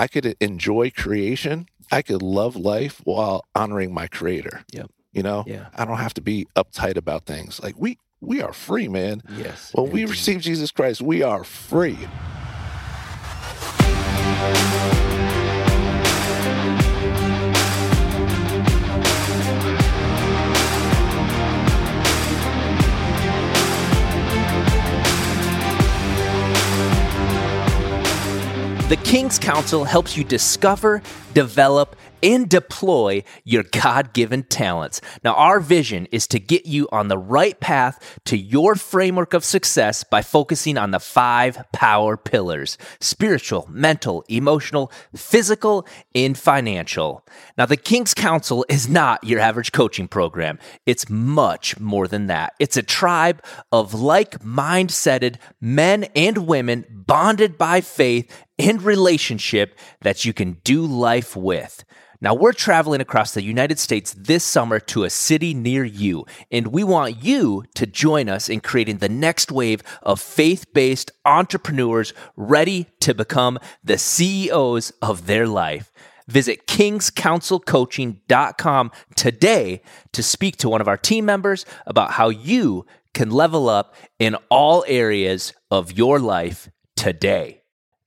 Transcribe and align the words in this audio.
I 0.00 0.06
could 0.08 0.34
enjoy 0.40 0.90
creation. 0.96 1.68
I 1.92 2.00
could 2.00 2.22
love 2.22 2.56
life 2.56 3.02
while 3.04 3.44
honoring 3.54 3.92
my 3.92 4.06
creator. 4.06 4.64
Yep. 4.72 4.90
You 5.12 5.22
know, 5.22 5.44
Yeah. 5.46 5.66
I 5.76 5.84
don't 5.84 5.98
have 5.98 6.14
to 6.14 6.22
be 6.22 6.46
uptight 6.56 6.96
about 6.96 7.26
things. 7.26 7.60
Like 7.62 7.74
we 7.76 7.98
we 8.22 8.40
are 8.40 8.54
free, 8.54 8.88
man. 8.88 9.22
Yes. 9.36 9.72
When 9.74 9.90
we 9.90 10.00
indeed. 10.00 10.12
receive 10.12 10.40
Jesus 10.40 10.70
Christ, 10.70 11.02
we 11.02 11.22
are 11.22 11.44
free. 11.44 11.98
The 28.90 28.96
King's 28.96 29.38
Council 29.38 29.84
helps 29.84 30.16
you 30.16 30.24
discover, 30.24 31.00
develop, 31.32 31.96
and 32.22 32.48
deploy 32.48 33.22
your 33.44 33.62
God 33.62 34.12
given 34.12 34.42
talents. 34.44 35.00
Now, 35.24 35.34
our 35.34 35.60
vision 35.60 36.06
is 36.12 36.26
to 36.28 36.38
get 36.38 36.66
you 36.66 36.88
on 36.92 37.08
the 37.08 37.18
right 37.18 37.58
path 37.60 38.20
to 38.26 38.36
your 38.36 38.74
framework 38.74 39.34
of 39.34 39.44
success 39.44 40.04
by 40.04 40.22
focusing 40.22 40.76
on 40.76 40.90
the 40.90 41.00
five 41.00 41.64
power 41.72 42.16
pillars 42.16 42.76
spiritual, 43.00 43.68
mental, 43.70 44.24
emotional, 44.28 44.92
physical, 45.14 45.86
and 46.14 46.36
financial. 46.36 47.26
Now, 47.56 47.66
the 47.66 47.76
King's 47.76 48.14
Council 48.14 48.64
is 48.68 48.88
not 48.88 49.24
your 49.24 49.40
average 49.40 49.72
coaching 49.72 50.08
program, 50.08 50.58
it's 50.86 51.08
much 51.08 51.78
more 51.78 52.08
than 52.08 52.26
that. 52.26 52.54
It's 52.58 52.76
a 52.76 52.82
tribe 52.82 53.42
of 53.72 53.94
like 53.94 54.40
mindseted 54.40 55.36
men 55.60 56.04
and 56.14 56.46
women 56.46 56.84
bonded 56.90 57.58
by 57.58 57.80
faith 57.80 58.30
and 58.60 58.82
relationship 58.82 59.76
that 60.02 60.24
you 60.24 60.32
can 60.32 60.58
do 60.64 60.84
life 60.84 61.19
with. 61.36 61.84
Now, 62.22 62.34
we're 62.34 62.52
traveling 62.52 63.00
across 63.00 63.32
the 63.32 63.42
United 63.42 63.78
States 63.78 64.14
this 64.16 64.44
summer 64.44 64.78
to 64.80 65.04
a 65.04 65.10
city 65.10 65.54
near 65.54 65.84
you, 65.84 66.26
and 66.50 66.66
we 66.66 66.84
want 66.84 67.24
you 67.24 67.64
to 67.76 67.86
join 67.86 68.28
us 68.28 68.50
in 68.50 68.60
creating 68.60 68.98
the 68.98 69.08
next 69.08 69.50
wave 69.50 69.82
of 70.02 70.20
faith 70.20 70.66
based 70.74 71.12
entrepreneurs 71.24 72.12
ready 72.36 72.88
to 73.00 73.14
become 73.14 73.58
the 73.82 73.96
CEOs 73.96 74.90
of 75.00 75.26
their 75.26 75.46
life. 75.46 75.90
Visit 76.28 76.66
kingscouncilcoaching.com 76.66 78.90
today 79.16 79.80
to 80.12 80.22
speak 80.22 80.58
to 80.58 80.68
one 80.68 80.82
of 80.82 80.88
our 80.88 80.98
team 80.98 81.24
members 81.24 81.64
about 81.86 82.10
how 82.12 82.28
you 82.28 82.84
can 83.14 83.30
level 83.30 83.68
up 83.68 83.94
in 84.18 84.36
all 84.50 84.84
areas 84.86 85.54
of 85.70 85.92
your 85.92 86.20
life 86.20 86.68
today. 86.96 87.62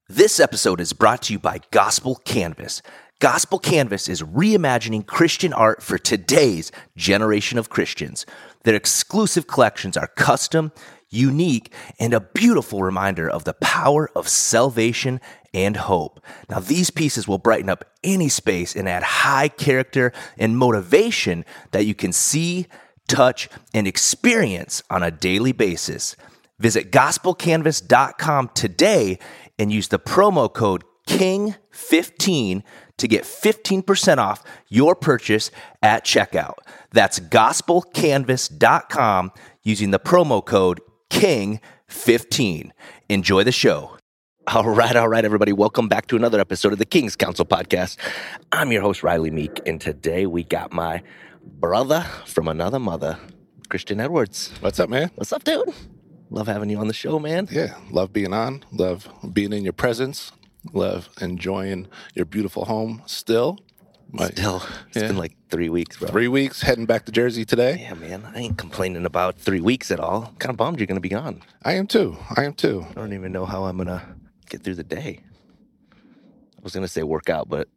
This 0.07 0.39
episode 0.39 0.79
is 0.79 0.93
brought 0.93 1.23
to 1.23 1.33
you 1.33 1.39
by 1.39 1.61
Gospel 1.71 2.21
Canvas. 2.23 2.83
Gospel 3.23 3.57
Canvas 3.57 4.09
is 4.09 4.21
reimagining 4.21 5.07
Christian 5.07 5.53
art 5.53 5.81
for 5.81 5.97
today's 5.97 6.73
generation 6.97 7.57
of 7.57 7.69
Christians. 7.69 8.25
Their 8.65 8.75
exclusive 8.75 9.47
collections 9.47 9.95
are 9.95 10.07
custom, 10.07 10.73
unique, 11.09 11.71
and 12.01 12.13
a 12.13 12.19
beautiful 12.19 12.83
reminder 12.83 13.29
of 13.29 13.45
the 13.45 13.53
power 13.53 14.09
of 14.13 14.27
salvation 14.27 15.21
and 15.53 15.77
hope. 15.77 16.19
Now, 16.49 16.59
these 16.59 16.89
pieces 16.89 17.25
will 17.25 17.37
brighten 17.37 17.69
up 17.69 17.85
any 18.03 18.27
space 18.27 18.75
and 18.75 18.89
add 18.89 19.03
high 19.03 19.47
character 19.47 20.11
and 20.37 20.57
motivation 20.57 21.45
that 21.71 21.85
you 21.85 21.95
can 21.95 22.11
see, 22.11 22.67
touch, 23.07 23.47
and 23.73 23.87
experience 23.87 24.83
on 24.89 25.01
a 25.01 25.11
daily 25.11 25.53
basis. 25.53 26.17
Visit 26.59 26.91
gospelcanvas.com 26.91 28.49
today 28.53 29.17
and 29.57 29.71
use 29.71 29.87
the 29.87 29.97
promo 29.97 30.53
code 30.53 30.83
KING15 31.07 32.63
to 32.97 33.07
get 33.07 33.23
15% 33.23 34.17
off 34.17 34.43
your 34.69 34.95
purchase 34.95 35.51
at 35.81 36.05
checkout. 36.05 36.55
That's 36.91 37.19
gospelcanvas.com 37.19 39.31
using 39.63 39.91
the 39.91 39.99
promo 39.99 40.45
code 40.45 40.79
KING15. 41.09 42.71
Enjoy 43.09 43.43
the 43.43 43.51
show. 43.51 43.97
All 44.47 44.69
right, 44.69 44.95
all 44.95 45.07
right, 45.07 45.23
everybody. 45.23 45.53
Welcome 45.53 45.87
back 45.87 46.07
to 46.07 46.17
another 46.17 46.39
episode 46.39 46.73
of 46.73 46.79
the 46.79 46.85
King's 46.85 47.15
Council 47.15 47.45
podcast. 47.45 47.97
I'm 48.51 48.73
your 48.73 48.81
host, 48.81 49.01
Riley 49.01 49.31
Meek, 49.31 49.61
and 49.65 49.79
today 49.79 50.25
we 50.25 50.43
got 50.43 50.73
my 50.73 51.01
brother 51.41 52.05
from 52.25 52.49
another 52.49 52.79
mother, 52.79 53.17
Christian 53.69 54.01
Edwards. 54.01 54.51
What's 54.59 54.81
up, 54.81 54.89
man? 54.89 55.11
What's 55.15 55.31
up, 55.31 55.45
dude? 55.45 55.69
Love 56.29 56.47
having 56.47 56.69
you 56.69 56.77
on 56.77 56.87
the 56.87 56.93
show, 56.93 57.19
man. 57.19 57.47
Yeah, 57.51 57.77
love 57.89 58.11
being 58.11 58.33
on. 58.33 58.65
Love 58.71 59.07
being 59.31 59.53
in 59.53 59.63
your 59.63 59.71
presence. 59.71 60.33
Love 60.71 61.09
enjoying 61.19 61.87
your 62.15 62.25
beautiful 62.25 62.65
home 62.65 63.01
still. 63.05 63.59
My- 64.11 64.27
Still, 64.29 64.61
it's 64.89 64.97
Yeah. 65.01 65.07
been 65.07 65.17
like 65.17 65.33
three 65.49 65.69
weeks, 65.69 65.97
bro. 65.97 66.07
Three 66.07 66.27
weeks 66.27 66.61
heading 66.61 66.85
back 66.85 67.05
to 67.07 67.11
Jersey 67.11 67.45
today. 67.45 67.79
Yeah, 67.81 67.95
man, 67.95 68.23
I 68.33 68.39
ain't 68.41 68.57
complaining 68.57 69.05
about 69.05 69.39
three 69.39 69.59
weeks 69.59 69.89
at 69.89 69.99
all. 69.99 70.33
Kind 70.39 70.51
of 70.51 70.57
bummed 70.57 70.79
you're 70.79 70.85
gonna 70.87 70.99
be 70.99 71.09
gone. 71.09 71.41
I 71.63 71.73
am 71.73 71.87
too. 71.87 72.17
I 72.35 72.43
am 72.43 72.53
too. 72.53 72.85
I 72.91 72.93
don't 72.93 73.13
even 73.13 73.31
know 73.31 73.45
how 73.45 73.63
I'm 73.65 73.77
gonna 73.77 74.15
get 74.49 74.63
through 74.63 74.75
the 74.75 74.83
day. 74.83 75.21
I 75.91 76.61
was 76.61 76.73
gonna 76.73 76.87
say 76.87 77.01
work 77.03 77.27
out, 77.29 77.49
but 77.49 77.67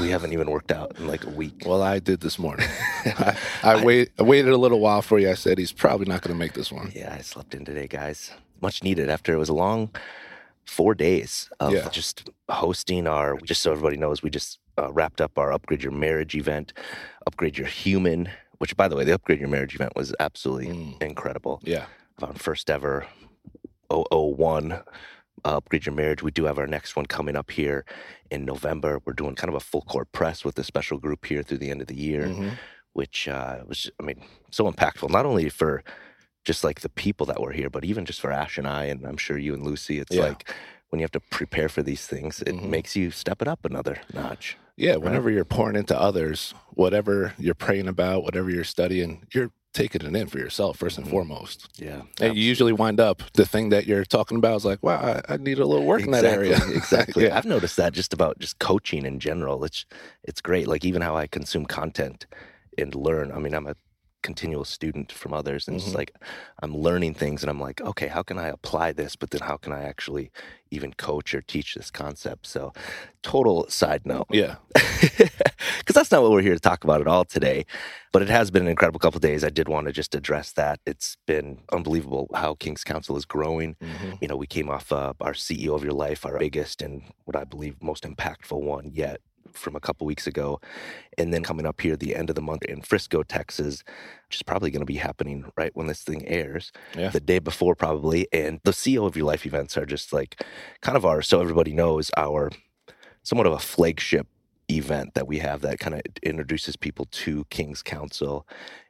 we 0.00 0.10
haven't 0.10 0.32
even 0.32 0.50
worked 0.50 0.72
out 0.72 0.98
in 0.98 1.06
like 1.06 1.24
a 1.24 1.30
week. 1.30 1.62
Well, 1.64 1.80
I 1.82 2.00
did 2.00 2.20
this 2.20 2.38
morning. 2.40 2.66
I, 3.06 3.36
I, 3.62 3.84
wait, 3.84 4.10
I 4.18 4.24
waited 4.24 4.52
a 4.52 4.58
little 4.58 4.80
while 4.80 5.00
for 5.00 5.20
you. 5.20 5.30
I 5.30 5.34
said 5.34 5.58
he's 5.58 5.72
probably 5.72 6.06
not 6.06 6.22
to 6.24 6.34
make 6.34 6.54
this 6.54 6.72
one. 6.72 6.90
Yeah, 6.94 7.14
I 7.16 7.20
slept 7.22 7.54
in 7.54 7.64
today, 7.64 7.86
guys. 7.86 8.32
Much 8.60 8.82
needed 8.82 9.08
after 9.08 9.32
it 9.32 9.36
was 9.38 9.48
a 9.48 9.54
long 9.54 9.90
four 10.66 10.94
days 10.94 11.48
of 11.60 11.72
Yeah. 11.72 11.88
just 11.90 12.30
hosting 12.48 13.06
our. 13.06 13.38
Just 13.40 13.62
so 13.62 13.72
everybody 13.72 13.96
knows, 13.96 14.22
we 14.22 14.30
just 14.30 14.58
uh, 14.78 14.92
wrapped 14.92 15.20
up 15.20 15.38
our 15.38 15.52
upgrade 15.52 15.82
your 15.82 15.92
marriage 15.92 16.34
event, 16.34 16.72
upgrade 17.26 17.56
your 17.58 17.66
human. 17.68 18.28
Which, 18.58 18.76
by 18.76 18.88
the 18.88 18.96
way, 18.96 19.04
the 19.04 19.12
upgrade 19.14 19.40
your 19.40 19.48
marriage 19.48 19.74
event 19.74 19.92
was 19.96 20.14
absolutely 20.20 20.68
Mm. 20.68 21.02
incredible. 21.02 21.60
Yeah. 21.64 21.86
our 22.22 22.32
first 22.34 22.70
ever 22.70 23.06
001 23.90 24.72
uh, 24.72 24.80
upgrade 25.44 25.84
your 25.84 25.94
marriage 25.94 26.22
we 26.22 26.30
do 26.30 26.44
have 26.44 26.58
our 26.58 26.66
next 26.66 26.94
one 26.96 27.04
coming 27.06 27.34
up 27.36 27.50
here 27.50 27.84
in 28.30 28.44
november 28.44 29.00
we're 29.04 29.12
doing 29.12 29.34
kind 29.34 29.48
of 29.48 29.54
a 29.56 29.60
full 29.60 29.82
court 29.82 30.10
press 30.12 30.44
with 30.44 30.56
a 30.58 30.64
special 30.64 30.96
group 30.98 31.24
here 31.26 31.42
through 31.42 31.58
the 31.58 31.70
end 31.70 31.80
of 31.80 31.88
the 31.88 31.96
year 31.96 32.26
Mhm. 32.28 32.52
which 32.92 33.26
uh, 33.28 33.58
was 33.66 33.90
i 34.00 34.02
mean 34.04 34.22
so 34.50 34.70
impactful 34.70 35.10
not 35.10 35.26
only 35.26 35.48
for 35.48 35.82
just 36.44 36.62
like 36.64 36.80
the 36.80 36.88
people 36.90 37.26
that 37.26 37.40
were 37.40 37.52
here 37.52 37.70
but 37.70 37.84
even 37.84 38.04
just 38.04 38.20
for 38.20 38.30
ash 38.30 38.58
and 38.58 38.66
i 38.66 38.84
and 38.84 39.04
i'm 39.06 39.16
sure 39.16 39.38
you 39.38 39.54
and 39.54 39.64
lucy 39.64 39.98
it's 39.98 40.14
Yeah. 40.14 40.24
like 40.24 40.50
when 40.90 41.00
you 41.00 41.04
have 41.04 41.10
to 41.12 41.20
prepare 41.20 41.68
for 41.68 41.82
these 41.82 42.06
things 42.06 42.42
it 42.42 42.54
Mhm. 42.54 42.68
makes 42.68 42.94
you 42.96 43.10
step 43.10 43.42
it 43.42 43.48
up 43.48 43.64
another 43.64 43.98
notch 44.12 44.56
Yeah. 44.76 44.96
Whenever 44.96 45.30
you're 45.30 45.44
pouring 45.44 45.76
into 45.76 45.96
others, 45.96 46.52
whatever 46.74 47.32
you're 47.38 47.54
praying 47.66 47.86
about, 47.86 48.24
whatever 48.24 48.50
you're 48.50 48.64
studying, 48.76 49.22
you're 49.32 49.52
taking 49.72 50.02
it 50.04 50.16
in 50.16 50.26
for 50.26 50.38
yourself 50.38 50.76
first 50.78 50.98
and 50.98 51.06
Mhm. 51.06 51.10
foremost. 51.10 51.68
yeah 51.76 52.02
And 52.20 52.34
you 52.36 52.42
usually 52.42 52.72
wind 52.72 52.98
up 52.98 53.22
the 53.34 53.46
thing 53.46 53.68
that 53.68 53.86
you're 53.86 54.04
talking 54.04 54.36
about 54.36 54.56
is 54.56 54.64
like, 54.64 54.82
wow, 54.82 54.98
I, 55.28 55.34
I 55.34 55.36
need 55.36 55.60
a 55.60 55.66
little 55.66 55.86
work 55.86 56.02
in 56.02 56.10
that 56.10 56.24
area. 56.24 56.56
exactly. 56.80 57.22
yeah. 57.26 57.36
I've 57.38 57.44
noticed 57.44 57.76
that 57.76 57.92
just 57.92 58.12
about 58.12 58.40
just 58.40 58.58
coaching 58.58 59.06
in 59.06 59.20
general. 59.20 59.62
It's 59.64 59.86
it's 60.24 60.40
great. 60.40 60.66
Like 60.66 60.84
even 60.84 61.02
how 61.02 61.14
I 61.16 61.28
consume 61.28 61.66
content 61.66 62.26
and 62.76 62.92
learn. 62.96 63.30
I 63.30 63.38
mean, 63.38 63.54
I'm 63.54 63.68
a 63.68 63.76
continual 64.24 64.64
student 64.64 65.12
from 65.12 65.32
others, 65.34 65.68
and 65.68 65.76
it's 65.76 65.90
Mhm. 65.90 65.94
like 66.00 66.12
I'm 66.62 66.74
learning 66.86 67.14
things, 67.14 67.42
and 67.44 67.50
I'm 67.50 67.60
like, 67.68 67.80
okay, 67.90 68.08
how 68.08 68.22
can 68.24 68.38
I 68.38 68.48
apply 68.48 68.92
this? 68.92 69.14
But 69.16 69.30
then 69.30 69.42
how 69.42 69.56
can 69.58 69.72
I 69.72 69.82
actually 69.84 70.30
even 70.70 70.92
coach 70.94 71.34
or 71.34 71.42
teach 71.42 71.74
this 71.74 71.90
concept? 71.92 72.46
So, 72.46 72.72
total 73.22 73.68
side 73.68 74.02
note 74.06 74.26
Yeah. 74.30 74.56
because 75.78 75.94
that's 75.94 76.10
not 76.10 76.22
what 76.22 76.32
we're 76.32 76.42
here 76.48 76.54
to 76.54 76.60
talk 76.70 76.84
about 76.84 77.00
at 77.00 77.06
all 77.06 77.24
today. 77.24 77.66
But 78.12 78.22
it 78.22 78.28
has 78.28 78.50
been 78.50 78.62
an 78.62 78.68
incredible 78.68 79.00
couple 79.00 79.18
of 79.18 79.22
days. 79.30 79.44
I 79.44 79.50
did 79.50 79.68
want 79.68 79.86
to 79.86 79.92
just 79.92 80.14
address 80.14 80.52
that. 80.52 80.80
It's 80.86 81.16
been 81.26 81.60
unbelievable 81.72 82.28
how 82.34 82.54
King's 82.54 82.84
Council 82.84 83.16
is 83.16 83.24
growing. 83.26 83.76
Mhm. 83.82 84.18
You 84.22 84.28
know, 84.28 84.36
we 84.36 84.46
came 84.46 84.68
off 84.70 84.90
uh, 84.92 85.12
our 85.20 85.34
CEO 85.34 85.74
of 85.74 85.84
Your 85.84 85.92
Life, 86.06 86.24
our 86.26 86.38
biggest 86.38 86.82
and 86.82 87.02
what 87.26 87.36
I 87.36 87.44
believe 87.44 87.74
most 87.82 88.04
impactful 88.04 88.60
one 88.60 88.90
yet 88.92 89.20
from 89.52 89.76
a 89.76 89.80
couple 89.80 90.06
weeks 90.06 90.26
ago. 90.26 90.60
And 91.18 91.32
then 91.32 91.42
coming 91.42 91.66
up 91.66 91.80
here 91.80 91.92
at 91.94 92.00
the 92.00 92.14
end 92.16 92.30
of 92.30 92.36
the 92.36 92.42
month 92.42 92.64
in 92.64 92.82
Frisco, 92.82 93.22
Texas, 93.22 93.84
which 94.28 94.36
is 94.36 94.42
probably 94.42 94.70
going 94.70 94.80
to 94.80 94.86
be 94.86 94.96
happening 94.96 95.50
right 95.56 95.70
when 95.74 95.86
this 95.86 96.02
thing 96.02 96.26
airs 96.26 96.72
Yeah. 96.96 97.10
the 97.10 97.20
day 97.20 97.38
before 97.38 97.74
probably 97.74 98.26
and 98.32 98.60
the 98.64 98.72
ceo 98.72 99.06
of 99.06 99.16
your 99.16 99.26
life 99.26 99.46
events 99.46 99.76
are 99.76 99.86
just 99.86 100.12
like 100.12 100.42
kind 100.80 100.96
of 100.96 101.04
our 101.04 101.22
so 101.22 101.40
everybody 101.40 101.72
knows 101.72 102.10
our 102.16 102.50
somewhat 103.22 103.46
of 103.46 103.52
a 103.52 103.58
flagship 103.58 104.26
event 104.70 105.14
that 105.14 105.26
we 105.28 105.38
have 105.38 105.60
that 105.60 105.78
kind 105.78 105.94
of 105.94 106.00
introduces 106.22 106.74
people 106.74 107.06
to 107.10 107.44
king's 107.50 107.82
council 107.82 108.46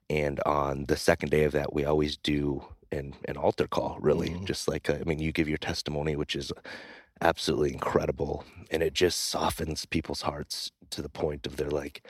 and 0.09 0.41
on 0.47 0.87
the 0.87 0.97
second 0.97 1.31
day 1.31 1.45
of 1.45 1.53
that 1.53 1.73
we 1.75 1.85
always 1.85 2.17
do 2.17 2.65
an, 2.93 3.15
an 3.27 3.37
altar 3.37 3.67
call 3.67 3.99
really 4.01 4.31
Mhm. 4.31 4.45
just 4.45 4.69
like 4.69 4.89
uh, 4.89 4.95
I 5.01 5.05
mean 5.05 5.19
you 5.19 5.33
give 5.33 5.49
your 5.49 5.59
testimony 5.59 6.15
which 6.17 6.37
is 6.37 6.53
absolutely 7.21 7.73
incredible 7.73 8.45
and 8.71 8.83
it 8.83 8.93
just 8.93 9.21
softens 9.21 9.87
people's 9.87 10.23
hearts 10.23 10.73
to 10.91 11.01
the 11.01 11.09
point 11.09 11.47
of 11.47 11.57
they're 11.57 11.71
like 11.71 12.07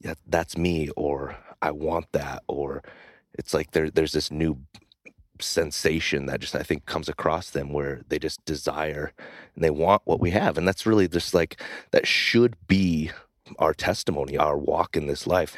yeah 0.00 0.14
that's 0.26 0.56
me 0.56 0.88
or 0.96 1.36
i 1.62 1.70
want 1.70 2.06
that 2.12 2.42
or 2.48 2.82
it's 3.34 3.54
like 3.54 3.72
there 3.72 3.90
there's 3.90 4.12
this 4.12 4.30
new 4.30 4.58
sensation 5.40 6.26
that 6.26 6.40
just 6.40 6.54
I 6.54 6.62
think 6.62 6.86
comes 6.86 7.08
across 7.08 7.50
them 7.50 7.72
where 7.72 8.02
they 8.08 8.18
just 8.18 8.44
desire 8.44 9.12
and 9.54 9.64
they 9.64 9.70
want 9.70 10.02
what 10.04 10.20
we 10.20 10.30
have. 10.30 10.56
And 10.58 10.66
that's 10.66 10.86
really 10.86 11.08
just 11.08 11.34
like 11.34 11.60
that 11.90 12.06
should 12.06 12.56
be 12.66 13.10
our 13.58 13.74
testimony, 13.74 14.36
our 14.36 14.56
walk 14.58 14.96
in 14.96 15.06
this 15.06 15.26
life. 15.26 15.56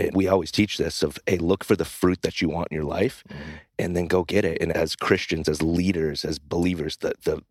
And 0.00 0.16
we 0.16 0.28
always 0.28 0.50
teach 0.50 0.78
this 0.78 1.02
of 1.02 1.18
hey, 1.26 1.38
look 1.38 1.64
for 1.64 1.76
the 1.76 1.84
fruit 1.84 2.22
that 2.22 2.40
you 2.40 2.48
want 2.48 2.68
in 2.70 2.76
your 2.76 2.84
life 2.84 3.22
mm-hmm. 3.28 3.50
and 3.78 3.96
then 3.96 4.06
go 4.06 4.24
get 4.24 4.44
it. 4.44 4.60
And 4.60 4.72
as 4.72 4.96
Christians, 4.96 5.48
as 5.48 5.62
leaders, 5.62 6.24
as 6.24 6.38
believers, 6.38 6.96
the 6.98 7.14
the 7.24 7.42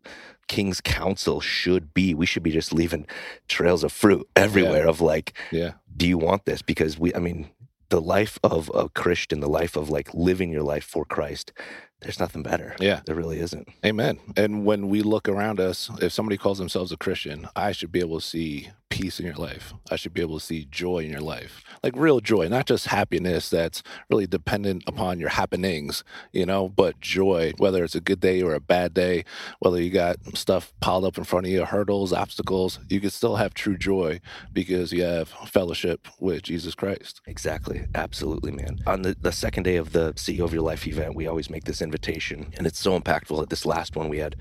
King's 0.48 0.80
Council 0.80 1.40
should 1.40 1.94
be, 1.94 2.12
we 2.12 2.26
should 2.26 2.42
be 2.42 2.50
just 2.50 2.72
leaving 2.72 3.06
trails 3.46 3.84
of 3.84 3.92
fruit 3.92 4.28
everywhere 4.34 4.88
of 4.88 5.00
like, 5.00 5.32
Yeah. 5.52 5.74
do 5.96 6.08
you 6.08 6.18
want 6.18 6.44
this? 6.44 6.60
Because 6.60 6.98
we, 6.98 7.14
I 7.14 7.20
mean, 7.20 7.50
the 7.90 8.00
life 8.00 8.38
of 8.42 8.68
a 8.74 8.88
Christian, 8.88 9.38
the 9.38 9.48
life 9.48 9.76
of 9.76 9.90
like 9.90 10.12
living 10.12 10.50
your 10.50 10.64
life 10.64 10.84
for 10.84 11.04
Christ, 11.04 11.52
there's 12.00 12.20
nothing 12.20 12.42
better. 12.42 12.76
Yeah. 12.80 13.00
There 13.04 13.14
really 13.14 13.40
isn't. 13.40 13.68
Amen. 13.84 14.18
And 14.36 14.64
when 14.64 14.88
we 14.88 15.02
look 15.02 15.28
around 15.28 15.60
us, 15.60 15.90
if 16.00 16.12
somebody 16.12 16.36
calls 16.36 16.58
themselves 16.58 16.92
a 16.92 16.96
Christian, 16.96 17.48
I 17.54 17.72
should 17.72 17.92
be 17.92 18.00
able 18.00 18.20
to 18.20 18.26
see 18.26 18.70
peace 18.90 19.20
in 19.20 19.24
your 19.24 19.36
life. 19.36 19.72
I 19.90 19.96
should 19.96 20.12
be 20.12 20.20
able 20.20 20.38
to 20.38 20.44
see 20.44 20.66
joy 20.70 20.98
in 20.98 21.10
your 21.10 21.20
life. 21.20 21.62
Like 21.82 21.94
real 21.96 22.20
joy, 22.20 22.48
not 22.48 22.66
just 22.66 22.88
happiness 22.88 23.48
that's 23.48 23.82
really 24.10 24.26
dependent 24.26 24.82
upon 24.86 25.20
your 25.20 25.30
happenings, 25.30 26.04
you 26.32 26.44
know, 26.44 26.68
but 26.68 27.00
joy, 27.00 27.52
whether 27.56 27.84
it's 27.84 27.94
a 27.94 28.00
good 28.00 28.20
day 28.20 28.42
or 28.42 28.52
a 28.52 28.60
bad 28.60 28.92
day, 28.92 29.24
whether 29.60 29.80
you 29.80 29.90
got 29.90 30.16
stuff 30.36 30.74
piled 30.80 31.04
up 31.04 31.16
in 31.16 31.24
front 31.24 31.46
of 31.46 31.52
you, 31.52 31.64
hurdles, 31.64 32.12
obstacles, 32.12 32.80
you 32.88 33.00
can 33.00 33.10
still 33.10 33.36
have 33.36 33.54
true 33.54 33.78
joy 33.78 34.20
because 34.52 34.92
you 34.92 35.02
have 35.02 35.28
fellowship 35.28 36.08
with 36.18 36.42
Jesus 36.42 36.74
Christ. 36.74 37.20
Exactly. 37.26 37.86
Absolutely, 37.94 38.50
man. 38.50 38.80
On 38.86 39.02
the, 39.02 39.16
the 39.18 39.32
second 39.32 39.62
day 39.62 39.76
of 39.76 39.92
the 39.92 40.12
CEO 40.14 40.40
of 40.40 40.52
Your 40.52 40.62
Life 40.62 40.86
event, 40.86 41.14
we 41.14 41.28
always 41.28 41.48
make 41.48 41.64
this 41.64 41.80
invitation, 41.94 42.52
and 42.56 42.66
it's 42.66 42.78
so 42.78 42.98
impactful. 42.98 43.42
At 43.42 43.50
this 43.50 43.66
last 43.66 43.96
one, 43.96 44.08
we 44.08 44.18
had 44.18 44.36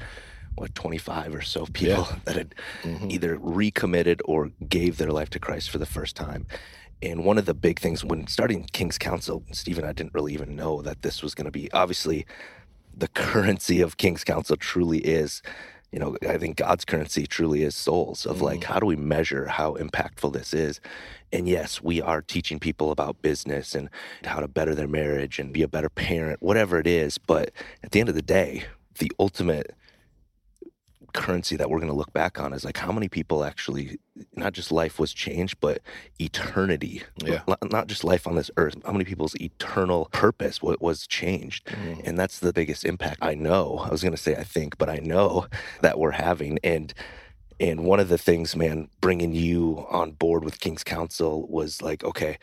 what 0.55 0.75
25 0.75 1.33
or 1.35 1.41
so 1.41 1.65
people 1.73 2.07
that 2.25 2.35
had 2.35 2.55
Mhm. 2.83 3.11
either 3.11 3.37
recommitted 3.41 4.21
or 4.25 4.51
gave 4.67 4.97
their 4.97 5.11
life 5.11 5.29
to 5.31 5.39
Christ 5.39 5.69
for 5.69 5.79
the 5.79 5.85
first 5.85 6.15
time. 6.15 6.45
And 7.01 7.23
one 7.23 7.37
of 7.37 7.45
the 7.45 7.53
big 7.53 7.79
things 7.79 8.03
when 8.03 8.27
starting 8.27 8.65
King's 8.73 8.97
Council, 8.97 9.43
Steve 9.51 9.77
and 9.79 9.87
I 9.87 9.93
didn't 9.93 10.13
really 10.13 10.33
even 10.33 10.55
know 10.55 10.81
that 10.81 11.01
this 11.01 11.23
was 11.23 11.33
going 11.33 11.45
to 11.45 11.51
be 11.51 11.71
obviously 11.71 12.25
the 12.95 13.07
currency 13.07 13.79
of 13.81 13.95
King's 13.97 14.25
Council 14.25 14.57
truly 14.57 14.99
is, 14.99 15.41
you 15.91 15.99
know, 15.99 16.17
I 16.27 16.37
think 16.37 16.57
God's 16.57 16.85
currency 16.85 17.25
truly 17.25 17.63
is 17.63 17.75
souls 17.75 18.25
of 18.25 18.41
like, 18.41 18.61
mm-hmm. 18.61 18.73
how 18.73 18.79
do 18.79 18.85
we 18.85 18.95
measure 18.95 19.47
how 19.47 19.75
impactful 19.75 20.33
this 20.33 20.53
is? 20.53 20.79
And 21.31 21.47
yes, 21.47 21.81
we 21.81 22.01
are 22.01 22.21
teaching 22.21 22.59
people 22.59 22.91
about 22.91 23.21
business 23.21 23.73
and 23.73 23.89
how 24.23 24.39
to 24.39 24.47
better 24.47 24.75
their 24.75 24.87
marriage 24.87 25.39
and 25.39 25.53
be 25.53 25.63
a 25.63 25.67
better 25.67 25.89
parent, 25.89 26.41
whatever 26.41 26.79
it 26.79 26.87
is. 26.87 27.17
But 27.17 27.51
at 27.83 27.91
the 27.91 27.99
end 27.99 28.09
of 28.09 28.15
the 28.15 28.21
day, 28.21 28.65
the 28.99 29.11
ultimate 29.19 29.75
currency 31.13 31.55
that 31.55 31.69
we're 31.69 31.79
going 31.79 31.91
to 31.91 31.97
look 31.97 32.13
back 32.13 32.39
on 32.39 32.53
is 32.53 32.63
like 32.65 32.77
how 32.77 32.91
many 32.91 33.07
people 33.09 33.43
actually 33.43 33.99
not 34.35 34.53
just 34.53 34.71
life 34.71 34.99
was 34.99 35.13
changed 35.13 35.57
but 35.59 35.81
eternity 36.19 37.03
Yeah. 37.23 37.41
Not 37.63 37.87
just 37.87 38.03
life 38.03 38.27
on 38.27 38.35
this 38.35 38.51
earth 38.57 38.75
how 38.85 38.91
many 38.91 39.05
people's 39.05 39.35
eternal 39.39 40.09
purpose 40.11 40.61
wa- 40.61 40.75
was 40.79 41.07
changed 41.07 41.65
Mhm. 41.67 42.01
and 42.05 42.17
that's 42.19 42.39
the 42.39 42.53
biggest 42.53 42.83
impact 42.85 43.17
i 43.21 43.33
know 43.33 43.79
i 43.85 43.89
was 43.89 44.01
going 44.01 44.13
to 44.15 44.21
say 44.21 44.35
i 44.35 44.43
think 44.43 44.77
but 44.77 44.89
i 44.89 44.97
know 44.97 45.47
that 45.81 45.97
we're 45.99 46.11
having 46.11 46.59
and 46.63 46.93
and 47.59 47.83
one 47.83 47.99
of 47.99 48.09
the 48.09 48.17
things 48.17 48.55
man 48.55 48.87
bringing 49.01 49.33
you 49.33 49.85
on 49.89 50.11
board 50.11 50.43
with 50.43 50.59
king's 50.59 50.83
council 50.83 51.47
was 51.49 51.81
like 51.81 52.03
okay 52.03 52.37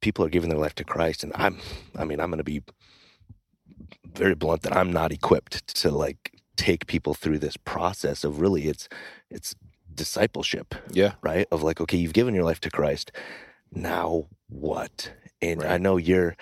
people 0.00 0.24
are 0.24 0.28
giving 0.30 0.50
their 0.50 0.58
life 0.58 0.74
to 0.74 0.84
christ 0.84 1.22
and 1.24 1.32
i'm 1.36 1.58
i 1.96 2.04
mean 2.04 2.20
i'm 2.20 2.28
going 2.30 2.38
to 2.38 2.44
be 2.44 2.62
very 4.14 4.34
blunt 4.34 4.62
that 4.62 4.76
i'm 4.76 4.92
not 4.92 5.12
equipped 5.12 5.66
to 5.74 5.90
like 5.90 6.30
take 6.56 6.86
people 6.86 7.14
through 7.14 7.38
this 7.38 7.56
process 7.56 8.24
of 8.24 8.40
really 8.40 8.68
it's 8.68 8.88
it's 9.30 9.54
discipleship 9.94 10.74
Yeah. 10.90 11.12
right? 11.22 11.46
Of 11.52 11.62
like 11.62 11.80
okay 11.80 11.96
you've 11.96 12.12
given 12.12 12.34
your 12.34 12.44
life 12.44 12.60
to 12.60 12.70
christ. 12.70 13.12
Now 13.72 14.26
what? 14.48 15.12
And 15.42 15.62
i 15.64 15.78
know 15.78 15.96
you're 15.96 16.36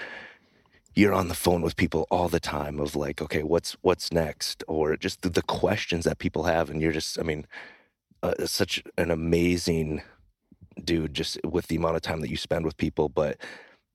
you're 0.94 1.14
on 1.14 1.28
the 1.28 1.34
phone 1.34 1.62
with 1.62 1.76
people 1.76 2.06
all 2.10 2.28
the 2.28 2.40
time 2.40 2.78
of 2.78 2.94
like 2.94 3.22
okay 3.22 3.42
what's 3.42 3.76
what's 3.82 4.12
next? 4.12 4.62
Or 4.68 4.96
just 4.96 5.22
the, 5.22 5.30
the 5.30 5.42
questions 5.42 6.04
that 6.04 6.18
people 6.18 6.44
have 6.44 6.68
and 6.70 6.80
you're 6.80 6.92
just 6.92 7.18
i 7.18 7.22
mean 7.22 7.46
uh, 8.22 8.46
such 8.46 8.82
an 8.98 9.10
amazing 9.10 10.02
dude 10.84 11.12
just 11.14 11.38
with 11.44 11.66
the 11.66 11.76
amount 11.76 11.96
of 11.96 12.02
time 12.02 12.20
that 12.20 12.30
you 12.30 12.36
spend 12.36 12.64
with 12.64 12.76
people 12.76 13.08
but 13.08 13.36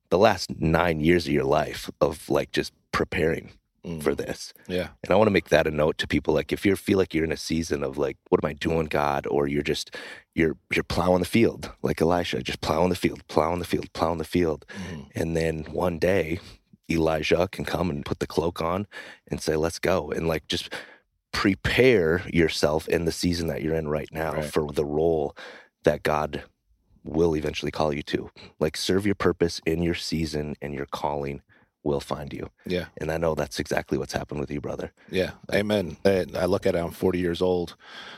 the 0.10 0.18
last 0.18 0.50
nine 0.60 1.00
years 1.00 1.26
of 1.28 1.34
your 1.34 1.44
life 1.46 1.90
of 2.02 2.30
like 2.30 2.52
just 2.52 2.74
preparing 2.92 3.52
Mm. 3.88 4.04
for 4.04 4.14
this 4.14 4.54
Yeah. 4.68 4.90
and 5.04 5.12
I 5.12 5.16
want 5.16 5.28
to 5.28 5.32
make 5.32 5.50
that 5.50 5.66
a 5.68 5.72
note 5.72 5.98
to 6.00 6.08
people. 6.08 6.34
Like 6.34 6.52
if 6.52 6.66
you 6.66 6.76
feel 6.76 6.98
like 6.98 7.14
you're 7.14 7.24
in 7.24 7.32
a 7.32 7.38
season 7.38 7.84
of 7.84 7.98
like, 7.98 8.18
what 8.30 8.44
am 8.44 8.50
I 8.50 8.54
doing, 8.54 8.88
God? 8.88 9.26
Or 9.28 9.48
you're 9.48 9.64
just 9.64 9.96
you're 10.36 10.58
you're 10.74 10.84
plowing 10.84 11.20
the 11.20 11.26
field, 11.26 11.72
like 11.82 12.02
Elisha, 12.02 12.42
just 12.44 12.62
plowing 12.62 12.90
the 12.90 12.96
field, 12.96 13.26
plowing 13.28 13.60
the 13.60 13.66
field, 13.66 13.92
plowing 13.94 14.18
the 14.18 14.24
field. 14.26 14.66
Mhm. 14.92 15.08
And 15.16 15.38
then 15.38 15.64
one 15.72 16.00
day 16.00 16.40
Elijah 16.90 17.48
can 17.52 17.66
come 17.66 17.90
and 17.90 18.06
put 18.06 18.20
the 18.20 18.28
cloak 18.28 18.62
on 18.62 18.88
and 19.30 19.42
say, 19.42 19.56
Let's 19.56 19.80
go. 19.80 20.12
And 20.12 20.28
like 20.28 20.48
just 20.48 20.70
prepare 21.32 22.24
yourself 22.34 22.88
in 22.88 23.06
the 23.06 23.12
season 23.12 23.48
that 23.48 23.62
you're 23.62 23.76
in 23.76 23.88
right 23.88 24.10
now 24.12 24.34
Right. 24.34 24.46
for 24.46 24.72
the 24.72 24.86
role 24.86 25.36
that 25.84 26.04
God 26.04 26.44
will 27.04 27.36
eventually 27.36 27.72
call 27.72 27.94
you 27.94 28.04
to. 28.04 28.32
Like 28.60 28.76
serve 28.76 29.06
your 29.06 29.16
purpose 29.16 29.62
in 29.66 29.82
your 29.84 29.94
season 29.96 30.56
and 30.62 30.74
your 30.74 30.86
calling 30.88 31.42
will 31.88 32.00
find 32.00 32.32
you. 32.34 32.50
Yeah. 32.66 32.86
And 33.02 33.12
I 33.12 33.18
know 33.18 33.34
that's 33.36 33.60
exactly 33.60 33.98
what's 33.98 34.14
happened 34.14 34.40
with 34.40 34.52
you, 34.52 34.62
brother. 34.62 34.92
Yeah, 35.10 35.32
amen. 35.54 35.98
I 36.06 36.46
look 36.46 36.66
at 36.68 36.76
it, 36.76 36.80
I'm 36.80 36.92
40 36.92 37.20
years 37.20 37.42
old. 37.42 37.76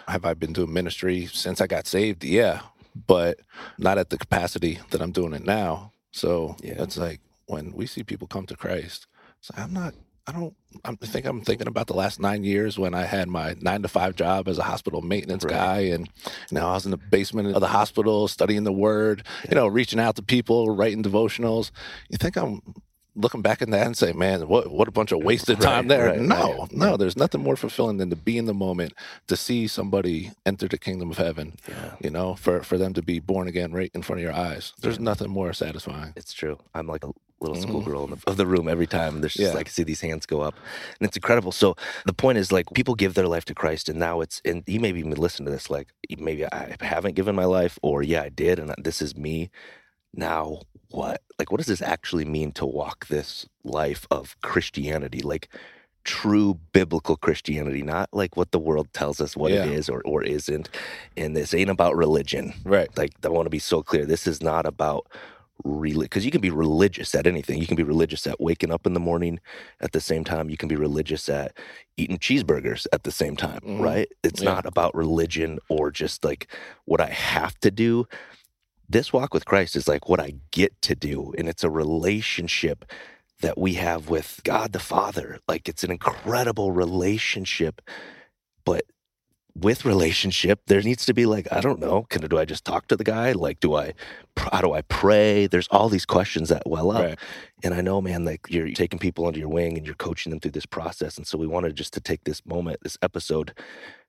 Have 0.07 0.25
I 0.25 0.33
been 0.33 0.53
doing 0.53 0.73
ministry 0.73 1.27
since 1.27 1.61
I 1.61 1.67
got 1.67 1.87
saved? 1.87 2.23
Yeah, 2.23 2.61
but 3.07 3.39
not 3.77 3.97
at 3.97 4.09
the 4.09 4.17
capacity 4.17 4.79
that 4.91 5.01
I'm 5.01 5.11
doing 5.11 5.33
it 5.33 5.45
now. 5.45 5.91
So 6.11 6.55
Yeah. 6.61 6.81
it's 6.83 6.97
like 6.97 7.21
when 7.45 7.71
we 7.73 7.85
see 7.85 8.03
people 8.03 8.27
come 8.27 8.45
to 8.47 8.55
Christ, 8.57 9.07
it's 9.39 9.51
like, 9.51 9.63
I'm 9.63 9.73
not, 9.73 9.93
I 10.27 10.31
don't, 10.31 10.55
I 10.85 10.93
think 10.93 11.25
I'm 11.25 11.41
thinking 11.41 11.67
about 11.67 11.87
the 11.87 11.95
last 11.95 12.19
nine 12.19 12.43
years 12.43 12.77
when 12.77 12.93
I 12.93 13.03
had 13.05 13.27
my 13.29 13.55
nine 13.59 13.81
to 13.81 13.87
five 13.87 14.15
job 14.15 14.47
as 14.47 14.59
a 14.59 14.63
hospital 14.63 15.01
maintenance 15.01 15.43
Right. 15.43 15.53
guy. 15.53 15.79
And, 15.95 16.07
you 16.49 16.55
know, 16.55 16.67
I 16.67 16.73
was 16.73 16.85
in 16.85 16.91
the 16.91 16.97
basement 16.97 17.55
of 17.55 17.61
the 17.61 17.67
hospital 17.67 18.27
studying 18.27 18.63
the 18.63 18.71
word, 18.71 19.23
you 19.49 19.55
know, 19.55 19.65
reaching 19.67 19.99
out 19.99 20.15
to 20.17 20.21
people, 20.21 20.69
writing 20.75 21.01
devotionals. 21.03 21.71
You 22.09 22.17
think 22.19 22.35
I'm, 22.35 22.61
Looking 23.19 23.41
back 23.41 23.61
at 23.61 23.69
that 23.71 23.85
and 23.85 23.97
say, 23.97 24.13
man, 24.13 24.47
what 24.47 24.71
what 24.71 24.87
a 24.87 24.91
bunch 24.91 25.11
of 25.11 25.21
wasted 25.23 25.59
Right, 25.59 25.65
time 25.69 25.87
there. 25.87 26.05
right, 26.07 26.19
no, 26.21 26.59
right. 26.59 26.71
no, 26.71 26.95
there's 26.97 27.17
nothing 27.17 27.41
more 27.41 27.57
fulfilling 27.57 27.97
than 27.97 28.09
to 28.11 28.15
be 28.15 28.37
in 28.37 28.45
the 28.45 28.53
moment, 28.53 28.93
to 29.27 29.35
see 29.35 29.67
somebody 29.67 30.31
enter 30.45 30.67
the 30.69 30.77
kingdom 30.77 31.11
of 31.11 31.17
heaven, 31.17 31.53
Yeah. 31.67 31.95
you 31.99 32.09
know, 32.11 32.35
for, 32.35 32.63
for 32.63 32.77
them 32.77 32.93
to 32.93 33.01
be 33.01 33.19
born 33.19 33.47
again 33.49 33.73
right 33.73 33.91
in 33.93 34.01
front 34.03 34.19
of 34.21 34.23
your 34.23 34.33
eyes. 34.33 34.71
There's 34.81 34.99
nothing 35.01 35.29
more 35.29 35.51
satisfying. 35.53 36.13
It's 36.15 36.33
true. 36.33 36.57
I'm 36.73 36.87
like 36.87 37.03
a 37.03 37.11
little 37.41 37.57
Mhm. 37.57 37.61
schoolgirl 37.67 38.03
in 38.05 38.09
the, 38.11 38.19
of 38.27 38.37
the 38.37 38.45
room 38.45 38.67
every 38.69 38.87
time. 38.87 39.19
There's 39.21 39.33
just 39.33 39.51
Yeah. 39.51 39.57
like 39.57 39.67
I 39.67 39.71
see 39.71 39.83
these 39.83 40.01
hands 40.01 40.25
go 40.25 40.39
up, 40.41 40.55
and 40.99 41.07
it's 41.07 41.17
incredible. 41.17 41.51
So 41.51 41.75
the 42.05 42.13
point 42.13 42.37
is 42.37 42.51
like 42.51 42.67
people 42.73 42.95
give 42.95 43.13
their 43.15 43.27
life 43.27 43.45
to 43.45 43.53
Christ, 43.53 43.89
and 43.89 43.97
now 43.99 44.21
it's 44.21 44.41
and 44.45 44.63
you 44.67 44.79
maybe 44.79 44.99
even 44.99 45.11
listen 45.11 45.45
to 45.45 45.51
this 45.51 45.69
like 45.69 45.87
maybe 46.17 46.45
I 46.45 46.75
haven't 46.81 47.15
given 47.15 47.35
my 47.35 47.45
life, 47.45 47.77
or 47.81 48.01
yeah 48.03 48.23
I 48.23 48.29
did, 48.29 48.59
and 48.59 48.73
this 48.77 49.01
is 49.01 49.15
me. 49.15 49.49
Now 50.13 50.61
what? 50.89 51.21
Like 51.37 51.51
what 51.51 51.57
does 51.57 51.67
this 51.67 51.81
actually 51.81 52.25
mean 52.25 52.51
to 52.53 52.65
walk 52.65 53.07
this 53.07 53.45
life 53.63 54.07
of 54.11 54.35
Christianity? 54.41 55.21
Like 55.21 55.49
true 56.03 56.59
biblical 56.73 57.15
Christianity, 57.17 57.83
not 57.83 58.09
like 58.11 58.35
what 58.35 58.51
the 58.51 58.59
world 58.59 58.91
tells 58.93 59.21
us 59.21 59.35
what 59.37 59.51
Yeah. 59.51 59.65
it 59.65 59.71
is 59.73 59.89
or 59.89 60.01
or 60.05 60.23
isn't. 60.23 60.69
And 61.15 61.35
this 61.35 61.53
ain't 61.53 61.69
about 61.69 61.95
religion 61.95 62.53
Right. 62.63 62.89
like 62.97 63.11
I 63.23 63.29
want 63.29 63.45
to 63.45 63.49
be 63.51 63.59
so 63.59 63.83
clear. 63.83 64.05
This 64.05 64.25
is 64.25 64.41
not 64.41 64.65
about 64.65 65.05
really 65.65 66.05
because 66.05 66.23
you 66.23 66.31
can 66.31 66.39
be 66.41 66.49
religious 66.49 67.13
at 67.13 67.27
anything. 67.27 67.59
You 67.59 67.67
can 67.67 67.75
be 67.75 67.83
religious 67.83 68.25
at 68.25 68.39
waking 68.39 68.71
up 68.71 68.87
in 68.87 68.93
the 68.93 68.99
morning. 68.99 69.39
At 69.81 69.91
the 69.91 69.99
same 69.99 70.23
time, 70.23 70.49
you 70.49 70.55
can 70.55 70.69
be 70.69 70.77
religious 70.77 71.27
at 71.27 71.51
eating 71.97 72.17
cheeseburgers 72.17 72.87
at 72.93 73.03
the 73.03 73.11
same 73.11 73.35
time, 73.35 73.59
Mhm. 73.65 73.81
right? 73.81 74.07
It's 74.23 74.41
Yeah. 74.41 74.53
not 74.53 74.65
about 74.65 74.95
religion 74.95 75.59
or 75.67 75.91
just 75.91 76.23
like 76.23 76.47
what 76.85 77.01
I 77.01 77.09
have 77.09 77.59
to 77.59 77.71
do. 77.71 78.07
This 78.89 79.13
walk 79.13 79.33
with 79.33 79.45
Christ 79.45 79.75
is 79.75 79.87
like 79.87 80.09
what 80.09 80.19
I 80.19 80.35
get 80.51 80.81
to 80.83 80.95
do, 80.95 81.33
and 81.37 81.47
it's 81.47 81.63
a 81.63 81.69
relationship 81.69 82.85
that 83.41 83.57
we 83.57 83.75
have 83.75 84.09
with 84.09 84.41
God 84.43 84.73
the 84.73 84.79
Father. 84.79 85.39
Like 85.47 85.69
it's 85.69 85.83
an 85.83 85.91
incredible 85.91 86.71
relationship, 86.71 87.81
but 88.65 88.83
with 89.55 89.85
relationship, 89.85 90.61
there 90.67 90.81
needs 90.81 91.05
to 91.05 91.13
be 91.13 91.25
like, 91.25 91.47
I 91.51 91.59
don't 91.59 91.79
know, 91.79 92.03
can 92.09 92.21
do 92.21 92.37
I 92.37 92.45
just 92.45 92.65
talk 92.65 92.87
to 92.87 92.95
the 92.95 93.03
guy? 93.03 93.31
Like, 93.33 93.59
do 93.59 93.75
I, 93.75 93.93
how 94.37 94.61
do 94.61 94.73
I 94.73 94.81
pray? 94.83 95.47
There's 95.47 95.67
all 95.69 95.89
these 95.89 96.05
questions 96.05 96.49
that 96.49 96.63
well 96.65 96.91
up. 96.91 97.03
Right. 97.03 97.19
And 97.63 97.73
I 97.73 97.81
know, 97.81 98.01
man, 98.01 98.25
like 98.25 98.41
you're 98.49 98.69
taking 98.71 98.99
people 98.99 99.25
under 99.27 99.39
your 99.39 99.49
wing 99.49 99.77
and 99.77 99.85
you're 99.85 99.95
coaching 99.95 100.29
them 100.29 100.39
through 100.39 100.51
this 100.51 100.65
process. 100.65 101.17
And 101.17 101.27
so 101.27 101.37
we 101.37 101.47
wanted 101.47 101.75
just 101.75 101.93
to 101.93 101.99
take 101.99 102.23
this 102.23 102.45
moment, 102.45 102.79
this 102.83 102.97
episode, 103.01 103.53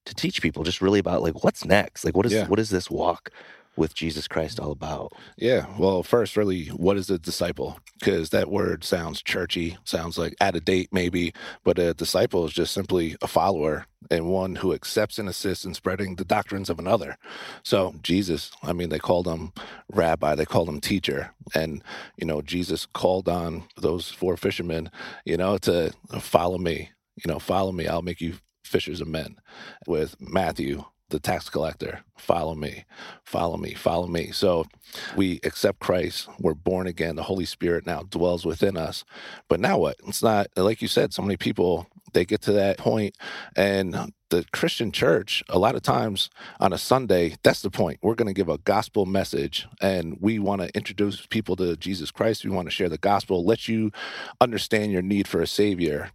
to 0.04 0.14
teach 0.14 0.40
people 0.40 0.62
just 0.62 0.80
really 0.80 1.00
about 1.00 1.22
like 1.22 1.42
what's 1.42 1.64
next. 1.64 2.04
Like, 2.04 2.16
what 2.16 2.26
is 2.26 2.32
Yeah. 2.32 2.46
what 2.46 2.56
does 2.56 2.70
this 2.70 2.90
walk 2.90 3.30
with 3.76 3.94
Jesus 3.94 4.28
Christ 4.28 4.60
all 4.60 4.72
about? 4.72 5.12
Yeah. 5.36 5.66
Well, 5.78 6.02
first, 6.02 6.36
really, 6.36 6.66
what 6.66 6.96
is 6.96 7.08
a 7.10 7.18
disciple? 7.18 7.78
Because 7.98 8.30
that 8.30 8.50
word 8.50 8.84
sounds 8.84 9.22
churchy, 9.22 9.78
sounds 9.84 10.18
like 10.18 10.34
out 10.40 10.56
of 10.56 10.64
date, 10.64 10.88
maybe. 10.92 11.32
But 11.64 11.78
a 11.78 11.94
disciple 11.94 12.44
is 12.44 12.52
just 12.52 12.72
simply 12.72 13.16
a 13.22 13.26
follower 13.26 13.86
and 14.10 14.26
one 14.26 14.56
who 14.56 14.72
accepts 14.72 15.18
and 15.18 15.28
assists 15.28 15.64
in 15.64 15.74
spreading 15.74 16.16
the 16.16 16.24
doctrines 16.24 16.70
of 16.70 16.78
another. 16.78 17.16
So, 17.62 17.94
Jesus, 18.02 18.50
I 18.62 18.72
mean, 18.72 18.88
they 18.88 18.98
called 18.98 19.26
him 19.26 19.52
rabbi, 19.90 20.34
they 20.34 20.46
called 20.46 20.68
him 20.68 20.80
teacher. 20.80 21.32
And, 21.54 21.82
you 22.16 22.26
know, 22.26 22.42
Jesus 22.42 22.86
called 22.86 23.28
on 23.28 23.64
those 23.76 24.10
four 24.10 24.36
fishermen, 24.36 24.90
you 25.24 25.36
know, 25.36 25.58
to 25.58 25.92
follow 26.20 26.58
me. 26.58 26.90
You 27.16 27.30
know, 27.30 27.38
follow 27.38 27.72
me, 27.72 27.86
I'll 27.86 28.02
make 28.02 28.20
you 28.20 28.34
fishers 28.64 29.00
of 29.00 29.08
men. 29.08 29.36
With 29.86 30.16
Matthew, 30.20 30.84
the 31.10 31.20
tax 31.20 31.48
collector, 31.48 32.00
follow 32.16 32.54
me, 32.54 32.84
follow 33.24 33.56
me, 33.56 33.74
follow 33.74 34.06
me. 34.06 34.30
So 34.32 34.66
we 35.16 35.40
accept 35.44 35.80
Christ, 35.80 36.28
we're 36.38 36.54
born 36.54 36.86
again, 36.86 37.16
the 37.16 37.24
Holy 37.24 37.44
Spirit 37.44 37.86
now 37.86 38.02
dwells 38.02 38.44
within 38.44 38.76
us. 38.76 39.04
But 39.48 39.60
now 39.60 39.78
what? 39.78 39.96
It's 40.06 40.22
not, 40.22 40.48
like 40.56 40.82
you 40.82 40.88
said, 40.88 41.12
so 41.12 41.22
many 41.22 41.36
people, 41.36 41.86
they 42.12 42.24
get 42.24 42.42
to 42.42 42.52
that 42.52 42.78
point 42.78 43.16
and 43.54 44.12
the 44.30 44.44
Christian 44.52 44.90
church, 44.92 45.42
a 45.48 45.58
lot 45.58 45.74
of 45.74 45.82
times 45.82 46.30
on 46.58 46.72
a 46.72 46.78
Sunday, 46.78 47.36
that's 47.42 47.62
the 47.62 47.70
point. 47.70 47.98
We're 48.00 48.14
going 48.14 48.28
to 48.28 48.34
give 48.34 48.48
a 48.48 48.58
gospel 48.58 49.04
message 49.04 49.66
and 49.80 50.16
we 50.20 50.38
want 50.38 50.62
to 50.62 50.74
introduce 50.74 51.26
people 51.26 51.56
to 51.56 51.76
Jesus 51.76 52.10
Christ. 52.10 52.44
We 52.44 52.50
want 52.50 52.66
to 52.66 52.72
share 52.72 52.88
the 52.88 52.98
gospel, 52.98 53.44
let 53.44 53.68
you 53.68 53.90
understand 54.40 54.92
your 54.92 55.02
need 55.02 55.28
for 55.28 55.42
a 55.42 55.46
savior. 55.46 56.10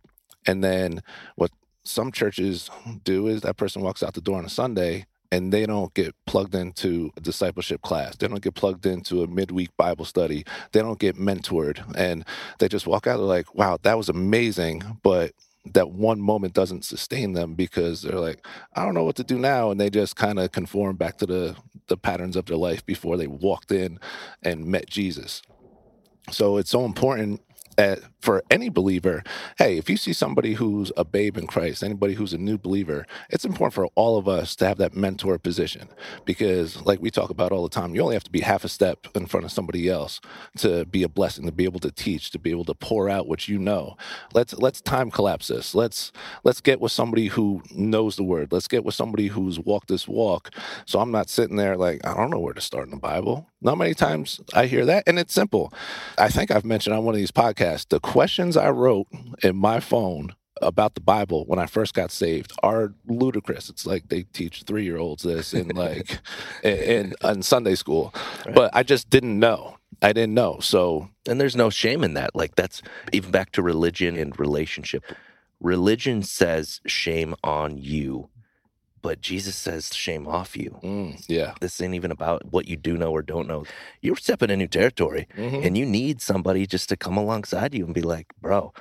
And 0.47 0.63
then 0.63 1.03
what 1.35 1.51
some 1.85 2.11
churches 2.11 2.69
do 3.03 3.27
is 3.27 3.41
that 3.41 3.57
person 3.57 3.81
walks 3.81 4.03
out 4.03 4.13
the 4.13 4.21
door 4.21 4.37
on 4.37 4.45
a 4.45 4.49
Sunday 4.49 5.05
and 5.31 5.51
they 5.51 5.65
don't 5.65 5.93
get 5.93 6.15
plugged 6.25 6.55
into 6.55 7.11
a 7.17 7.21
discipleship 7.21 7.81
class. 7.81 8.15
They 8.15 8.27
don't 8.27 8.41
get 8.41 8.55
plugged 8.55 8.85
into 8.85 9.23
a 9.23 9.27
midweek 9.27 9.75
Bible 9.77 10.05
study. 10.05 10.45
They 10.71 10.81
don't 10.81 10.99
get 10.99 11.17
mentored. 11.17 11.83
And 11.95 12.25
they 12.59 12.67
just 12.67 12.87
walk 12.87 13.07
out, 13.07 13.19
like, 13.19 13.53
wow, 13.55 13.77
that 13.83 13.97
was 13.97 14.09
amazing. 14.09 14.83
But 15.03 15.31
that 15.73 15.91
one 15.91 16.21
moment 16.21 16.53
doesn't 16.53 16.85
sustain 16.85 17.33
them 17.33 17.55
because 17.55 18.03
they're 18.03 18.19
like, 18.19 18.45
I 18.75 18.85
don't 18.85 18.93
know 18.93 19.03
what 19.03 19.15
to 19.15 19.23
do 19.23 19.39
now. 19.39 19.71
And 19.71 19.79
they 19.79 19.89
just 19.89 20.15
kind 20.15 20.39
of 20.39 20.51
conform 20.51 20.95
back 20.95 21.17
to 21.17 21.25
the, 21.25 21.55
the 21.87 21.97
patterns 21.97 22.35
of 22.35 22.45
their 22.45 22.57
life 22.57 22.85
before 22.85 23.17
they 23.17 23.27
walked 23.27 23.71
in 23.71 23.99
and 24.43 24.65
met 24.65 24.87
Jesus. 24.87 25.41
So 26.31 26.57
it's 26.57 26.71
so 26.71 26.85
important 26.85 27.41
at, 27.77 27.99
for 28.19 28.43
any 28.49 28.69
believer, 28.69 29.23
hey, 29.57 29.77
if 29.77 29.89
you 29.89 29.97
see 29.97 30.13
somebody 30.13 30.53
who's 30.53 30.91
a 30.97 31.05
babe 31.05 31.37
in 31.37 31.47
Christ, 31.47 31.83
anybody 31.83 32.13
who's 32.13 32.33
a 32.33 32.37
new 32.37 32.57
believer, 32.57 33.05
it's 33.29 33.45
important 33.45 33.73
for 33.73 33.87
all 33.95 34.17
of 34.17 34.27
us 34.27 34.55
to 34.57 34.67
have 34.67 34.77
that 34.77 34.95
mentor 34.95 35.37
position 35.37 35.89
because, 36.25 36.81
like 36.85 37.01
we 37.01 37.11
talk 37.11 37.29
about 37.29 37.51
all 37.51 37.63
the 37.63 37.69
time, 37.69 37.93
you 37.93 38.01
only 38.01 38.15
have 38.15 38.23
to 38.23 38.31
be 38.31 38.41
half 38.41 38.63
a 38.63 38.69
step 38.69 39.07
in 39.15 39.25
front 39.25 39.45
of 39.45 39.51
somebody 39.51 39.89
else 39.89 40.19
to 40.57 40.85
be 40.85 41.03
a 41.03 41.09
blessing, 41.09 41.45
to 41.45 41.51
be 41.51 41.65
able 41.65 41.79
to 41.81 41.91
teach, 41.91 42.31
to 42.31 42.39
be 42.39 42.51
able 42.51 42.65
to 42.65 42.73
pour 42.73 43.09
out 43.09 43.27
what 43.27 43.47
you 43.47 43.59
know. 43.59 43.97
Let's 44.33 44.53
let's 44.53 44.81
time 44.81 45.11
collapse 45.11 45.47
this. 45.47 45.75
Let's 45.75 46.11
let's 46.43 46.61
get 46.61 46.79
with 46.79 46.91
somebody 46.91 47.27
who 47.27 47.61
knows 47.71 48.15
the 48.15 48.23
word. 48.23 48.51
Let's 48.51 48.67
get 48.67 48.83
with 48.85 48.95
somebody 48.95 49.27
who's 49.27 49.59
walked 49.59 49.89
this 49.89 50.07
walk. 50.07 50.51
So 50.85 50.99
I'm 50.99 51.11
not 51.11 51.29
sitting 51.29 51.57
there 51.57 51.77
like 51.77 52.05
I 52.05 52.15
don't 52.15 52.29
know 52.29 52.39
where 52.39 52.53
to 52.53 52.61
start 52.61 52.85
in 52.85 52.91
the 52.91 52.97
Bible. 52.97 53.49
Not 53.61 53.77
many 53.77 53.95
times 53.95 54.41
I 54.53 54.67
hear 54.67 54.85
that, 54.85 55.03
and 55.07 55.17
it's 55.17 55.33
simple. 55.33 55.73
I 56.17 56.29
think 56.29 56.51
I've 56.51 56.65
mentioned 56.65 56.95
on 56.95 57.03
one 57.03 57.15
of 57.15 57.19
these 57.19 57.31
podcasts 57.31 57.64
the 57.89 57.99
questions 57.99 58.57
I 58.57 58.69
wrote 58.69 59.07
in 59.43 59.55
my 59.55 59.79
phone 59.79 60.35
about 60.61 60.95
the 60.95 61.01
Bible 61.01 61.45
when 61.45 61.59
I 61.59 61.65
first 61.65 61.93
got 61.93 62.11
saved 62.11 62.53
are 62.63 62.93
ludicrous. 63.07 63.69
It's 63.69 63.85
like 63.85 64.09
they 64.09 64.23
teach 64.23 64.63
three 64.63 64.83
year 64.83 64.97
olds 64.97 65.23
this 65.23 65.53
in 65.53 65.67
like 65.75 66.19
in, 66.63 67.13
in, 67.23 67.41
Sunday 67.41 67.75
school, 67.75 68.13
right. 68.45 68.55
but 68.55 68.71
I 68.73 68.83
just 68.83 69.09
didn't 69.09 69.39
know. 69.39 69.77
I 70.01 70.13
didn't 70.13 70.33
know. 70.33 70.59
So 70.59 71.09
and 71.27 71.39
there's 71.39 71.55
no 71.55 71.69
shame 71.69 72.03
in 72.03 72.13
that. 72.13 72.35
Like 72.35 72.55
that's 72.55 72.81
even 73.11 73.31
back 73.31 73.51
to 73.53 73.61
religion 73.61 74.15
and 74.15 74.37
relationship. 74.39 75.03
Religion 75.59 76.21
says 76.21 76.81
shame 76.85 77.35
on 77.43 77.77
you 77.77 78.29
but 79.05 79.21
Jesus 79.21 79.55
says, 79.55 79.93
shame 79.93 80.27
off 80.27 80.57
you. 80.57 80.79
Mm, 80.81 81.23
yeah. 81.27 81.53
This 81.61 81.79
ain't 81.79 81.93
even 81.93 82.09
about 82.09 82.43
what 82.51 82.67
you 82.67 82.75
do 82.75 82.97
know 82.97 83.11
or 83.11 83.21
don't 83.21 83.47
know. 83.47 83.63
You're 84.01 84.15
stepping 84.15 84.49
in 84.49 84.57
new 84.57 84.67
territory 84.67 85.27
mm-hmm. 85.37 85.63
and 85.63 85.77
you 85.77 85.85
need 85.85 86.21
somebody 86.21 86.65
just 86.65 86.89
to 86.89 86.97
come 86.97 87.15
alongside 87.15 87.75
you 87.75 87.85
and 87.85 87.93
be 87.93 88.01
like, 88.01 88.33
bro, 88.41 88.73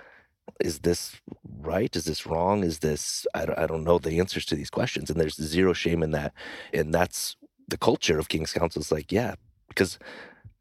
is 0.61 0.79
this 0.79 1.21
right? 1.61 1.95
Is 1.95 2.07
this 2.07 2.27
wrong? 2.27 2.65
Is 2.65 2.79
this, 2.79 3.27
I 3.35 3.45
don't, 3.45 3.59
I 3.59 3.67
don't 3.67 3.85
know 3.85 3.99
the 3.99 4.19
answers 4.19 4.47
to 4.47 4.57
these 4.57 4.71
questions. 4.71 5.11
And 5.11 5.21
there's 5.21 5.37
zero 5.37 5.75
shame 5.75 6.03
in 6.03 6.13
that. 6.13 6.33
And 6.73 6.95
that's 6.95 7.37
the 7.69 7.77
culture 7.77 8.19
of 8.19 8.31
King's 8.31 8.55
Council. 8.55 8.81
Is 8.81 8.91
like, 8.91 9.13
yeah, 9.13 9.35
because 9.69 9.99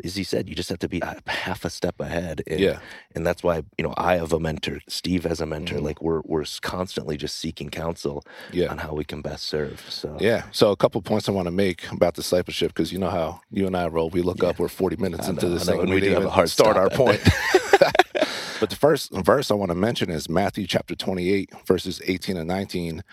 as 0.04 0.18
you 0.18 0.24
said, 0.24 0.50
you 0.50 0.56
just 0.56 0.70
have 0.70 0.80
to 0.80 0.90
be 0.90 1.00
a 1.02 1.22
half 1.30 1.66
a 1.66 1.70
step 1.70 2.00
ahead. 2.00 2.42
And, 2.48 2.60
yeah. 2.60 2.80
And 3.16 3.26
that's 3.26 3.44
why, 3.44 3.64
you 3.78 3.84
know, 3.84 3.94
I 3.98 4.16
have 4.16 4.34
a 4.34 4.40
mentor, 4.40 4.80
Steve 4.88 5.24
has 5.24 5.42
a 5.42 5.46
mentor. 5.46 5.76
Mm-hmm. 5.76 5.86
Like 5.86 6.02
we're, 6.02 6.22
we're 6.26 6.46
constantly 6.62 7.18
just 7.18 7.38
seeking 7.38 7.70
counsel 7.70 8.24
yeah. 8.52 8.68
on 8.68 8.80
how 8.80 8.94
we 8.94 9.04
can 9.04 9.22
best 9.22 9.46
serve. 9.46 9.86
So, 9.90 10.18
yeah. 10.20 10.44
So 10.52 10.72
a 10.72 10.76
couple 10.76 11.02
points 11.02 11.30
I 11.30 11.32
want 11.32 11.48
to 11.48 11.52
make 11.52 11.90
about 11.92 12.16
discipleship, 12.16 12.70
because 12.70 12.92
you 12.92 13.00
know 13.00 13.10
how 13.10 13.42
you 13.52 13.68
and 13.68 13.76
I 13.76 13.88
roll. 13.88 14.10
We 14.10 14.22
look 14.22 14.42
yeah. 14.42 14.50
up, 14.50 14.60
we're 14.60 14.68
40 14.68 14.98
minutes 14.98 15.28
into 15.28 15.50
this 15.50 15.66
thing, 15.66 15.80
and 15.80 15.90
we, 15.90 15.96
we 15.96 16.02
didn't 16.02 16.20
even 16.20 16.30
hard 16.30 16.50
start 16.50 16.78
our 16.78 16.90
point. 16.90 17.22
but 18.60 18.70
the 18.70 18.76
first 18.76 19.14
verse 19.14 19.52
I 19.52 19.56
want 19.56 19.70
to 19.70 19.76
mention 19.76 20.10
is 20.10 20.30
Matthew 20.30 20.68
chapter 20.68 20.96
28, 20.96 21.52
verses 21.66 22.02
18 22.06 22.38
and 22.38 22.48
19. 22.48 23.04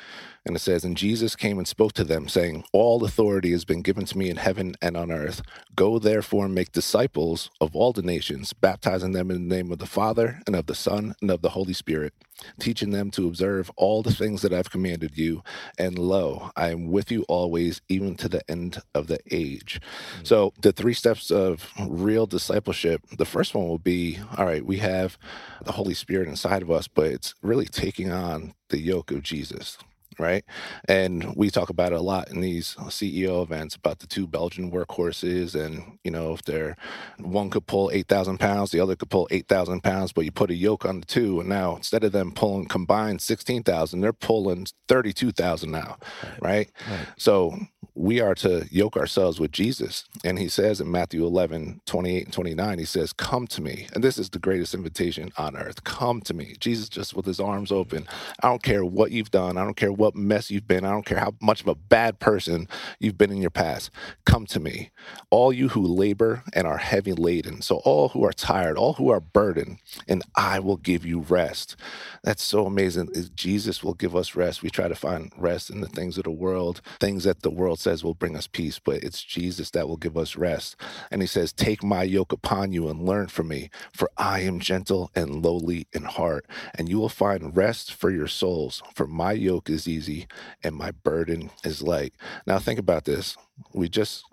And 0.47 0.57
it 0.57 0.61
says, 0.61 0.85
And 0.85 0.97
Jesus 0.97 1.37
came 1.37 1.59
and 1.59 1.69
spoke 1.69 1.93
to 1.95 2.05
them, 2.05 2.29
saying, 2.29 2.65
All 2.73 3.05
authority 3.05 3.53
has 3.53 3.65
been 3.65 3.83
given 3.83 4.07
to 4.07 4.17
me 4.17 4.31
in 4.31 4.37
heaven 4.37 4.75
and 4.81 4.97
on 4.97 5.13
earth. 5.13 5.43
Go 5.75 5.99
therefore 5.99 6.47
and 6.47 6.55
make 6.55 6.73
disciples 6.73 7.51
of 7.61 7.77
all 7.77 7.93
the 7.93 8.03
nations, 8.03 8.53
baptizing 8.53 9.13
them 9.13 9.31
in 9.31 9.49
the 9.49 9.55
name 9.55 9.71
of 9.71 9.79
the 9.79 9.87
Father, 9.87 10.41
and 10.47 10.57
of 10.57 10.67
the 10.67 10.75
Son, 10.75 11.15
and 11.21 11.31
of 11.31 11.43
the 11.43 11.51
Holy 11.51 11.75
Spirit, 11.75 12.15
teaching 12.59 12.91
them 12.91 13.11
to 13.11 13.27
observe 13.27 13.71
all 13.77 14.03
the 14.03 14.15
things 14.15 14.41
that 14.41 14.53
I've 14.53 14.71
commanded 14.71 15.19
you. 15.19 15.43
And 15.79 15.99
lo, 15.99 16.51
I 16.57 16.71
am 16.71 16.91
with 16.91 17.11
you 17.11 17.25
always, 17.29 17.83
even 17.89 18.15
to 18.17 18.29
the 18.29 18.49
end 18.51 18.81
of 18.95 19.09
the 19.09 19.19
age. 19.31 19.81
Mm-hmm. 20.15 20.25
So, 20.25 20.55
the 20.61 20.73
three 20.73 20.95
steps 20.95 21.31
of 21.31 21.69
real 21.87 22.27
discipleship 22.27 23.03
the 23.19 23.27
first 23.27 23.55
one 23.55 23.69
will 23.69 23.79
be 23.79 24.19
all 24.37 24.47
right, 24.47 24.65
we 24.65 24.79
have 24.79 25.19
the 25.65 25.73
Holy 25.73 25.95
Spirit 25.95 26.29
inside 26.29 26.63
of 26.63 26.71
us, 26.71 26.89
but 26.89 27.07
it's 27.07 27.35
really 27.43 27.67
taking 27.67 28.11
on 28.11 28.55
the 28.71 28.79
yoke 28.79 29.11
of 29.11 29.23
Jesus 29.23 29.77
right? 30.21 30.45
And 30.89 31.35
we 31.37 31.51
talk 31.51 31.71
about 31.71 31.93
it 31.93 31.99
a 31.99 32.03
lot 32.03 32.31
in 32.31 32.41
these 32.41 32.75
CEO 32.89 33.43
events 33.43 33.75
about 33.75 33.99
the 33.99 34.07
two 34.07 34.27
Belgian 34.27 34.71
workhorses, 34.71 35.55
and 35.55 35.99
you 36.05 36.11
know 36.11 36.33
if 36.33 36.43
they're 36.43 36.77
one 37.19 37.51
could 37.51 37.67
pull 37.67 37.91
eight 37.93 38.09
thousand 38.09 38.39
pounds, 38.39 38.71
the 38.71 38.81
other 38.81 38.97
could 38.97 39.11
pull 39.11 39.29
eight 39.31 39.49
thousand 39.49 39.83
pounds, 39.83 40.13
but 40.13 40.25
you 40.25 40.33
put 40.33 40.51
a 40.51 40.55
yoke 40.55 40.85
on 40.85 41.01
the 41.01 41.07
two, 41.07 41.41
and 41.41 41.49
now 41.49 41.77
instead 41.77 42.05
of 42.05 42.13
them 42.13 42.33
pulling 42.33 42.67
combined 42.67 43.21
sixteen 43.21 43.63
thousand, 43.63 44.01
they're 44.01 44.13
pulling 44.13 44.67
thirty-two 44.89 45.33
thousand 45.33 45.71
now, 45.71 45.97
right. 46.23 46.51
Right? 46.51 46.71
right? 46.91 47.07
So 47.17 47.59
we 47.95 48.21
are 48.21 48.35
to 48.37 48.67
yoke 48.71 48.97
ourselves 48.97 49.41
with 49.41 49.53
Jesus, 49.53 50.05
and 50.25 50.39
He 50.39 50.49
says 50.49 50.81
in 50.81 50.91
Matthew 50.91 51.25
11, 51.25 51.81
28 51.87 52.25
and 52.25 52.33
29, 52.33 52.79
He 52.79 52.85
says, 52.85 53.13
"Come 53.13 53.47
to 53.49 53.63
me," 53.63 53.89
and 53.95 54.05
this 54.05 54.19
is 54.19 54.31
the 54.31 54.39
greatest 54.39 54.75
invitation 54.75 55.33
on 55.37 55.57
earth. 55.57 55.85
Come 55.85 56.21
to 56.23 56.35
me, 56.35 56.57
Jesus, 56.61 56.89
just 56.89 57.15
with 57.15 57.27
His 57.27 57.41
arms 57.41 57.73
open. 57.73 58.07
I 58.43 58.49
don't 58.49 58.63
care 58.63 58.85
what 58.85 59.11
you've 59.13 59.31
done. 59.31 59.57
I 59.59 59.65
don't 59.65 59.77
care 59.77 59.93
what 59.93 60.15
mess 60.15 60.51
you've 60.51 60.69
been. 60.69 60.85
I 60.85 60.91
don't 60.91 61.07
care 61.07 61.19
how 61.19 61.35
much 61.43 61.61
of 61.63 61.69
a 61.69 61.75
bad 61.75 62.21
person 62.21 62.69
you've 63.01 63.19
been 63.19 63.33
in 63.33 63.41
your 63.41 63.51
past. 63.51 63.91
Come 64.25 64.47
to 64.47 64.61
me, 64.61 64.91
all 65.31 65.53
you 65.53 65.69
who 65.71 65.83
labor 65.83 66.45
and 66.53 66.67
are 66.67 66.79
heavy 66.79 67.13
laden. 67.13 67.63
So, 67.63 67.77
all 67.85 68.11
who 68.11 68.25
are 68.25 68.33
tired, 68.33 68.79
all 68.79 68.95
who 68.95 69.11
are 69.11 69.21
burdened, 69.21 69.79
and 70.09 70.23
I 70.37 70.61
will 70.61 70.77
give 70.77 71.05
you 71.05 71.21
rest. 71.21 71.77
That's 72.23 72.43
so 72.43 72.67
amazing. 72.67 73.09
Jesus 73.35 73.83
will 73.83 73.95
give 73.95 74.15
us 74.15 74.37
rest. 74.37 74.63
We 74.63 74.71
try 74.71 74.89
to 74.89 74.95
find 74.95 75.33
rest 75.37 75.71
in 75.71 75.81
the 75.81 75.89
things 75.89 76.19
of 76.19 76.25
the 76.25 76.31
world, 76.31 76.81
things 77.01 77.25
that 77.25 77.43
the 77.43 77.51
world 77.51 77.80
says 77.81 78.05
will 78.05 78.15
bring 78.15 78.37
us 78.37 78.47
peace, 78.47 78.79
but 78.79 79.03
it's 79.03 79.23
Jesus 79.23 79.71
that 79.71 79.89
will 79.89 79.97
give 79.97 80.17
us 80.17 80.37
rest. 80.37 80.77
And 81.11 81.23
He 81.23 81.27
says, 81.27 81.53
Take 81.53 81.83
my 81.83 82.03
yoke 82.03 82.33
upon 82.33 82.73
you 82.73 82.89
and 82.89 83.07
learn 83.07 83.29
from 83.29 83.49
me, 83.49 83.71
for 83.93 84.11
I 84.17 84.41
am 84.41 84.61
gentle 84.61 85.11
and 85.15 85.43
lowly 85.43 85.87
in 85.93 86.05
heart, 86.05 86.47
and 86.75 86.89
you 86.89 86.99
will 86.99 87.09
find 87.09 87.57
rest 87.57 87.93
for 87.93 88.11
your 88.11 88.29
souls. 88.29 88.83
For 88.95 89.07
my 89.07 89.33
yoke 89.33 89.71
is 89.71 89.89
easy 89.89 90.27
and 90.63 90.75
my 90.75 90.91
burden 90.91 91.51
is 91.65 91.83
light. 91.83 92.15
Now, 92.47 92.59
think 92.59 92.79
about 92.79 93.05
this. 93.05 93.37
We 93.73 93.89
just 93.89 94.25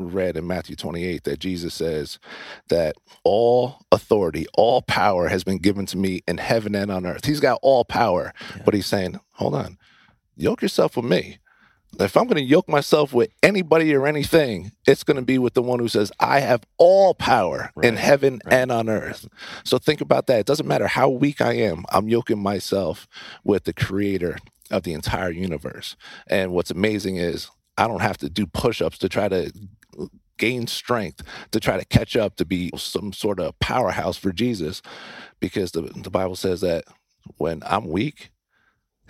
read 0.00 0.36
in 0.36 0.46
Matthew 0.46 0.76
28 0.76 1.24
that 1.24 1.38
Jesus 1.38 1.74
says 1.74 2.18
that 2.68 2.96
all 3.24 3.82
authority, 3.92 4.46
all 4.54 4.82
power 4.82 5.28
has 5.28 5.44
been 5.44 5.58
given 5.58 5.86
to 5.86 5.98
me 5.98 6.22
in 6.26 6.38
heaven 6.38 6.74
and 6.74 6.90
on 6.90 7.06
earth. 7.06 7.24
He's 7.24 7.40
got 7.40 7.58
all 7.62 7.84
power, 7.84 8.32
yeah. 8.56 8.62
but 8.64 8.74
he's 8.74 8.86
saying, 8.86 9.20
hold 9.32 9.54
on, 9.54 9.78
yoke 10.36 10.62
yourself 10.62 10.96
with 10.96 11.04
me. 11.04 11.38
If 12.04 12.16
I'm 12.16 12.24
going 12.24 12.36
to 12.36 12.42
yoke 12.42 12.68
myself 12.68 13.12
with 13.12 13.30
anybody 13.42 13.94
or 13.94 14.06
anything, 14.06 14.72
it's 14.86 15.04
going 15.04 15.16
to 15.16 15.22
be 15.22 15.38
with 15.38 15.54
the 15.54 15.62
one 15.62 15.78
who 15.78 15.88
says, 15.88 16.12
I 16.20 16.40
have 16.40 16.64
all 16.78 17.14
power 17.14 17.70
right. 17.74 17.86
in 17.86 17.96
heaven 17.96 18.40
right. 18.44 18.54
and 18.54 18.72
on 18.72 18.88
earth. 18.88 19.28
So 19.64 19.78
think 19.78 20.00
about 20.00 20.26
that. 20.26 20.40
It 20.40 20.46
doesn't 20.46 20.66
matter 20.66 20.86
how 20.86 21.08
weak 21.08 21.40
I 21.40 21.54
am, 21.54 21.84
I'm 21.90 22.08
yoking 22.08 22.42
myself 22.42 23.08
with 23.44 23.64
the 23.64 23.72
creator 23.72 24.38
of 24.70 24.84
the 24.84 24.92
entire 24.92 25.30
universe. 25.30 25.96
And 26.26 26.52
what's 26.52 26.70
amazing 26.70 27.16
is 27.16 27.50
I 27.76 27.86
don't 27.88 28.02
have 28.02 28.18
to 28.18 28.28
do 28.28 28.46
push 28.46 28.80
ups 28.80 28.98
to 28.98 29.08
try 29.08 29.28
to 29.28 29.52
gain 30.40 30.66
strength 30.66 31.22
to 31.50 31.60
try 31.60 31.76
to 31.76 31.84
catch 31.84 32.16
up 32.16 32.34
to 32.36 32.46
be 32.46 32.70
some 32.74 33.12
sort 33.12 33.38
of 33.38 33.56
powerhouse 33.58 34.16
for 34.16 34.32
Jesus 34.32 34.80
because 35.38 35.72
the, 35.72 35.82
the 35.82 36.10
Bible 36.10 36.34
says 36.34 36.62
that 36.62 36.84
when 37.36 37.62
I'm 37.66 37.88
weak, 37.88 38.30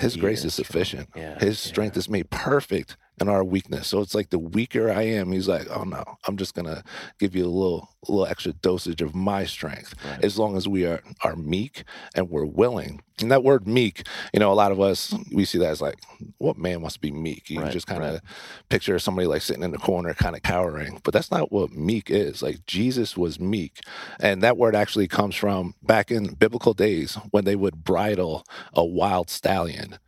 his 0.01 0.15
He 0.15 0.21
grace 0.21 0.41
is 0.41 0.47
is 0.47 0.55
sufficient. 0.55 1.09
Yeah, 1.17 1.39
His 1.39 1.59
strength 1.59 1.97
is 1.97 2.09
made 2.09 2.31
perfect 2.31 2.97
in 3.21 3.29
our 3.29 3.45
weakness. 3.45 3.89
So 3.89 4.01
it's 4.01 4.15
like 4.15 4.31
the 4.31 4.39
weaker 4.39 4.91
I 4.91 5.03
am, 5.03 5.33
he's 5.33 5.49
like, 5.49 5.67
oh 5.71 5.85
no, 5.85 6.05
I'm 6.27 6.37
just 6.37 6.55
gonna 6.55 6.83
give 7.19 7.35
you 7.37 7.45
a 7.45 7.49
little 7.49 7.89
a 8.09 8.11
little 8.11 8.27
extra 8.27 8.53
dosage 8.55 9.03
of 9.03 9.15
my 9.15 9.45
strength. 9.45 9.95
Right. 10.05 10.25
As 10.25 10.39
long 10.39 10.57
as 10.57 10.67
we 10.67 10.87
are 10.87 11.03
are 11.23 11.37
meek 11.37 11.85
and 12.15 12.31
we're 12.31 12.47
willing. 12.47 13.03
And 13.21 13.31
that 13.31 13.45
word 13.45 13.69
meek, 13.69 14.07
you 14.33 14.41
know, 14.41 14.51
a 14.51 14.55
lot 14.55 14.73
of 14.73 14.81
us 14.81 15.15
we 15.33 15.45
see 15.45 15.59
that 15.59 15.69
as 15.69 15.83
like, 15.83 15.99
what 16.39 16.57
man 16.57 16.81
wants 16.81 16.95
to 16.95 17.01
be 17.01 17.13
meek? 17.13 17.51
You 17.51 17.61
Right, 17.61 17.73
just 17.73 17.87
kind 17.87 18.03
of 18.03 18.13
right. 18.15 18.23
picture 18.71 18.99
somebody 18.99 19.27
like 19.27 19.43
sitting 19.43 19.63
in 19.63 19.73
the 19.73 19.79
corner, 19.79 20.15
kind 20.15 20.35
of 20.35 20.43
cowering. 20.43 21.01
But 21.05 21.13
that's 21.13 21.31
not 21.31 21.53
what 21.53 21.73
meek 21.73 22.11
is. 22.11 22.43
Like 22.43 22.65
Jesus 22.67 23.19
was 23.19 23.39
meek. 23.39 23.81
And 24.19 24.43
that 24.43 24.57
word 24.57 24.75
actually 24.75 25.09
comes 25.09 25.35
from 25.37 25.75
back 25.83 26.11
in 26.11 26.35
biblical 26.35 26.73
days 26.73 27.17
when 27.31 27.45
they 27.45 27.57
would 27.57 27.85
bridle 27.85 28.45
a 28.73 28.85
wild 28.85 29.29
stallion. 29.29 29.99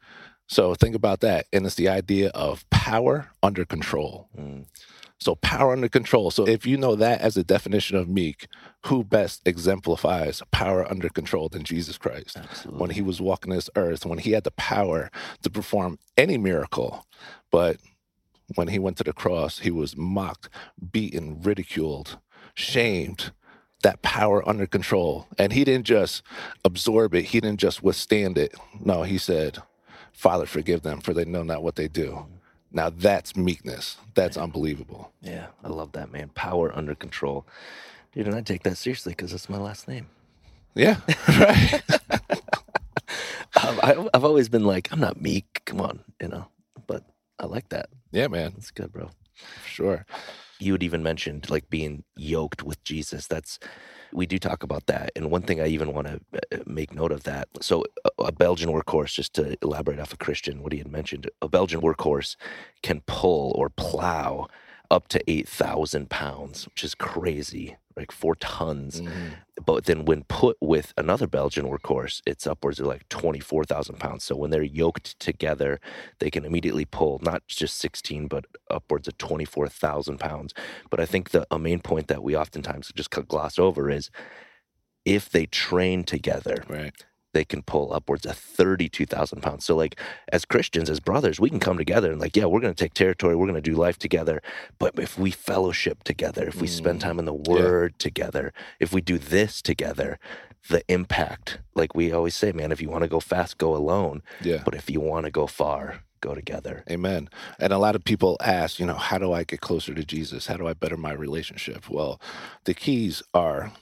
So 0.52 0.74
think 0.74 0.94
about 0.94 1.20
that. 1.20 1.46
And 1.50 1.64
it's 1.64 1.76
the 1.76 1.88
idea 1.88 2.28
of 2.34 2.68
power 2.68 3.30
under 3.42 3.64
control. 3.64 4.28
Mm. 4.38 4.66
So 5.18 5.36
power 5.36 5.72
under 5.72 5.88
control. 5.88 6.30
So 6.30 6.46
if 6.46 6.66
you 6.66 6.76
know 6.76 6.94
that 6.94 7.22
as 7.22 7.38
a 7.38 7.44
definition 7.44 7.96
of 7.96 8.06
meek, 8.06 8.48
who 8.84 9.02
best 9.02 9.40
exemplifies 9.46 10.42
power 10.50 10.86
under 10.90 11.08
control 11.08 11.48
than 11.48 11.64
Jesus 11.64 11.96
Christ? 11.96 12.36
Absolutely. 12.36 12.80
When 12.80 12.90
he 12.90 13.00
was 13.00 13.18
walking 13.18 13.50
this 13.50 13.70
earth, 13.76 14.04
when 14.04 14.18
he 14.18 14.32
had 14.32 14.44
the 14.44 14.50
power 14.50 15.10
to 15.42 15.48
perform 15.48 15.98
any 16.18 16.36
miracle, 16.36 17.06
but 17.50 17.78
when 18.54 18.68
he 18.68 18.78
went 18.78 18.98
to 18.98 19.04
the 19.04 19.14
cross, 19.14 19.60
he 19.60 19.70
was 19.70 19.96
mocked, 19.96 20.50
beaten, 20.92 21.40
ridiculed, 21.40 22.18
shamed. 22.52 23.32
That 23.82 24.02
power 24.02 24.48
under 24.48 24.68
control. 24.68 25.26
And 25.38 25.52
he 25.52 25.64
didn't 25.64 25.86
just 25.86 26.22
absorb 26.64 27.14
it, 27.14 27.24
he 27.24 27.40
didn't 27.40 27.58
just 27.58 27.82
withstand 27.82 28.38
it. 28.38 28.54
No, 28.78 29.02
he 29.02 29.18
said, 29.18 29.58
Father, 30.12 30.46
forgive 30.46 30.82
them, 30.82 31.00
for 31.00 31.12
they 31.14 31.24
know 31.24 31.42
not 31.42 31.62
what 31.62 31.76
they 31.76 31.88
do. 31.88 32.26
Now 32.70 32.90
that's 32.90 33.36
meekness. 33.36 33.96
That's 34.14 34.36
unbelievable. 34.36 35.12
Yeah, 35.20 35.46
I 35.64 35.68
love 35.68 35.92
that, 35.92 36.12
man. 36.12 36.30
Power 36.30 36.74
under 36.76 36.94
control. 36.94 37.46
Dude, 38.12 38.26
and 38.26 38.36
I 38.36 38.40
take 38.42 38.62
that 38.64 38.76
seriously 38.76 39.12
because 39.12 39.30
that's 39.32 39.48
my 39.48 39.58
last 39.58 39.88
name. 39.88 40.06
Yeah, 40.74 40.96
right. 41.28 41.82
I've, 43.56 43.80
I've 43.82 44.08
I've 44.14 44.24
always 44.24 44.48
been 44.48 44.64
like, 44.64 44.90
I'm 44.92 45.00
not 45.00 45.20
meek. 45.20 45.62
Come 45.66 45.80
on, 45.80 46.00
you 46.20 46.28
know. 46.28 46.46
But 46.86 47.04
I 47.38 47.46
like 47.46 47.68
that. 47.70 47.90
yeah, 48.10 48.28
man, 48.28 48.54
It's 48.56 48.70
good, 48.70 48.92
bro. 48.92 49.10
for 49.34 49.68
sure. 49.68 50.06
You 50.62 50.72
had 50.72 50.82
even 50.82 51.02
mentioned 51.02 51.50
like 51.50 51.68
being 51.70 52.04
yoked 52.16 52.62
with 52.62 52.82
Jesus. 52.84 53.26
That's 53.26 53.58
we 54.12 54.26
do 54.26 54.38
talk 54.38 54.62
about 54.62 54.86
that. 54.86 55.10
And 55.16 55.30
one 55.30 55.42
thing 55.42 55.60
I 55.60 55.66
even 55.68 55.92
want 55.94 56.06
to 56.06 56.20
uh, 56.34 56.58
make 56.66 56.94
note 56.94 57.12
of 57.12 57.24
that. 57.24 57.48
So 57.60 57.84
a, 58.04 58.24
a 58.24 58.32
Belgian 58.32 58.70
workhorse, 58.70 59.14
just 59.14 59.34
to 59.34 59.56
elaborate 59.62 59.98
off 60.00 60.12
a 60.12 60.18
Christian, 60.18 60.62
what 60.62 60.72
he 60.72 60.78
had 60.78 60.92
mentioned, 60.92 61.30
a 61.40 61.48
Belgian 61.48 61.80
workhorse 61.80 62.36
can 62.82 63.02
pull 63.06 63.52
or 63.56 63.70
plow 63.70 64.48
up 64.90 65.08
to 65.08 65.20
eight 65.30 65.48
thousand 65.48 66.10
pounds, 66.10 66.66
which 66.66 66.84
is 66.84 66.94
crazy, 66.94 67.76
like 67.96 68.12
four 68.12 68.34
tons. 68.36 69.00
Mm-hmm. 69.00 69.28
But 69.64 69.84
then 69.84 70.04
when 70.04 70.24
put 70.24 70.56
with 70.60 70.92
another 70.96 71.26
Belgian 71.26 71.66
workhorse, 71.66 72.20
it's 72.26 72.46
upwards 72.46 72.80
of 72.80 72.86
like 72.86 73.08
24,000 73.08 73.98
pounds. 73.98 74.24
So 74.24 74.36
when 74.36 74.50
they're 74.50 74.62
yoked 74.62 75.18
together, 75.18 75.78
they 76.18 76.30
can 76.30 76.44
immediately 76.44 76.84
pull 76.84 77.20
not 77.22 77.46
just 77.46 77.76
16, 77.78 78.28
but 78.28 78.46
upwards 78.70 79.08
of 79.08 79.18
24,000 79.18 80.18
pounds. 80.18 80.54
But 80.90 81.00
I 81.00 81.06
think 81.06 81.30
the 81.30 81.46
a 81.50 81.58
main 81.58 81.80
point 81.80 82.08
that 82.08 82.22
we 82.22 82.36
oftentimes 82.36 82.90
just 82.94 83.10
gloss 83.10 83.58
over 83.58 83.90
is 83.90 84.10
if 85.04 85.28
they 85.28 85.46
train 85.46 86.04
together, 86.04 86.64
Right. 86.68 86.94
They 87.32 87.44
can 87.44 87.62
pull 87.62 87.92
upwards 87.92 88.26
of 88.26 88.36
32,000 88.36 89.40
pounds. 89.40 89.64
So, 89.64 89.74
like, 89.76 89.98
as 90.32 90.44
Christians, 90.44 90.90
as 90.90 91.00
brothers, 91.00 91.40
we 91.40 91.48
can 91.50 91.60
come 91.60 91.78
together 91.78 92.10
and, 92.12 92.20
like, 92.20 92.36
yeah, 92.36 92.44
we're 92.46 92.60
going 92.60 92.74
to 92.74 92.84
take 92.84 92.94
territory, 92.94 93.34
we're 93.36 93.46
going 93.46 93.62
to 93.62 93.70
do 93.70 93.74
life 93.76 93.98
together. 93.98 94.42
But 94.78 94.98
if 94.98 95.18
we 95.18 95.30
fellowship 95.30 96.04
together, 96.04 96.46
if 96.46 96.60
we 96.60 96.66
spend 96.66 96.98
Mm. 97.00 97.02
time 97.02 97.18
in 97.18 97.24
the 97.24 97.32
word 97.34 97.98
together, 97.98 98.52
if 98.80 98.92
we 98.92 99.00
do 99.00 99.18
this 99.18 99.62
together, 99.62 100.18
the 100.68 100.84
impact, 100.88 101.58
like 101.74 101.94
we 101.94 102.12
always 102.12 102.36
say, 102.36 102.52
man, 102.52 102.70
if 102.70 102.80
you 102.80 102.88
want 102.88 103.02
to 103.02 103.08
go 103.08 103.18
fast, 103.20 103.58
go 103.58 103.74
alone. 103.74 104.22
Yeah. 104.42 104.62
But 104.64 104.74
if 104.74 104.88
you 104.90 105.00
want 105.00 105.24
to 105.24 105.30
go 105.32 105.46
far, 105.46 106.04
go 106.20 106.34
together. 106.34 106.84
Amen. 106.88 107.28
And 107.58 107.72
a 107.72 107.78
lot 107.78 107.96
of 107.96 108.04
people 108.04 108.36
ask, 108.40 108.78
you 108.78 108.86
know, 108.86 108.94
how 108.94 109.18
do 109.18 109.32
I 109.32 109.42
get 109.42 109.60
closer 109.60 109.92
to 109.92 110.04
Jesus? 110.04 110.46
How 110.46 110.56
do 110.56 110.68
I 110.68 110.72
better 110.74 110.96
my 110.96 111.12
relationship? 111.12 111.90
Well, 111.90 112.20
the 112.64 112.74
keys 112.74 113.22
are 113.34 113.72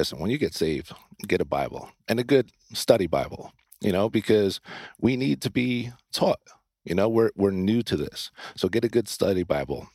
listen, 0.00 0.18
when 0.18 0.30
you 0.30 0.38
get 0.38 0.54
saved, 0.54 0.92
get 1.28 1.42
a 1.42 1.44
Bible 1.44 1.90
and 2.08 2.18
a 2.18 2.24
good 2.24 2.50
study 2.72 3.06
Bible, 3.06 3.52
you 3.82 3.92
know, 3.92 4.08
because 4.08 4.58
we 4.98 5.14
need 5.14 5.42
to 5.42 5.50
be 5.50 5.90
taught. 6.10 6.40
You 6.86 6.94
know, 6.94 7.06
we're 7.06 7.32
we're 7.36 7.50
new 7.50 7.82
to 7.82 7.98
this. 7.98 8.30
So 8.56 8.70
get 8.70 8.82
a 8.82 8.88
good 8.88 9.08
study 9.08 9.42
Bible. 9.42 9.88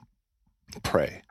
Pray. 0.84 1.24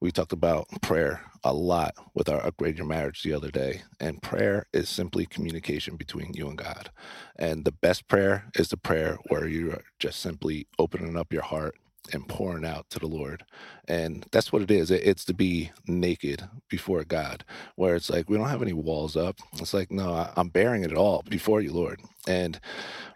We 0.00 0.10
talked 0.10 0.32
about 0.32 0.66
prayer 0.82 1.20
a 1.44 1.52
lot 1.52 1.94
with 2.12 2.28
our 2.28 2.44
Upgrade 2.44 2.76
Your 2.76 2.88
Marriage 2.88 3.22
the 3.22 3.34
other 3.34 3.52
day. 3.52 3.82
And 4.00 4.20
prayer 4.20 4.66
is 4.72 4.88
simply 4.88 5.24
communication 5.24 5.94
between 5.94 6.34
you 6.34 6.48
and 6.48 6.58
God. 6.58 6.90
And 7.36 7.64
the 7.64 7.72
best 7.72 8.08
prayer 8.08 8.50
is 8.56 8.68
the 8.68 8.76
prayer 8.76 9.18
where 9.28 9.46
you're 9.46 9.82
just 10.00 10.18
simply 10.18 10.66
opening 10.76 11.16
up 11.16 11.32
your 11.32 11.42
heart 11.42 11.76
and 12.12 12.28
pouring 12.28 12.66
out 12.66 12.90
to 12.90 12.98
the 13.00 13.06
Lord. 13.08 13.44
And 13.88 14.26
that's 14.32 14.52
what 14.52 14.62
it 14.62 14.70
is. 14.70 14.90
It- 14.90 15.04
It's 15.06 15.24
to 15.26 15.34
be 15.34 15.72
naked 15.86 16.48
before 16.70 17.04
God, 17.04 17.44
where 17.76 17.96
it's 17.96 18.10
like, 18.10 18.30
we 18.30 18.36
don't 18.38 18.48
have 18.50 18.62
any 18.62 18.74
walls 18.74 19.16
up. 19.16 19.38
It's 19.60 19.74
like, 19.74 19.90
no, 19.92 20.30
I'm 20.36 20.48
bearing 20.50 20.84
it 20.84 20.94
all 20.94 21.24
before 21.28 21.60
you, 21.62 21.72
Lord. 21.72 22.00
And 22.28 22.60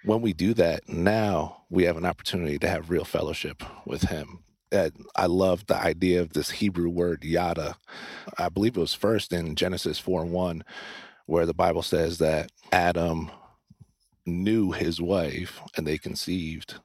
when 0.04 0.22
we 0.22 0.32
do 0.34 0.54
that, 0.54 0.88
now 0.88 1.64
we 1.70 1.84
have 1.84 1.96
an 1.98 2.06
opportunity 2.06 2.58
to 2.60 2.68
have 2.68 2.90
real 2.90 3.04
fellowship 3.06 3.62
with 3.86 4.04
Him. 4.04 4.40
And 4.72 4.92
I 5.16 5.26
love 5.26 5.66
the 5.66 5.76
idea 5.76 6.20
of 6.22 6.34
this 6.34 6.50
Hebrew 6.50 6.90
word 6.90 7.24
yada. 7.24 7.76
I 8.38 8.48
believe 8.50 8.76
it 8.76 8.80
was 8.80 8.94
first 8.94 9.32
in 9.32 9.56
Genesis 9.56 9.98
4 9.98 10.22
and 10.22 10.32
1, 10.32 10.64
where 11.26 11.46
the 11.46 11.54
Bible 11.54 11.82
says 11.82 12.18
that 12.18 12.50
Adam 12.72 13.30
knew 14.26 14.72
his 14.72 15.00
wife 15.00 15.60
and 15.76 15.86
they 15.86 15.98
conceived 15.98 16.76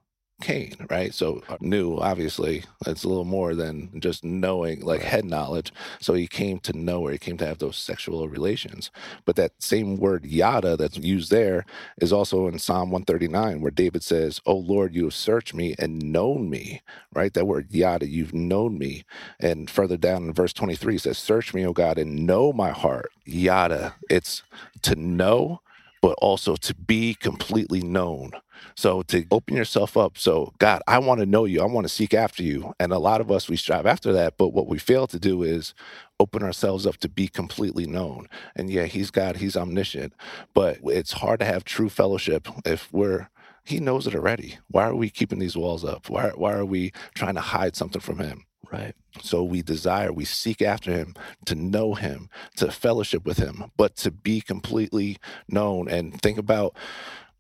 Cain, 0.41 0.76
right? 0.91 1.13
So 1.15 1.41
uh, 1.50 1.58
knew, 1.62 1.97
obviously, 1.97 2.63
it's 2.86 3.04
a 3.04 3.10
little 3.10 3.26
more 3.26 3.56
than 3.56 3.89
just 4.00 4.23
knowing, 4.23 4.82
like 4.82 5.02
head 5.02 5.26
knowledge. 5.26 5.73
So 6.00 6.13
he 6.13 6.28
came 6.28 6.60
to 6.60 6.78
know 6.78 7.06
her, 7.08 7.13
he 7.13 7.17
came 7.17 7.38
to 7.38 7.45
have 7.47 7.58
those 7.58 7.78
sexual 7.78 8.28
relations. 8.30 8.91
But 9.26 9.36
that 9.38 9.54
same 9.60 9.97
word 9.97 10.26
yada 10.26 10.78
that's 10.78 10.97
used 10.97 11.32
there 11.32 11.65
is 12.00 12.13
also 12.13 12.47
in 12.47 12.60
Psalm 12.60 12.91
139, 12.91 13.62
where 13.62 13.71
David 13.71 14.04
says, 14.04 14.39
Oh 14.45 14.58
Lord, 14.58 14.93
you 14.93 15.06
have 15.06 15.15
searched 15.15 15.56
me 15.56 15.73
and 15.80 16.12
known 16.13 16.50
me, 16.52 16.84
right? 17.13 17.34
That 17.34 17.47
word 17.47 17.71
yada, 17.71 18.08
you've 18.08 18.34
known 18.34 18.78
me. 18.78 19.06
And 19.39 19.69
further 19.69 19.97
down 19.97 20.26
in 20.26 20.34
verse 20.34 20.54
23, 20.54 20.97
it 20.97 21.02
says, 21.02 21.17
Search 21.17 21.54
me, 21.56 21.65
O 21.65 21.73
God, 21.73 21.97
and 21.97 22.28
know 22.28 22.54
my 22.54 22.69
heart. 22.69 23.10
Yada, 23.26 23.95
it's 24.08 24.43
to 24.84 24.95
know, 24.95 25.62
but 26.02 26.15
also 26.21 26.56
to 26.58 26.76
be 26.76 27.15
completely 27.15 27.82
known. 27.82 28.32
So 28.75 29.01
to 29.03 29.25
open 29.31 29.55
yourself 29.55 29.97
up. 29.97 30.17
So, 30.17 30.53
God, 30.59 30.81
I 30.87 30.99
want 30.99 31.19
to 31.19 31.25
know 31.25 31.45
you. 31.45 31.61
I 31.61 31.65
want 31.65 31.85
to 31.85 31.93
seek 31.93 32.13
after 32.13 32.43
you. 32.43 32.73
And 32.79 32.91
a 32.91 32.99
lot 32.99 33.21
of 33.21 33.31
us, 33.31 33.49
we 33.49 33.57
strive 33.57 33.85
after 33.85 34.13
that. 34.13 34.37
But 34.37 34.49
what 34.49 34.67
we 34.67 34.77
fail 34.77 35.07
to 35.07 35.19
do 35.19 35.43
is 35.43 35.73
open 36.19 36.43
ourselves 36.43 36.85
up 36.85 36.97
to 36.97 37.09
be 37.09 37.27
completely 37.27 37.85
known. 37.85 38.27
And 38.55 38.69
yeah, 38.69 38.85
He's 38.85 39.11
God, 39.11 39.37
He's 39.37 39.57
omniscient. 39.57 40.13
But 40.53 40.79
it's 40.83 41.13
hard 41.13 41.39
to 41.39 41.45
have 41.45 41.63
true 41.63 41.89
fellowship 41.89 42.47
if 42.65 42.91
we're 42.91 43.29
he 43.67 43.81
knows 43.81 44.07
it 44.07 44.15
already. 44.15 44.59
Why 44.69 44.85
are 44.85 44.95
we 44.95 45.09
keeping 45.09 45.39
these 45.39 45.57
walls 45.57 45.83
up? 45.83 46.09
Why, 46.09 46.29
why 46.29 46.53
are 46.53 46.63
we 46.63 46.93
trying 47.13 47.35
to 47.35 47.41
hide 47.41 47.75
something 47.75 47.99
from 47.99 48.19
him? 48.19 48.45
Right. 48.71 48.95
So 49.21 49.43
we 49.43 49.61
desire, 49.61 50.13
we 50.13 50.23
seek 50.23 50.61
after 50.61 50.91
him 50.91 51.15
to 51.45 51.55
know 51.55 51.93
him, 51.93 52.29
to 52.57 52.71
fellowship 52.71 53.25
with 53.25 53.37
him, 53.37 53.71
but 53.75 53.97
to 53.97 54.11
be 54.11 54.39
completely 54.39 55.17
known. 55.49 55.89
And 55.89 56.21
think 56.21 56.37
about 56.37 56.77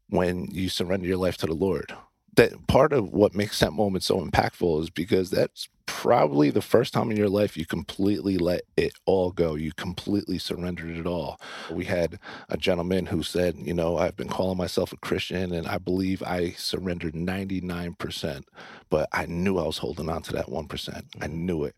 when 0.09 0.45
you 0.51 0.69
surrender 0.69 1.07
your 1.07 1.17
life 1.17 1.37
to 1.37 1.45
the 1.45 1.53
Lord. 1.53 1.93
That 2.35 2.67
part 2.67 2.93
of 2.93 3.13
what 3.13 3.33
makes 3.33 3.59
that 3.59 3.73
moment 3.73 4.03
so 4.03 4.23
impactful 4.23 4.83
is 4.83 4.89
because 4.89 5.31
that's 5.31 5.69
probably 5.87 6.51
the 6.51 6.61
first 6.61 6.93
time 6.93 7.09
in 7.09 7.17
your 7.17 7.29
life 7.29 7.57
you 7.57 7.65
completely 7.65 8.37
let 8.37 8.61
it 8.75 8.93
all 9.05 9.31
go. 9.31 9.55
You 9.55 9.71
completely 9.73 10.37
surrendered 10.37 10.95
it 10.95 11.07
all. 11.07 11.41
We 11.71 11.85
had 11.85 12.19
a 12.49 12.57
gentleman 12.57 13.07
who 13.07 13.23
said, 13.23 13.55
You 13.57 13.73
know, 13.73 13.97
I've 13.97 14.15
been 14.15 14.29
calling 14.29 14.57
myself 14.57 14.93
a 14.93 14.97
Christian 14.97 15.53
and 15.53 15.67
I 15.67 15.79
believe 15.79 16.21
I 16.21 16.51
surrendered 16.51 17.15
99%, 17.15 18.43
but 18.89 19.09
I 19.11 19.25
knew 19.25 19.57
I 19.57 19.65
was 19.65 19.79
holding 19.79 20.09
on 20.09 20.21
to 20.23 20.33
that 20.33 20.45
1%. 20.47 20.89
I 20.95 21.01
mm-hmm. 21.01 21.45
knew 21.45 21.63
it. 21.63 21.75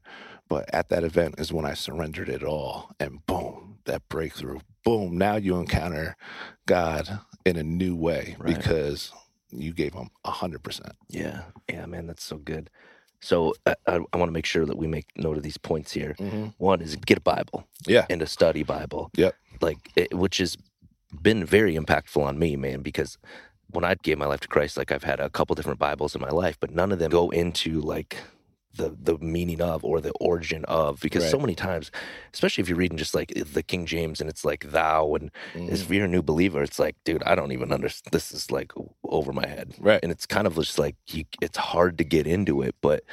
But 0.49 0.73
at 0.73 0.89
that 0.89 1.03
event 1.03 1.35
is 1.37 1.53
when 1.53 1.65
I 1.65 1.75
surrendered 1.75 2.27
it 2.27 2.43
all. 2.43 2.91
And 2.99 3.25
boom, 3.25 3.77
that 3.85 4.09
breakthrough. 4.09 4.59
Boom, 4.89 5.17
now 5.19 5.35
you 5.35 5.55
encounter 5.57 6.15
God 6.65 7.19
in 7.45 7.57
a 7.57 7.63
new 7.63 7.95
way 7.95 8.35
Right. 8.39 8.55
because 8.57 9.11
you 9.51 9.71
gave 9.71 9.93
him 9.93 10.09
100%. 10.25 10.91
Yeah. 11.09 11.43
Yeah, 11.69 11.85
man, 11.85 12.07
that's 12.07 12.23
so 12.23 12.37
good. 12.37 12.71
So 13.19 13.53
I, 13.67 13.75
I, 13.85 13.95
I 14.13 14.17
want 14.17 14.29
to 14.29 14.33
make 14.33 14.47
sure 14.47 14.65
that 14.65 14.77
we 14.77 14.87
make 14.87 15.05
note 15.15 15.37
of 15.37 15.43
these 15.43 15.57
points 15.59 15.91
here. 15.91 16.15
Mhm. 16.19 16.53
One 16.57 16.81
is 16.81 16.95
get 16.95 17.19
a 17.19 17.21
Bible 17.21 17.67
Yeah. 17.85 18.05
and 18.09 18.21
a 18.23 18.25
study 18.27 18.63
Bible. 18.63 19.11
Yep. 19.15 19.35
Like, 19.61 19.77
it, 19.95 20.13
which 20.13 20.37
has 20.39 20.57
been 21.21 21.45
very 21.45 21.75
impactful 21.75 22.21
on 22.23 22.39
me, 22.39 22.55
man, 22.55 22.81
because 22.81 23.17
when 23.69 23.83
I 23.83 23.93
gave 23.95 24.17
my 24.17 24.25
life 24.25 24.39
to 24.39 24.47
Christ, 24.47 24.75
like 24.75 24.91
I've 24.91 25.03
had 25.03 25.19
a 25.19 25.29
couple 25.29 25.53
different 25.53 25.77
Bibles 25.79 26.15
in 26.15 26.21
my 26.21 26.29
life, 26.31 26.57
but 26.59 26.71
none 26.71 26.91
of 26.91 26.97
them 26.97 27.11
go 27.11 27.29
into 27.29 27.79
like 27.79 28.17
the 28.75 28.95
the 29.01 29.17
meaning 29.17 29.61
of 29.61 29.83
or 29.83 29.99
the 29.99 30.11
origin 30.19 30.63
of 30.65 30.99
because 30.99 31.23
so 31.29 31.39
many 31.39 31.55
times 31.55 31.89
especially 32.33 32.61
if 32.61 32.69
you're 32.69 32.77
reading 32.77 32.97
just 32.99 33.15
like 33.15 33.33
the 33.53 33.63
king 33.63 33.85
james 33.85 34.21
and 34.21 34.29
it's 34.29 34.45
like 34.45 34.69
thou 34.71 35.15
and 35.15 35.31
Mhm. 35.55 35.71
if 35.71 35.89
you're 35.89 36.05
a 36.05 36.07
new 36.07 36.21
believer 36.21 36.61
it's 36.61 36.77
like 36.77 36.95
dude 37.03 37.23
i 37.23 37.33
don't 37.33 37.51
even 37.51 37.71
understand 37.73 38.11
this 38.11 38.31
is 38.31 38.51
like 38.51 38.71
over 39.03 39.33
my 39.33 39.47
head 39.47 39.73
Right. 39.79 39.99
and 40.03 40.11
it's 40.11 40.27
kind 40.27 40.45
of 40.45 40.53
just 40.55 40.77
like 40.77 40.95
you, 41.07 41.25
it's 41.41 41.57
hard 41.57 41.97
to 41.97 42.03
get 42.03 42.27
into 42.27 42.61
it 42.61 42.75
but 42.81 43.03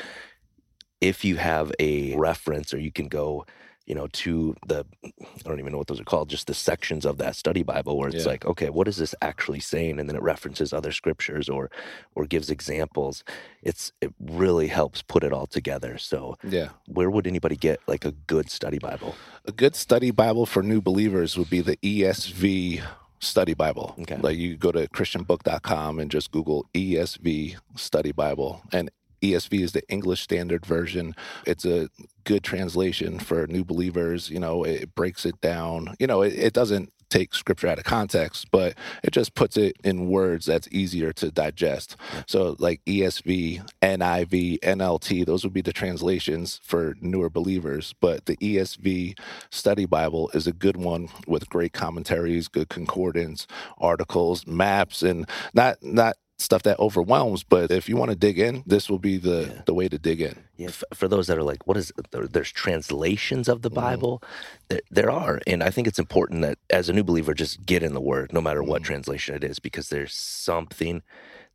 if 1.01 1.25
you 1.25 1.37
have 1.37 1.73
a 1.81 2.14
reference 2.16 2.73
or 2.75 2.79
you 2.79 2.92
can 2.92 3.09
go 3.09 3.47
you 3.87 3.94
know 3.94 4.09
to 4.09 4.55
the 4.66 4.85
i 5.05 5.11
don't 5.44 5.59
even 5.61 5.72
know 5.72 5.79
what 5.79 5.87
those 5.87 6.01
are 6.01 6.05
called 6.05 6.29
just 6.29 6.46
the 6.46 6.55
sections 6.55 7.07
of 7.07 7.18
that 7.18 7.35
study 7.37 7.62
bible 7.62 7.96
where 7.96 8.09
it's 8.09 8.25
Yeah. 8.25 8.33
like 8.33 8.44
okay 8.44 8.68
what 8.70 8.88
is 8.88 8.96
this 8.96 9.14
actually 9.22 9.61
saying 9.61 9.99
and 10.01 10.09
then 10.09 10.16
it 10.16 10.22
references 10.22 10.72
other 10.72 10.92
scriptures 10.92 11.49
or 11.49 11.70
or 12.14 12.25
gives 12.27 12.51
examples 12.51 13.22
it's 13.62 13.92
it 14.01 14.12
really 14.20 14.66
helps 14.68 15.03
put 15.03 15.22
it 15.25 15.33
all 15.33 15.46
together 15.46 15.99
so 15.99 16.37
Yeah. 16.42 16.70
where 16.87 17.11
would 17.11 17.27
anybody 17.27 17.57
get 17.57 17.81
like 17.87 18.05
a 18.05 18.12
good 18.12 18.51
study 18.51 18.79
bible 18.79 19.14
A 19.46 19.53
good 19.53 19.77
study 19.77 20.11
Bible 20.11 20.44
for 20.46 20.62
new 20.62 20.81
believers 20.81 21.38
would 21.38 21.49
be 21.51 21.61
the 21.61 21.77
ESV 21.77 22.83
study 23.20 23.55
Bible. 23.55 23.94
Okay. 24.01 24.16
Like 24.16 24.37
you 24.37 24.57
go 24.57 24.72
to 24.72 24.88
christianbook.com 24.88 26.01
and 26.01 26.11
just 26.11 26.31
Google 26.33 26.66
ESV 26.75 27.57
study 27.77 28.12
Bible. 28.12 28.61
And 28.72 28.90
ESV 29.22 29.61
is 29.61 29.72
the 29.72 29.88
English 29.88 30.22
Standard 30.22 30.66
Version. 30.66 31.14
It's 31.46 31.64
a 31.64 31.88
good 32.24 32.42
translation 32.42 33.18
for 33.18 33.46
new 33.46 33.64
believers. 33.64 34.31
You 34.31 34.40
know, 34.40 34.64
it 34.64 34.94
breaks 34.94 35.24
it 35.24 35.40
down. 35.40 35.94
You 35.98 36.07
know, 36.07 36.22
it, 36.22 36.35
it 36.35 36.52
doesn't 36.52 36.92
take 37.09 37.35
scripture 37.35 37.68
out 37.68 37.79
of 37.79 37.85
context, 37.85 38.50
but 38.50 38.74
it 39.02 39.12
just 39.12 39.35
puts 39.35 39.57
it 39.57 39.76
in 39.85 40.09
words 40.09 40.46
that's 40.46 40.68
easier 40.70 41.12
to 41.14 41.31
digest. 41.31 41.96
So, 42.26 42.57
like 42.59 42.85
ESV, 42.85 43.68
NIV, 43.83 44.59
NLT, 44.61 45.26
those 45.26 45.44
would 45.44 45.52
be 45.52 45.62
the 45.62 45.72
translations 45.72 46.61
for 46.62 46.96
newer 47.00 47.31
believers. 47.31 47.94
But 48.00 48.26
the 48.26 48.37
ESV 48.37 49.18
study 49.50 49.87
Bible 49.87 50.31
is 50.35 50.46
a 50.46 50.52
good 50.52 50.76
one 50.76 51.09
with 51.26 51.48
great 51.48 51.72
commentaries, 51.72 52.48
good 52.48 52.68
concordance, 52.68 53.46
articles, 53.79 54.46
maps, 54.46 55.02
and 55.02 55.29
not 55.55 55.83
not 55.83 56.16
stuff 56.38 56.62
that 56.64 56.79
overwhelms. 56.79 57.42
But 57.42 57.70
if 57.70 57.88
you 57.88 57.96
want 57.96 58.11
to 58.11 58.16
dig 58.16 58.38
in, 58.38 58.62
this 58.66 58.90
will 58.90 58.99
be 58.99 59.16
the 59.16 59.53
Yeah. 59.55 59.62
the 59.66 59.75
way 59.75 59.88
to 59.88 59.99
dig 59.99 60.20
in. 60.20 60.37
Yeah, 60.57 60.70
for 60.94 61.09
those 61.09 61.27
that 61.29 61.38
are 61.38 61.42
like, 61.42 61.66
what 61.66 61.77
is 61.77 61.92
there, 62.11 62.27
there's 62.27 62.53
translations 62.53 63.49
of 63.49 63.62
the 63.62 63.70
Mm-hmm. 63.70 63.81
Bible? 63.81 64.22
There, 64.68 64.81
there 64.90 65.11
are, 65.11 65.40
and 65.46 65.62
I 65.62 65.70
think 65.70 65.87
it's 65.87 65.99
important 65.99 66.42
that 66.42 66.59
as 66.70 66.88
a 66.88 66.92
new 66.92 67.05
believer, 67.05 67.35
just 67.35 67.64
get 67.66 67.83
in 67.83 67.94
the 67.94 68.01
Word, 68.01 68.33
no 68.33 68.40
matter 68.40 68.62
what 68.62 68.83
Mhm. 68.83 68.87
translation 68.87 69.35
it 69.35 69.44
is, 69.44 69.59
because 69.59 69.88
there's 69.88 70.14
something 70.14 71.03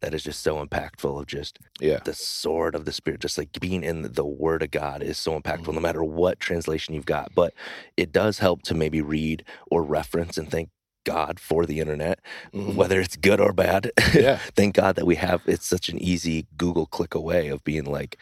that 0.02 0.16
is 0.16 0.24
just 0.24 0.42
so 0.42 0.64
impactful 0.66 1.20
of 1.20 1.28
just 1.28 1.60
Yeah. 1.80 2.00
the 2.04 2.14
sword 2.16 2.74
of 2.74 2.86
the 2.86 2.92
Spirit, 2.92 3.22
just 3.22 3.38
like 3.38 3.60
being 3.60 3.84
in 3.84 4.14
the 4.14 4.26
Word 4.26 4.64
of 4.64 4.72
God 4.72 5.04
is 5.04 5.18
so 5.20 5.40
impactful, 5.40 5.66
Mm-hmm. 5.66 5.76
no 5.76 5.82
matter 5.82 6.04
what 6.04 6.40
translation 6.40 6.96
you've 6.96 7.06
got. 7.06 7.34
But 7.36 7.54
it 7.98 8.12
does 8.12 8.40
help 8.40 8.64
to 8.64 8.74
maybe 8.74 9.02
read 9.02 9.44
or 9.70 9.84
reference 9.84 10.38
and 10.40 10.50
thank 10.50 10.70
God 11.04 11.40
for 11.40 11.66
the 11.66 11.80
internet, 11.80 12.20
Mhm. 12.54 12.76
whether 12.76 13.00
it's 13.02 13.16
good 13.16 13.40
or 13.40 13.54
bad. 13.54 13.92
Yeah. 14.14 14.38
thank 14.56 14.76
God 14.76 14.96
that 14.96 15.06
we 15.06 15.16
have 15.16 15.42
it's 15.48 15.68
such 15.68 15.90
an 15.90 15.98
easy 16.02 16.48
Google 16.58 16.86
click 16.86 17.16
away 17.16 17.48
of 17.50 17.64
being 17.64 17.86
like, 17.86 18.18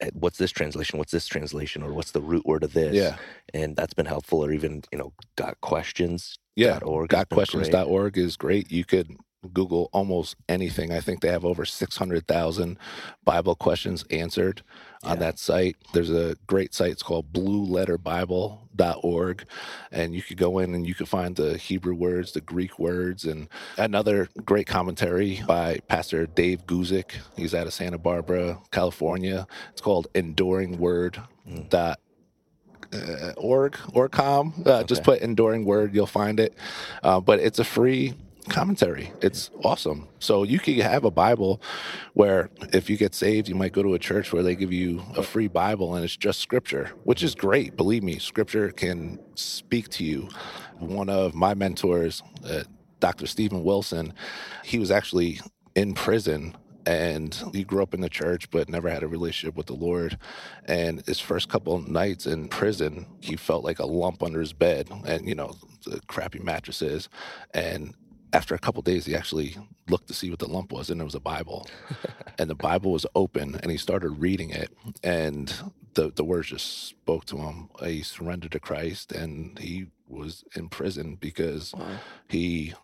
"Eh, 0.00 0.10
what's 0.14 0.38
this 0.38 0.50
translation? 0.50 0.98
What's 0.98 1.12
this 1.12 1.26
translation? 1.26 1.82
Or 1.82 1.92
what's 1.92 2.12
the 2.12 2.20
root 2.22 2.46
word 2.46 2.62
of 2.64 2.72
this? 2.72 2.94
Yeah. 2.94 3.16
And 3.54 3.76
that's 3.76 3.94
been 3.94 4.06
helpful. 4.06 4.44
Or 4.44 4.52
even, 4.52 4.82
you 4.92 4.98
know, 4.98 5.12
got 5.36 5.60
questions. 5.60 6.38
Yeah. 6.56 6.78
.org 6.82 7.12
has 7.12 7.24
been. 7.26 7.38
Gotquestions.org 7.38 8.18
is 8.18 8.36
great. 8.36 8.70
You 8.70 8.84
could 8.84 9.16
Google 9.52 9.88
almost 9.92 10.36
anything. 10.48 10.92
I 10.92 11.00
think 11.00 11.20
they 11.20 11.28
have 11.28 11.44
over 11.44 11.64
600,000 11.64 12.78
Bible 13.24 13.54
questions 13.54 14.04
answered 14.10 14.62
on 15.02 15.18
that 15.20 15.38
site. 15.38 15.76
There's 15.92 16.10
a 16.10 16.36
great 16.46 16.74
site. 16.74 16.92
It's 16.92 17.02
called 17.02 17.32
blueletterbible.org. 17.32 19.44
And 19.92 20.14
you 20.14 20.22
could 20.22 20.36
go 20.36 20.58
in 20.58 20.74
and 20.74 20.86
you 20.86 20.94
could 20.94 21.08
find 21.08 21.36
the 21.36 21.56
Hebrew 21.56 21.94
words, 21.94 22.32
the 22.32 22.40
Greek 22.40 22.78
words, 22.78 23.24
and 23.24 23.48
another 23.78 24.28
great 24.44 24.66
commentary 24.66 25.42
by 25.46 25.78
Pastor 25.88 26.26
Dave 26.26 26.66
Guzik. 26.66 27.12
He's 27.36 27.54
out 27.54 27.66
of 27.66 27.72
Santa 27.72 27.98
Barbara, 27.98 28.58
California. 28.70 29.46
It's 29.72 29.80
called 29.80 30.08
Enduring 30.14 30.78
Word. 30.78 31.20
Dot 31.68 31.98
uh, 32.92 33.32
org 33.36 33.76
or 33.94 34.08
com. 34.08 34.62
Uh, 34.64 34.82
Just 34.84 35.02
put 35.02 35.20
enduring 35.22 35.64
word, 35.64 35.94
you'll 35.94 36.06
find 36.06 36.40
it. 36.40 36.54
Uh, 37.02 37.20
but 37.20 37.40
it's 37.40 37.58
a 37.58 37.64
free 37.64 38.14
commentary. 38.50 39.12
It's 39.22 39.50
awesome. 39.64 40.08
So 40.18 40.42
you 40.42 40.58
can 40.58 40.78
have 40.80 41.04
a 41.04 41.10
Bible 41.10 41.62
where 42.14 42.50
if 42.72 42.90
you 42.90 42.96
get 42.96 43.14
saved, 43.14 43.48
you 43.48 43.54
might 43.54 43.72
go 43.72 43.82
to 43.82 43.94
a 43.94 43.98
church 43.98 44.32
where 44.32 44.42
they 44.42 44.54
give 44.54 44.72
you 44.72 45.02
a 45.16 45.22
free 45.22 45.48
Bible 45.48 45.94
and 45.94 46.04
it's 46.04 46.16
just 46.16 46.40
scripture, 46.40 46.90
which 47.04 47.22
is 47.22 47.34
great. 47.34 47.76
Believe 47.76 48.02
me, 48.02 48.18
scripture 48.18 48.70
can 48.70 49.18
speak 49.34 49.88
to 49.90 50.04
you. 50.04 50.28
One 50.78 51.08
of 51.08 51.34
my 51.34 51.54
mentors, 51.54 52.22
uh, 52.44 52.64
Dr. 52.98 53.26
Stephen 53.26 53.64
Wilson, 53.64 54.12
he 54.64 54.78
was 54.78 54.90
actually 54.90 55.40
in 55.74 55.94
prison 55.94 56.56
and 56.86 57.34
he 57.52 57.62
grew 57.62 57.82
up 57.82 57.94
in 57.94 58.00
the 58.00 58.08
church 58.08 58.50
but 58.50 58.68
never 58.68 58.88
had 58.90 59.02
a 59.02 59.08
relationship 59.08 59.56
with 59.56 59.66
the 59.66 59.74
Lord. 59.74 60.18
And 60.64 61.04
his 61.06 61.20
first 61.20 61.48
couple 61.48 61.74
of 61.74 61.88
nights 61.88 62.26
in 62.26 62.48
prison, 62.48 63.06
he 63.20 63.36
felt 63.36 63.64
like 63.64 63.78
a 63.78 63.86
lump 63.86 64.22
under 64.22 64.40
his 64.40 64.52
bed 64.52 64.88
and, 65.06 65.28
you 65.28 65.34
know, 65.34 65.54
the 65.84 66.00
crappy 66.08 66.40
mattresses. 66.40 67.08
And 67.54 67.94
after 68.32 68.54
a 68.54 68.58
couple 68.58 68.80
of 68.80 68.84
days, 68.84 69.06
he 69.06 69.14
actually 69.14 69.56
looked 69.88 70.08
to 70.08 70.14
see 70.14 70.30
what 70.30 70.38
the 70.38 70.48
lump 70.48 70.72
was, 70.72 70.90
and 70.90 71.00
it 71.00 71.04
was 71.04 71.14
a 71.14 71.20
Bible. 71.20 71.66
and 72.38 72.48
the 72.50 72.54
Bible 72.54 72.92
was 72.92 73.06
open, 73.14 73.56
and 73.62 73.70
he 73.70 73.76
started 73.76 74.10
reading 74.10 74.50
it. 74.50 74.70
And 75.02 75.52
the, 75.94 76.10
the 76.14 76.24
words 76.24 76.48
just 76.48 76.88
spoke 76.88 77.24
to 77.26 77.38
him. 77.38 77.70
He 77.82 78.02
surrendered 78.02 78.52
to 78.52 78.60
Christ, 78.60 79.12
and 79.12 79.58
he 79.58 79.88
was 80.08 80.44
in 80.54 80.68
prison 80.68 81.16
because 81.20 81.72
Wow. 81.74 81.86
he 82.28 82.74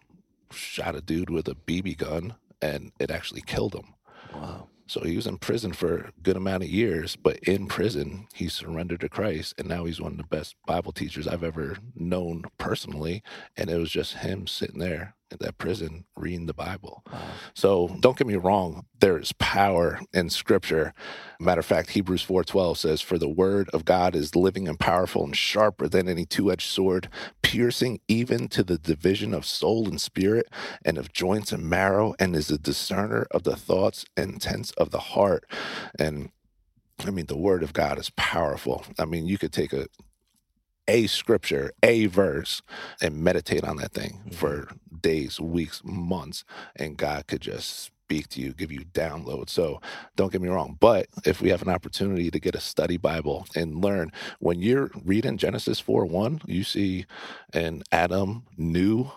shot 0.53 0.95
a 0.95 1.01
dude 1.01 1.31
with 1.31 1.49
a 1.49 1.55
BB 1.57 1.97
gun 1.99 2.35
and 2.63 2.93
it 3.01 3.11
actually 3.11 3.43
killed 3.43 3.75
him. 3.75 3.95
Wow. 4.33 4.69
So 4.87 5.01
he 5.01 5.17
was 5.17 5.27
in 5.27 5.39
prison 5.39 5.73
for 5.73 5.97
a 5.97 6.13
good 6.23 6.37
amount 6.37 6.63
of 6.63 6.69
years, 6.71 7.17
but 7.17 7.39
in 7.41 7.67
prison, 7.67 8.29
he 8.33 8.49
surrendered 8.49 9.01
to 9.01 9.09
Christ. 9.09 9.55
And 9.59 9.67
now 9.67 9.85
he's 9.85 10.01
one 10.01 10.13
of 10.13 10.19
the 10.19 10.25
best 10.25 10.55
Bible 10.65 10.93
teachers 10.93 11.27
I've 11.27 11.43
ever 11.43 11.79
known 11.97 12.45
personally. 12.59 13.25
And 13.57 13.69
it 13.69 13.77
was 13.79 13.91
just 13.91 14.19
him 14.19 14.47
sitting 14.47 14.79
there 14.79 15.16
in 15.31 15.39
that 15.41 15.59
prison 15.59 16.05
reading 16.17 16.47
the 16.47 16.55
Bible. 16.55 17.03
Wow. 17.11 17.21
So 17.55 17.97
don't 18.01 18.17
get 18.17 18.27
me 18.27 18.37
wrong, 18.37 18.87
there 19.01 19.19
is 19.19 19.33
power 19.33 20.01
in 20.13 20.31
scripture. 20.31 20.93
Matter 21.41 21.61
of 21.61 21.67
fact, 21.67 21.91
Hebrews 21.91 22.23
4:12 22.23 22.79
says, 22.79 23.01
"For 23.01 23.19
the 23.19 23.29
word 23.29 23.69
of 23.71 23.85
God 23.85 24.15
is 24.15 24.37
living 24.37 24.69
and 24.69 24.79
powerful 24.79 25.25
and 25.25 25.37
sharper 25.37 25.89
than 25.89 26.09
any 26.09 26.25
two-edged 26.25 26.69
sword, 26.71 27.09
piercing 27.43 28.01
even 28.09 28.49
to 28.49 28.63
the 28.63 28.79
division 28.79 29.35
of 29.35 29.45
soul 29.45 29.89
and 29.89 30.01
spirit 30.01 30.49
and 30.85 30.97
of 30.99 31.13
joints 31.13 31.53
and 31.53 31.69
marrow, 31.69 32.15
and 32.19 32.37
is 32.37 32.51
a 32.51 32.59
discerner 32.59 33.27
of 33.31 33.43
the 33.43 33.57
thoughts 33.57 34.05
and 34.17 34.35
intents 34.35 34.71
of 34.73 34.91
the 34.91 35.01
heart." 35.01 35.45
And 35.99 36.31
I 37.05 37.11
mean, 37.11 37.27
the 37.27 37.37
word 37.37 37.63
of 37.63 37.75
God 37.75 37.99
is 37.99 38.11
powerful. 38.17 38.85
I 38.99 39.05
mean, 39.05 39.27
you 39.27 39.37
could 39.39 39.53
take 39.53 39.73
a 39.73 39.89
a 40.89 41.07
scripture, 41.07 41.73
a 41.83 42.07
verse, 42.07 42.63
and 43.01 43.17
meditate 43.23 43.65
on 43.65 43.77
that 43.77 43.93
thing 43.93 44.31
for 44.33 44.63
mm-hmm. 44.63 44.77
Days, 45.03 45.41
weeks, 45.41 45.83
months, 45.85 46.45
and 46.77 46.97
God 46.97 47.27
could 47.27 47.41
just 47.41 47.91
speak 48.07 48.29
to 48.29 48.41
you, 48.41 48.53
give 48.53 48.71
you 48.71 48.85
downloads. 48.95 49.51
So 49.51 49.81
don't 50.15 50.31
get 50.31 50.41
me 50.41 50.49
wrong. 50.49 50.77
But 50.79 51.09
if 51.25 51.41
we 51.41 51.51
have 51.51 51.63
an 51.63 51.69
opportunity 51.69 52.31
to 52.31 52.39
get 52.39 52.55
a 52.55 52.61
study 52.61 52.97
Bible 52.97 53.47
and 53.57 53.83
learn, 53.83 54.13
when 54.39 54.61
you're 54.63 54.91
reading 55.05 55.39
Genesis 55.39 55.81
4 55.81 56.07
1, 56.07 56.43
you 56.47 56.63
see 56.63 57.07
an 57.53 57.83
Adam 57.91 58.45
knew 58.57 59.11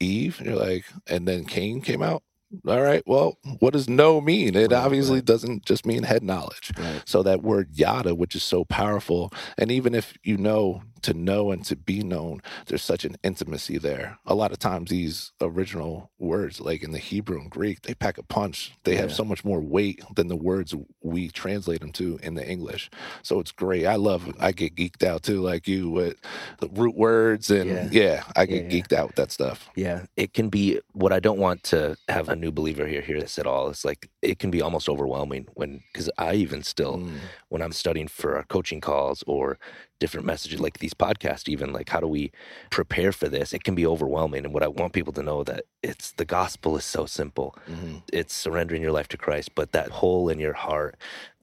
Eve, 0.00 0.40
you're 0.40 0.56
like, 0.56 0.84
and 1.08 1.26
then 1.26 1.44
Cain 1.44 1.80
came 1.80 2.02
out. 2.02 2.22
All 2.66 2.82
right, 2.82 3.02
well, 3.06 3.38
what 3.60 3.72
does 3.72 3.88
know 3.88 4.20
mean? 4.20 4.54
It 4.56 4.72
Right, 4.72 4.84
obviously 4.84 5.16
right. 5.18 5.24
doesn't 5.24 5.64
just 5.64 5.86
mean 5.86 6.02
head 6.04 6.22
knowledge. 6.22 6.72
Right. 6.78 7.02
So 7.04 7.22
that 7.22 7.42
word 7.42 7.70
yada, 7.72 8.14
which 8.14 8.34
is 8.36 8.42
so 8.42 8.64
powerful, 8.64 9.32
and 9.58 9.70
even 9.70 9.94
if 9.94 10.14
you 10.22 10.36
know 10.36 10.82
to 11.02 11.12
know 11.14 11.52
and 11.52 11.64
to 11.64 11.76
be 11.76 12.02
known, 12.02 12.40
there's 12.66 12.82
such 12.82 13.04
an 13.04 13.16
intimacy 13.22 13.78
there. 13.78 14.18
A 14.26 14.34
lot 14.34 14.50
of 14.50 14.58
times, 14.58 14.90
these 14.90 15.32
original 15.40 16.10
words, 16.18 16.60
like 16.60 16.82
in 16.82 16.90
the 16.90 16.98
Hebrew 16.98 17.38
and 17.40 17.50
Greek, 17.50 17.82
they 17.82 17.94
pack 17.94 18.18
a 18.18 18.22
punch. 18.24 18.72
They 18.84 18.96
have 18.96 19.12
so 19.12 19.24
much 19.24 19.44
more 19.44 19.60
weight 19.60 20.02
than 20.16 20.26
the 20.28 20.36
words 20.36 20.74
we 21.02 21.28
translate 21.28 21.80
them 21.80 21.92
to 21.92 22.18
in 22.22 22.34
the 22.34 22.48
English. 22.48 22.90
So 23.22 23.38
it's 23.38 23.52
great. 23.52 23.86
I 23.86 23.94
love. 23.96 24.34
I 24.40 24.50
get 24.52 24.74
geeked 24.74 25.04
out 25.04 25.22
too, 25.22 25.40
like 25.42 25.68
you 25.68 25.90
with 25.90 26.16
the 26.60 26.68
root 26.68 26.96
words, 26.96 27.50
and 27.50 27.68
Yeah. 27.70 27.88
yeah, 27.92 28.22
I 28.34 28.46
get 28.46 28.64
Yeah. 28.64 28.70
geeked 28.70 28.92
out 28.92 29.08
with 29.08 29.16
that 29.16 29.30
stuff. 29.30 29.68
Yeah, 29.76 30.06
it 30.16 30.32
can 30.32 30.48
be 30.48 30.80
what 30.92 31.12
I 31.12 31.20
don't 31.20 31.38
want 31.38 31.62
to 31.64 31.96
have 32.08 32.28
a 32.28 32.34
new 32.36 32.45
new 32.46 32.52
believer 32.52 32.86
here 32.86 33.02
hear 33.02 33.20
this 33.20 33.38
at 33.38 33.46
all, 33.46 33.68
it's 33.68 33.84
like 33.84 34.08
it 34.22 34.38
can 34.38 34.50
be 34.50 34.62
almost 34.62 34.88
overwhelming 34.88 35.46
when 35.54 35.82
because 35.92 36.08
I 36.16 36.34
even 36.34 36.62
still 36.62 36.96
Mm. 36.98 37.18
when 37.48 37.62
I'm 37.62 37.72
studying 37.72 38.08
for 38.08 38.36
our 38.36 38.44
coaching 38.44 38.80
calls 38.80 39.24
or 39.26 39.58
different 39.98 40.26
messages 40.26 40.60
like 40.60 40.78
these 40.78 40.94
podcasts, 40.94 41.48
even 41.48 41.72
like 41.72 41.88
how 41.88 42.00
do 42.00 42.06
we 42.06 42.30
prepare 42.70 43.12
for 43.12 43.28
this? 43.28 43.52
It 43.52 43.64
can 43.64 43.74
be 43.74 43.86
overwhelming. 43.86 44.44
And 44.44 44.54
what 44.54 44.62
I 44.62 44.68
want 44.68 44.92
people 44.92 45.12
to 45.14 45.22
know 45.22 45.42
that 45.44 45.64
it's 45.82 46.12
the 46.12 46.24
gospel 46.24 46.76
is 46.76 46.84
so 46.84 47.06
simple. 47.06 47.48
Mhm. 47.68 48.02
It's 48.12 48.34
surrendering 48.34 48.82
your 48.82 48.92
life 48.92 49.08
to 49.08 49.18
Christ, 49.18 49.48
but 49.54 49.72
that 49.72 49.90
hole 50.00 50.28
in 50.32 50.38
your 50.38 50.56
heart, 50.68 50.96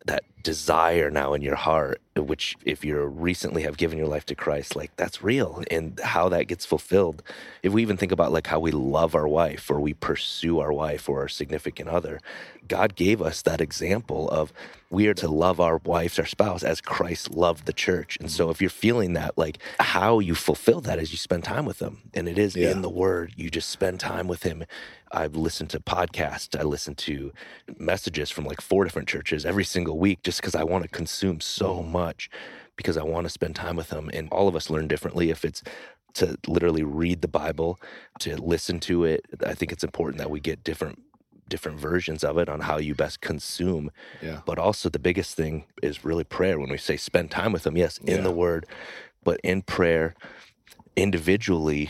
that 0.05 0.23
desire 0.43 1.09
now 1.09 1.33
in 1.33 1.41
your 1.41 1.55
heart, 1.55 2.01
which 2.15 2.55
if 2.63 2.83
you 2.85 3.01
recently 3.03 3.63
have 3.63 3.77
given 3.77 3.97
your 3.97 4.07
life 4.07 4.25
to 4.27 4.35
Christ, 4.35 4.75
like 4.75 4.95
that's 4.97 5.23
real 5.23 5.63
and 5.71 5.99
how 6.03 6.29
that 6.29 6.47
gets 6.47 6.65
fulfilled. 6.65 7.23
If 7.63 7.73
we 7.73 7.81
even 7.81 7.97
think 7.97 8.11
about 8.11 8.31
like 8.31 8.47
how 8.47 8.59
we 8.59 8.71
love 8.71 9.15
our 9.15 9.27
wife 9.27 9.71
or 9.71 9.79
we 9.79 9.93
pursue 9.93 10.59
our 10.59 10.73
wife 10.73 11.09
or 11.09 11.21
our 11.21 11.27
significant 11.29 11.89
other, 11.89 12.19
God 12.67 12.95
gave 12.95 13.21
us 13.21 13.41
that 13.43 13.61
example 13.61 14.29
of 14.29 14.53
we 14.89 15.07
are 15.07 15.13
to 15.15 15.27
love 15.27 15.59
our 15.59 15.77
wives, 15.83 16.19
our 16.19 16.25
spouse, 16.25 16.61
as 16.61 16.79
Christ 16.79 17.31
loved 17.31 17.65
the 17.65 17.73
church. 17.73 18.17
And 18.19 18.29
so 18.29 18.49
if 18.51 18.61
you're 18.61 18.69
feeling 18.69 19.13
that, 19.13 19.37
like 19.37 19.57
how 19.79 20.19
you 20.19 20.35
fulfill 20.35 20.81
that 20.81 20.99
is 20.99 21.11
you 21.11 21.17
spend 21.17 21.43
time 21.43 21.65
with 21.65 21.79
them. 21.79 22.01
And 22.13 22.27
it 22.29 22.37
is 22.37 22.55
Yeah. 22.55 22.71
in 22.71 22.81
the 22.83 22.89
word. 22.89 23.33
You 23.35 23.49
just 23.49 23.69
spend 23.69 23.99
time 23.99 24.27
with 24.27 24.43
him. 24.43 24.65
I've 25.15 25.35
listened 25.35 25.69
to 25.71 25.79
podcasts, 25.79 26.59
I 26.59 26.63
listen 26.63 26.95
to 26.95 27.31
messages 27.77 28.31
from 28.31 28.45
like 28.45 28.61
four 28.61 28.83
different 28.83 29.07
churches 29.07 29.45
every 29.45 29.63
single 29.63 29.99
week 29.99 30.23
just 30.23 30.32
because 30.39 30.55
I 30.55 30.63
want 30.63 30.83
to 30.83 30.89
consume 30.89 31.39
so 31.41 31.81
much 31.83 32.29
because 32.75 32.97
I 32.97 33.03
want 33.03 33.25
to 33.25 33.29
spend 33.29 33.55
time 33.55 33.75
with 33.75 33.89
them. 33.89 34.09
And 34.13 34.29
all 34.31 34.47
of 34.47 34.55
us 34.55 34.69
learn 34.69 34.87
differently. 34.87 35.29
If 35.29 35.45
it's 35.45 35.61
to 36.15 36.37
literally 36.47 36.83
read 36.83 37.21
the 37.21 37.27
Bible, 37.27 37.79
to 38.19 38.35
listen 38.37 38.79
to 38.81 39.03
it, 39.05 39.25
I 39.45 39.53
think 39.53 39.71
it's 39.71 39.83
important 39.83 40.19
that 40.19 40.29
we 40.29 40.39
get 40.39 40.63
different 40.63 41.01
different 41.49 41.77
versions 41.79 42.23
of 42.23 42.37
it 42.37 42.47
on 42.49 42.61
how 42.61 42.77
you 42.77 42.95
best 42.95 43.19
consume 43.19 43.91
Yeah. 44.21 44.39
but 44.45 44.57
also 44.57 44.89
the 44.89 44.97
biggest 44.97 45.35
thing 45.35 45.65
is 45.83 46.05
really 46.05 46.23
prayer 46.23 46.57
when 46.57 46.69
we 46.69 46.77
say 46.77 46.95
spend 46.97 47.31
time 47.31 47.51
with 47.51 47.63
them, 47.63 47.75
yes 47.77 47.97
in 47.97 48.17
Yeah. 48.17 48.21
the 48.23 48.31
word 48.31 48.65
but 49.25 49.39
in 49.43 49.61
prayer 49.61 50.15
individually 50.95 51.89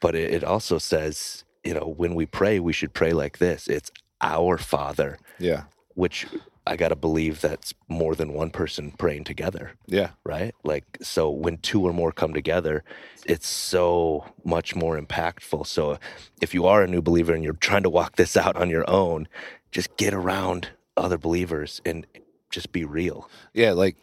but 0.00 0.14
it, 0.14 0.32
it 0.32 0.44
also 0.44 0.78
says 0.78 1.44
you 1.64 1.74
know 1.74 1.92
when 1.96 2.14
we 2.14 2.24
pray 2.24 2.60
we 2.60 2.72
should 2.72 2.94
pray 2.94 3.12
like 3.12 3.38
this 3.38 3.66
it's 3.66 3.90
our 4.20 4.58
father 4.58 5.18
Yeah. 5.38 5.64
which 5.94 6.26
i 6.66 6.76
gotta 6.76 6.96
believe 6.96 7.40
that's 7.40 7.74
more 7.88 8.14
than 8.14 8.32
one 8.32 8.50
person 8.50 8.90
praying 8.92 9.24
together 9.24 9.72
Yeah. 9.86 10.10
right? 10.24 10.54
Like, 10.64 10.84
so 11.02 11.30
when 11.30 11.58
two 11.58 11.82
or 11.82 11.92
more 11.92 12.12
come 12.12 12.32
together, 12.34 12.82
it's 13.26 13.46
so 13.46 14.24
much 14.44 14.74
more 14.74 14.98
impactful. 14.98 15.66
So, 15.66 15.98
if 16.40 16.54
you 16.54 16.66
are 16.66 16.82
a 16.82 16.86
new 16.86 17.02
believer 17.02 17.34
and 17.34 17.44
you're 17.44 17.52
trying 17.54 17.82
to 17.84 17.90
walk 17.90 18.16
this 18.16 18.36
out 18.36 18.56
on 18.56 18.70
your 18.70 18.88
own, 18.88 19.28
just 19.72 19.96
get 19.96 20.14
around 20.14 20.70
other 20.96 21.18
believers 21.18 21.80
and 21.84 22.06
just 22.50 22.72
be 22.72 22.84
real. 22.84 23.28
Yeah. 23.52 23.72
Like, 23.72 23.96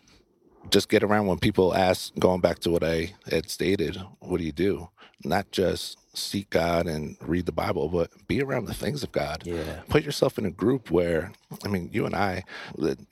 just 0.69 0.89
get 0.89 1.04
around 1.04 1.26
when 1.28 1.39
people 1.39 1.74
ask, 1.76 2.13
going 2.19 2.41
back 2.41 2.60
to 2.60 2.69
what 2.69 2.84
I 2.84 3.13
had 3.30 3.50
stated, 3.50 3.97
what 4.19 4.38
do 4.38 4.43
you 4.43 4.52
do? 4.52 4.89
Not 5.24 5.52
just 5.52 5.97
seek 6.13 6.50
God 6.50 6.88
and 6.88 7.15
read 7.21 7.45
the 7.45 7.52
Bible, 7.52 7.88
but 7.88 8.10
be 8.28 8.41
around 8.41 8.65
the 8.65 8.74
things 8.74 9.04
of 9.04 9.12
God. 9.12 9.43
Yeah. 9.45 9.82
Put 9.89 10.04
yourself 10.04 10.38
in 10.38 10.45
a 10.45 10.52
group 10.52 10.91
where, 10.91 11.32
I 11.63 11.67
mean, 11.67 11.89
you 11.93 12.06
and 12.06 12.15
I, 12.15 12.43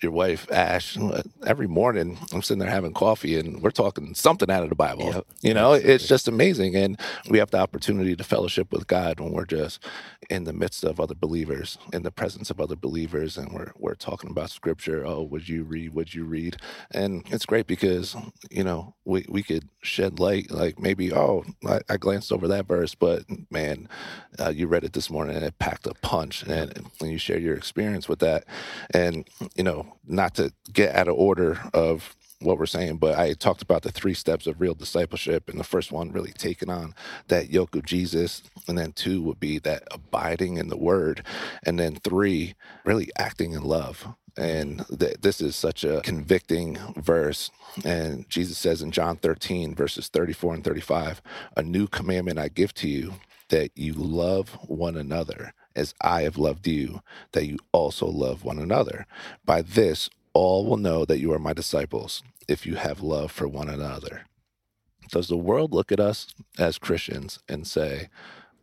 your 0.02 0.12
wife, 0.12 0.52
Ash, 0.52 0.98
every 1.46 1.68
morning 1.68 2.18
I'm 2.34 2.42
sitting 2.42 2.60
there 2.60 2.70
having 2.70 2.94
coffee 2.94 3.40
and 3.40 3.62
we're 3.62 3.72
talking 3.72 4.14
something 4.16 4.50
out 4.52 4.64
of 4.64 4.70
the 4.70 4.76
Bible. 4.76 5.14
Yep. 5.14 5.26
You 5.42 5.54
know, 5.54 5.74
it's 5.74 6.08
just 6.08 6.28
amazing. 6.28 6.76
And 6.76 7.00
we 7.30 7.40
have 7.40 7.52
the 7.52 7.60
opportunity 7.60 8.16
to 8.16 8.24
fellowship 8.24 8.72
with 8.72 8.88
God 8.88 9.20
when 9.20 9.32
we're 9.32 9.46
just 9.46 9.84
in 10.30 10.44
the 10.44 10.54
midst 10.54 10.84
of 10.84 11.00
other 11.00 11.16
believers, 11.16 11.78
in 11.94 12.04
the 12.04 12.12
presence 12.12 12.50
of 12.50 12.60
other 12.60 12.76
believers, 12.76 13.38
and 13.38 13.52
we're, 13.54 13.72
we're 13.78 13.96
talking 13.96 14.30
about 14.30 14.50
scripture. 14.50 15.06
Oh, 15.06 15.24
would 15.24 15.48
you 15.48 15.64
read? 15.64 15.94
Would 15.94 16.14
you 16.14 16.26
read? 16.26 16.58
And 16.92 17.24
it's 17.28 17.46
great 17.46 17.68
because, 17.68 18.16
you 18.52 18.64
know, 18.64 18.96
we, 19.06 19.26
we 19.30 19.42
could 19.42 19.70
shed 19.82 20.20
light, 20.20 20.52
like 20.52 20.78
maybe, 20.80 21.14
oh, 21.14 21.46
I, 21.66 21.80
I 21.90 21.98
glanced 21.98 22.32
over 22.32 22.48
that 22.50 22.68
verse, 22.68 22.89
but 22.96 23.24
man, 23.50 23.88
uh, 24.40 24.50
you 24.50 24.68
read 24.68 24.84
it 24.84 24.94
this 24.94 25.10
morning 25.10 25.36
and 25.36 25.46
it 25.46 25.60
packed 25.60 25.88
a 25.88 25.94
punch. 25.96 26.44
And, 26.44 26.90
and 27.02 27.12
you 27.12 27.18
share 27.18 27.40
your 27.40 27.56
experience 27.56 28.08
with 28.10 28.20
that. 28.20 28.46
And, 28.94 29.28
you 29.56 29.64
know, 29.64 29.98
not 30.08 30.36
to 30.36 30.52
get 30.72 30.96
out 30.96 31.08
of 31.08 31.16
order 31.16 31.60
of 31.74 32.16
what 32.42 32.58
we're 32.58 32.66
saying, 32.66 32.98
but 32.98 33.18
I 33.18 33.34
talked 33.34 33.62
about 33.62 33.84
the 33.84 33.92
three 33.92 34.14
steps 34.14 34.48
of 34.48 34.62
real 34.62 34.76
discipleship. 34.76 35.50
And 35.50 35.60
the 35.60 35.64
first 35.66 35.92
one, 35.92 36.12
really 36.12 36.32
taking 36.32 36.70
on 36.70 36.96
that 37.28 37.50
yoke 37.52 37.76
of 37.76 37.86
Jesus. 37.86 38.44
And 38.68 38.78
then 38.78 38.94
two 38.94 39.22
would 39.24 39.40
be 39.40 39.60
that 39.60 39.84
abiding 39.92 40.58
in 40.58 40.70
the 40.70 40.78
word. 40.78 41.24
And 41.64 41.80
then 41.80 41.96
three, 41.98 42.56
really 42.86 43.10
acting 43.18 43.54
in 43.54 43.64
love. 43.64 44.08
And 44.38 44.86
th- 45.00 45.18
this 45.22 45.42
is 45.42 45.56
such 45.56 45.84
a 45.84 46.02
convicting 46.04 46.78
verse. 46.96 47.52
And 47.86 48.30
Jesus 48.30 48.58
says 48.58 48.82
in 48.82 48.92
John 48.92 49.18
13, 49.18 49.76
verses 49.76 50.08
34 50.08 50.56
and 50.56 50.64
35, 50.64 51.22
a 51.58 51.64
new 51.64 51.88
commandment 51.88 52.40
I 52.40 52.50
give 52.50 52.74
to 52.76 52.88
you 52.90 53.16
that 53.50 53.72
you 53.76 53.94
love 53.94 54.58
one 54.68 54.96
another 54.96 55.54
as 55.76 55.94
I 56.02 56.24
have 56.24 56.38
loved 56.38 56.68
you, 56.68 57.02
that 57.34 57.46
you 57.48 57.58
also 57.72 58.08
love 58.08 58.44
one 58.44 58.60
another. 58.60 59.06
By 59.46 59.62
this, 59.62 60.10
all 60.34 60.66
will 60.66 60.78
know 60.78 61.06
that 61.06 61.20
you 61.20 61.34
are 61.34 61.40
my 61.40 61.54
disciples 61.54 62.24
if 62.48 62.66
you 62.66 62.76
have 62.76 63.02
love 63.02 63.32
for 63.32 63.48
one 63.48 63.70
another. 63.70 64.26
Does 65.12 65.28
the 65.28 65.38
world 65.38 65.74
look 65.74 65.92
at 65.92 66.00
us 66.00 66.28
as 66.58 66.78
Christians 66.78 67.40
and 67.50 67.66
say, 67.66 68.10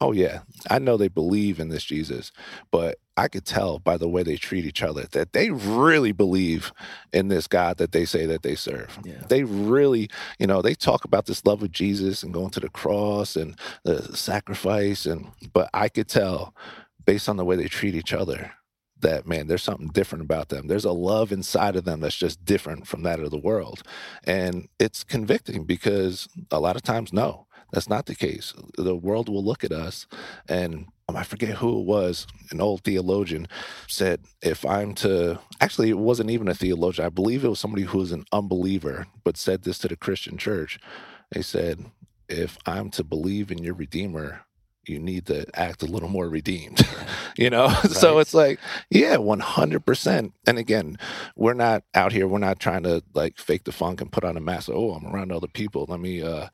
oh, 0.00 0.12
yeah, 0.12 0.40
I 0.70 0.78
know 0.78 0.96
they 0.96 1.08
believe 1.08 1.58
in 1.58 1.68
this 1.68 1.84
Jesus, 1.84 2.30
but 2.70 2.98
I 3.16 3.28
could 3.28 3.46
tell 3.46 3.78
by 3.78 3.96
the 3.96 4.08
way 4.08 4.22
they 4.22 4.36
treat 4.36 4.66
each 4.66 4.82
other 4.82 5.04
that 5.12 5.32
they 5.32 5.50
really 5.50 6.12
believe 6.12 6.72
in 7.12 7.28
this 7.28 7.46
God 7.46 7.78
that 7.78 7.92
they 7.92 8.04
say 8.04 8.26
that 8.26 8.42
they 8.42 8.54
serve. 8.54 8.98
Yeah. 9.04 9.22
They 9.28 9.44
really, 9.44 10.10
you 10.38 10.46
know, 10.46 10.60
they 10.60 10.74
talk 10.74 11.04
about 11.04 11.26
this 11.26 11.44
love 11.46 11.62
of 11.62 11.72
Jesus 11.72 12.22
and 12.22 12.34
going 12.34 12.50
to 12.50 12.60
the 12.60 12.68
cross 12.68 13.34
and 13.34 13.58
the 13.84 14.14
sacrifice 14.16 15.06
and 15.06 15.28
but 15.52 15.70
I 15.72 15.88
could 15.88 16.08
tell 16.08 16.54
based 17.06 17.28
on 17.28 17.36
the 17.36 17.44
way 17.44 17.56
they 17.56 17.68
treat 17.68 17.94
each 17.94 18.12
other 18.12 18.52
that 19.00 19.26
man 19.26 19.46
there's 19.46 19.62
something 19.62 19.88
different 19.88 20.24
about 20.24 20.48
them 20.48 20.68
there's 20.68 20.84
a 20.84 20.92
love 20.92 21.32
inside 21.32 21.76
of 21.76 21.84
them 21.84 22.00
that's 22.00 22.16
just 22.16 22.44
different 22.44 22.86
from 22.86 23.02
that 23.02 23.20
of 23.20 23.30
the 23.30 23.38
world 23.38 23.82
and 24.24 24.68
it's 24.78 25.04
convicting 25.04 25.64
because 25.64 26.28
a 26.50 26.60
lot 26.60 26.76
of 26.76 26.82
times 26.82 27.12
no 27.12 27.46
that's 27.72 27.88
not 27.88 28.06
the 28.06 28.14
case 28.14 28.54
the 28.78 28.96
world 28.96 29.28
will 29.28 29.44
look 29.44 29.64
at 29.64 29.72
us 29.72 30.06
and 30.48 30.86
um, 31.08 31.16
I 31.16 31.22
forget 31.22 31.56
who 31.58 31.80
it 31.80 31.86
was, 31.86 32.26
an 32.50 32.60
old 32.60 32.82
theologian 32.84 33.46
said, 33.88 34.22
if 34.42 34.64
I'm 34.64 34.94
to, 34.96 35.38
actually, 35.60 35.90
it 35.90 35.98
wasn't 35.98 36.30
even 36.30 36.48
a 36.48 36.54
theologian. 36.54 37.06
I 37.06 37.10
believe 37.10 37.44
it 37.44 37.48
was 37.48 37.60
somebody 37.60 37.84
who 37.84 37.98
was 37.98 38.12
an 38.12 38.24
unbeliever, 38.32 39.06
but 39.24 39.36
said 39.36 39.62
this 39.62 39.78
to 39.80 39.88
the 39.88 39.96
Christian 39.96 40.36
church. 40.36 40.80
They 41.32 41.42
said, 41.42 41.86
if 42.28 42.58
I'm 42.66 42.90
to 42.92 43.04
believe 43.04 43.52
in 43.52 43.58
your 43.58 43.74
Redeemer, 43.74 44.45
you 44.88 44.98
need 44.98 45.26
to 45.26 45.46
act 45.58 45.82
a 45.82 45.86
little 45.86 46.08
more 46.08 46.28
redeemed. 46.28 46.86
you 47.38 47.50
know? 47.50 47.68
So 47.88 48.18
it's 48.20 48.34
like, 48.34 48.60
yeah, 48.90 49.16
100%. 49.16 50.32
And 50.46 50.58
again, 50.58 50.98
we're 51.36 51.54
not 51.54 51.84
out 51.94 52.12
here, 52.12 52.28
we're 52.28 52.38
not 52.38 52.60
trying 52.60 52.84
to 52.84 53.02
like 53.14 53.38
fake 53.38 53.64
the 53.64 53.72
funk 53.72 54.00
and 54.00 54.12
put 54.12 54.24
on 54.24 54.36
a 54.36 54.40
mask. 54.40 54.70
Oh, 54.72 54.92
I'm 54.92 55.06
around 55.06 55.32
other 55.32 55.48
people. 55.48 55.86
Let 55.88 56.00
me, 56.00 56.22
uh, 56.22 56.48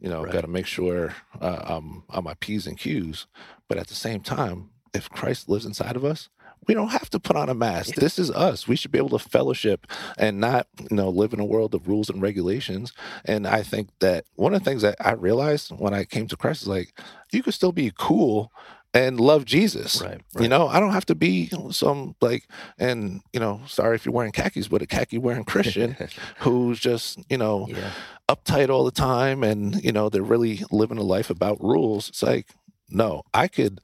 you 0.00 0.08
know, 0.10 0.24
Right. 0.24 0.32
got 0.32 0.42
to 0.42 0.48
make 0.48 0.66
sure 0.66 1.14
uh, 1.40 1.62
I'm 1.64 2.04
on 2.10 2.24
my 2.24 2.34
P's 2.40 2.66
and 2.66 2.78
Q's. 2.78 3.26
But 3.68 3.78
at 3.78 3.88
the 3.88 3.94
same 3.94 4.20
time, 4.22 4.70
if 4.94 5.10
Christ 5.10 5.48
lives 5.48 5.66
inside 5.66 5.96
of 5.96 6.04
us, 6.04 6.28
we 6.66 6.74
don't 6.74 6.88
have 6.88 7.08
to 7.10 7.20
put 7.20 7.36
on 7.36 7.48
a 7.48 7.54
mask. 7.54 7.94
This 7.94 8.18
is 8.18 8.30
us. 8.30 8.66
We 8.68 8.76
should 8.76 8.90
be 8.90 8.98
able 8.98 9.18
to 9.18 9.28
fellowship 9.28 9.86
and 10.18 10.40
not, 10.40 10.66
you 10.90 10.96
know, 10.96 11.08
live 11.08 11.32
in 11.32 11.40
a 11.40 11.44
world 11.44 11.74
of 11.74 11.88
rules 11.88 12.10
and 12.10 12.20
regulations. 12.22 12.92
And 13.24 13.46
I 13.46 13.62
think 13.62 13.88
that 14.00 14.24
one 14.34 14.54
of 14.54 14.62
the 14.62 14.68
things 14.70 14.82
that 14.82 14.96
I 15.00 15.12
realized 15.12 15.70
when 15.70 15.94
I 15.94 16.04
came 16.04 16.26
to 16.28 16.36
Christ 16.36 16.62
is 16.62 16.68
like, 16.68 16.98
you 17.32 17.42
could 17.42 17.54
still 17.54 17.72
be 17.72 17.92
cool 17.96 18.50
and 18.94 19.20
love 19.20 19.44
Jesus. 19.44 20.00
Right, 20.02 20.20
You 20.40 20.48
know, 20.48 20.68
I 20.68 20.80
don't 20.80 20.92
have 20.92 21.06
to 21.06 21.14
be 21.14 21.50
some 21.70 22.16
like, 22.20 22.48
and 22.78 23.20
you 23.32 23.40
know, 23.40 23.60
sorry 23.66 23.94
if 23.96 24.06
you're 24.06 24.14
wearing 24.14 24.32
khakis, 24.32 24.68
but 24.68 24.80
a 24.82 24.86
khaki 24.86 25.18
wearing 25.18 25.44
Christian 25.44 25.96
who's 26.38 26.80
just, 26.80 27.18
you 27.28 27.36
know, 27.36 27.66
Yeah. 27.68 27.90
uptight 28.30 28.70
all 28.70 28.84
the 28.84 28.90
time 28.90 29.44
and 29.44 29.82
you 29.84 29.92
know 29.92 30.08
they're 30.08 30.22
really 30.22 30.64
living 30.72 30.98
a 30.98 31.02
life 31.02 31.30
about 31.30 31.62
rules 31.62 32.08
it's 32.08 32.24
like 32.24 32.48
no 32.90 33.22
i 33.32 33.46
could 33.46 33.80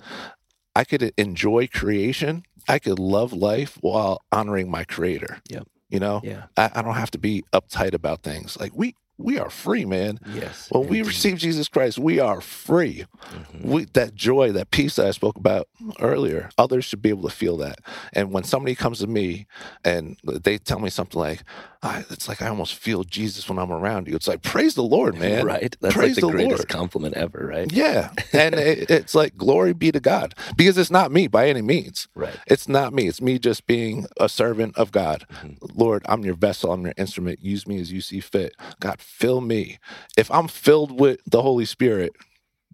i 0.75 0.83
could 0.83 1.13
enjoy 1.17 1.69
creation 1.69 2.43
i 2.69 2.79
could 2.79 2.99
love 2.99 3.33
life 3.33 3.79
while 3.81 4.23
honoring 4.33 4.71
my 4.71 4.85
creator 4.85 5.39
Yep. 5.49 5.67
you 5.91 6.01
know 6.01 6.21
Yeah. 6.25 6.45
I, 6.57 6.71
I 6.77 6.83
don't 6.83 6.95
have 6.95 7.11
to 7.13 7.19
be 7.19 7.45
uptight 7.53 7.95
about 7.95 8.23
things 8.23 8.59
like 8.59 8.73
we 8.75 8.95
we 9.19 9.39
are 9.39 9.51
free, 9.51 9.85
man. 9.85 10.19
Yes. 10.35 10.69
When 10.71 10.89
we 10.89 10.99
indeed. 10.99 11.09
receive 11.09 11.39
Jesus 11.39 11.69
Christ, 11.69 11.99
we 11.99 12.19
are 12.21 12.41
free. 12.41 13.05
Mhm. 13.33 13.65
We, 13.65 13.85
that 13.95 14.15
joy, 14.15 14.53
that 14.53 14.71
peace 14.71 14.97
that 14.97 15.07
I 15.07 15.11
spoke 15.13 15.37
about 15.37 15.69
earlier, 16.01 16.51
others 16.59 16.85
should 16.85 17.03
be 17.03 17.11
able 17.11 17.29
to 17.29 17.35
feel 17.35 17.57
that. 17.59 17.79
And 18.13 18.33
when 18.33 18.45
somebody 18.45 18.75
comes 18.75 18.99
to 19.01 19.07
me 19.07 19.47
and 19.85 20.17
they 20.25 20.59
tell 20.59 20.81
me 20.81 20.91
something 20.91 21.21
like, 21.21 21.45
"Ah, 21.83 22.03
"It's 22.11 22.29
like 22.29 22.43
I 22.43 22.49
almost 22.49 22.75
feel 22.75 23.05
Jesus 23.05 23.49
when 23.49 23.59
I'm 23.59 23.73
around 23.73 24.09
you," 24.09 24.17
it's 24.17 24.29
like 24.29 24.43
praise 24.43 24.75
the 24.75 24.83
Lord, 24.83 25.17
man. 25.19 25.45
right? 25.45 25.77
That's 25.81 25.95
Praise 25.95 26.17
like 26.17 26.21
the, 26.23 26.27
the 26.29 26.33
greatest 26.33 26.59
Lord. 26.61 26.69
compliment 26.69 27.15
ever, 27.15 27.47
right? 27.47 27.73
Yeah, 27.73 28.11
and 28.33 28.55
it, 28.55 28.91
it's 28.91 29.15
like 29.15 29.37
glory 29.37 29.73
be 29.75 29.93
to 29.93 30.01
God 30.01 30.35
because 30.57 30.79
it's 30.79 30.91
not 30.91 31.13
me 31.13 31.29
by 31.29 31.49
any 31.49 31.63
means. 31.63 32.09
Right. 32.15 32.37
It's 32.47 32.69
not 32.69 32.93
me. 32.93 33.09
It's 33.09 33.21
me 33.23 33.39
just 33.39 33.67
being 33.67 34.07
a 34.19 34.29
servant 34.29 34.77
of 34.77 34.91
God. 34.93 35.27
Mhm. 35.33 35.59
Lord, 35.75 36.03
I'm 36.09 36.25
your 36.25 36.35
vessel. 36.37 36.73
I'm 36.73 36.83
your 36.85 36.95
instrument. 36.97 37.43
Use 37.43 37.67
me 37.67 37.81
as 37.81 37.93
you 37.93 38.01
see 38.01 38.21
fit. 38.21 38.55
God, 38.81 39.01
fill 39.03 39.41
me. 39.41 39.79
If 40.17 40.31
I'm 40.31 40.49
filled 40.49 40.99
with 40.99 41.21
the 41.27 41.43
Holy 41.43 41.65
Spirit, 41.65 42.13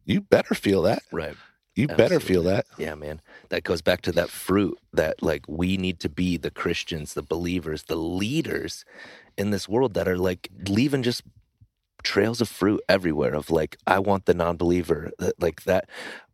you 0.05 0.21
better 0.21 0.55
feel 0.55 0.83
that. 0.83 1.03
Right. 1.13 1.37
You 1.75 1.87
better 1.87 2.19
feel 2.19 2.43
that. 2.43 2.67
Yeah, 2.77 2.97
man. 2.97 3.21
That 3.51 3.63
goes 3.63 3.83
back 3.83 4.01
to 4.03 4.13
that 4.13 4.31
fruit 4.31 4.77
that 4.93 5.23
like 5.23 5.45
we 5.47 5.77
need 5.77 6.01
to 6.01 6.09
be 6.09 6.37
the 6.37 6.51
Christians, 6.51 7.15
the 7.15 7.23
believers, 7.23 7.85
the 7.85 7.95
leaders 7.95 8.85
in 9.37 9.51
this 9.51 9.69
world 9.69 9.95
that 9.95 10.09
are 10.09 10.19
like 10.19 10.49
leaving 10.69 11.05
just 11.05 11.23
trails 12.03 12.41
of 12.41 12.49
fruit 12.49 12.81
everywhere 12.89 13.35
of 13.35 13.51
like 13.51 13.77
I 13.87 14.01
want 14.01 14.27
the 14.27 14.35
non-believer 14.35 15.13
that 15.19 15.41
like 15.41 15.65
that 15.65 15.89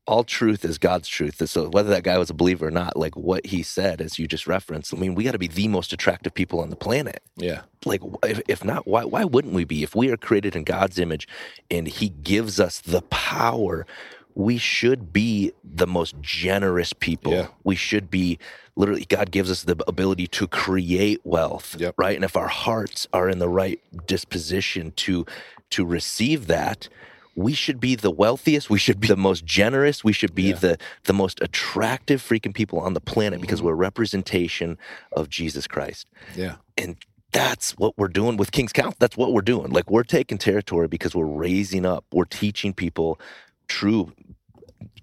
all 0.06 0.22
truth 0.24 0.64
is 0.64 0.76
God's 0.76 1.08
truth. 1.08 1.48
So 1.48 1.68
whether 1.70 1.88
that 1.90 2.02
guy 2.02 2.18
was 2.18 2.28
a 2.28 2.34
believer 2.34 2.66
or 2.66 2.70
not, 2.70 2.96
like 2.96 3.16
what 3.16 3.46
he 3.46 3.62
said 3.62 4.00
as 4.02 4.18
you 4.18 4.26
just 4.26 4.46
referenced, 4.46 4.92
I 4.92 4.98
mean, 4.98 5.14
we 5.14 5.24
got 5.24 5.32
to 5.32 5.38
be 5.38 5.48
the 5.48 5.66
most 5.68 5.92
attractive 5.94 6.34
people 6.34 6.60
on 6.60 6.68
the 6.68 6.76
planet 6.76 7.22
Yeah. 7.36 7.62
like 7.86 8.02
if, 8.22 8.40
if 8.48 8.64
not 8.64 8.86
why 8.86 9.04
why 9.04 9.24
wouldn't 9.24 9.54
we 9.54 9.64
be 9.64 9.82
if 9.82 9.94
we 9.94 10.10
are 10.10 10.16
created 10.16 10.54
in 10.56 10.64
god's 10.64 10.98
image 10.98 11.26
and 11.70 11.86
he 11.88 12.08
gives 12.10 12.60
us 12.60 12.80
the 12.80 13.02
power 13.02 13.86
we 14.34 14.58
should 14.58 15.12
be 15.12 15.52
the 15.62 15.86
most 15.86 16.14
generous 16.20 16.92
people 16.92 17.32
Yeah. 17.32 17.46
we 17.62 17.74
should 17.76 18.10
be 18.10 18.38
literally 18.76 19.04
god 19.06 19.30
gives 19.30 19.50
us 19.50 19.62
the 19.64 19.76
ability 19.88 20.26
to 20.28 20.46
create 20.48 21.20
wealth 21.24 21.76
Yep. 21.78 21.94
right 21.96 22.14
and 22.16 22.24
if 22.24 22.36
our 22.36 22.48
hearts 22.48 23.06
are 23.12 23.28
in 23.28 23.38
the 23.38 23.48
right 23.48 23.80
disposition 24.06 24.92
to 24.96 25.24
to 25.70 25.84
receive 25.86 26.46
that 26.48 26.88
we 27.36 27.52
should 27.52 27.80
be 27.80 27.94
the 27.94 28.10
wealthiest 28.10 28.70
we 28.70 28.78
should 28.78 29.00
be 29.00 29.08
the 29.08 29.16
most 29.16 29.44
generous 29.44 30.02
we 30.04 30.12
should 30.12 30.34
be 30.34 30.44
Yeah. 30.50 30.54
the 30.56 30.78
the 31.04 31.12
most 31.12 31.40
attractive 31.42 32.22
freaking 32.22 32.54
people 32.54 32.78
on 32.80 32.94
the 32.94 33.00
planet 33.00 33.40
because 33.40 33.60
Mhm. 33.60 33.64
we're 33.64 33.72
a 33.72 33.76
representation 33.76 34.78
of 35.12 35.28
jesus 35.28 35.66
christ 35.66 36.06
Yeah. 36.36 36.56
and 36.76 36.96
that's 37.32 37.72
what 37.72 37.98
we're 37.98 38.06
doing 38.06 38.36
with 38.36 38.52
King's 38.52 38.72
Council. 38.72 38.94
That's 39.00 39.16
what 39.16 39.32
we're 39.32 39.42
doing. 39.42 39.72
Like 39.72 39.90
we're 39.90 40.04
taking 40.04 40.38
territory 40.38 40.86
because 40.86 41.16
we're 41.16 41.26
raising 41.26 41.84
up, 41.84 42.04
we're 42.12 42.26
teaching 42.26 42.72
people 42.72 43.18
true, 43.66 44.12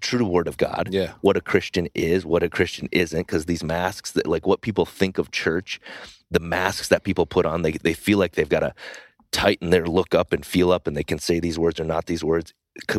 true 0.00 0.24
word 0.24 0.48
of 0.48 0.56
God. 0.56 0.88
Yeah. 0.90 1.12
What 1.20 1.36
a 1.36 1.42
Christian 1.42 1.88
is, 1.94 2.24
what 2.24 2.42
a 2.42 2.48
Christian 2.48 2.88
isn't. 2.90 3.26
Because 3.26 3.44
these 3.44 3.62
masks 3.62 4.12
that, 4.12 4.26
like, 4.26 4.46
what 4.46 4.62
people 4.62 4.86
think 4.86 5.18
of 5.18 5.30
church, 5.30 5.78
the 6.30 6.40
masks 6.40 6.88
that 6.88 7.04
people 7.04 7.26
put 7.26 7.44
on, 7.44 7.60
they 7.60 7.72
they 7.72 7.92
feel 7.92 8.16
like 8.16 8.32
they've 8.32 8.48
got 8.48 8.60
to 8.60 8.74
tighten 9.32 9.70
their 9.70 9.86
look 9.86 10.14
up 10.14 10.32
and 10.32 10.44
feel 10.46 10.70
up, 10.70 10.86
and 10.86 10.96
they 10.96 11.02
can 11.04 11.18
say 11.18 11.40
these 11.40 11.58
words 11.58 11.80
or 11.80 11.84
not 11.84 12.06
these 12.06 12.22
words 12.22 12.54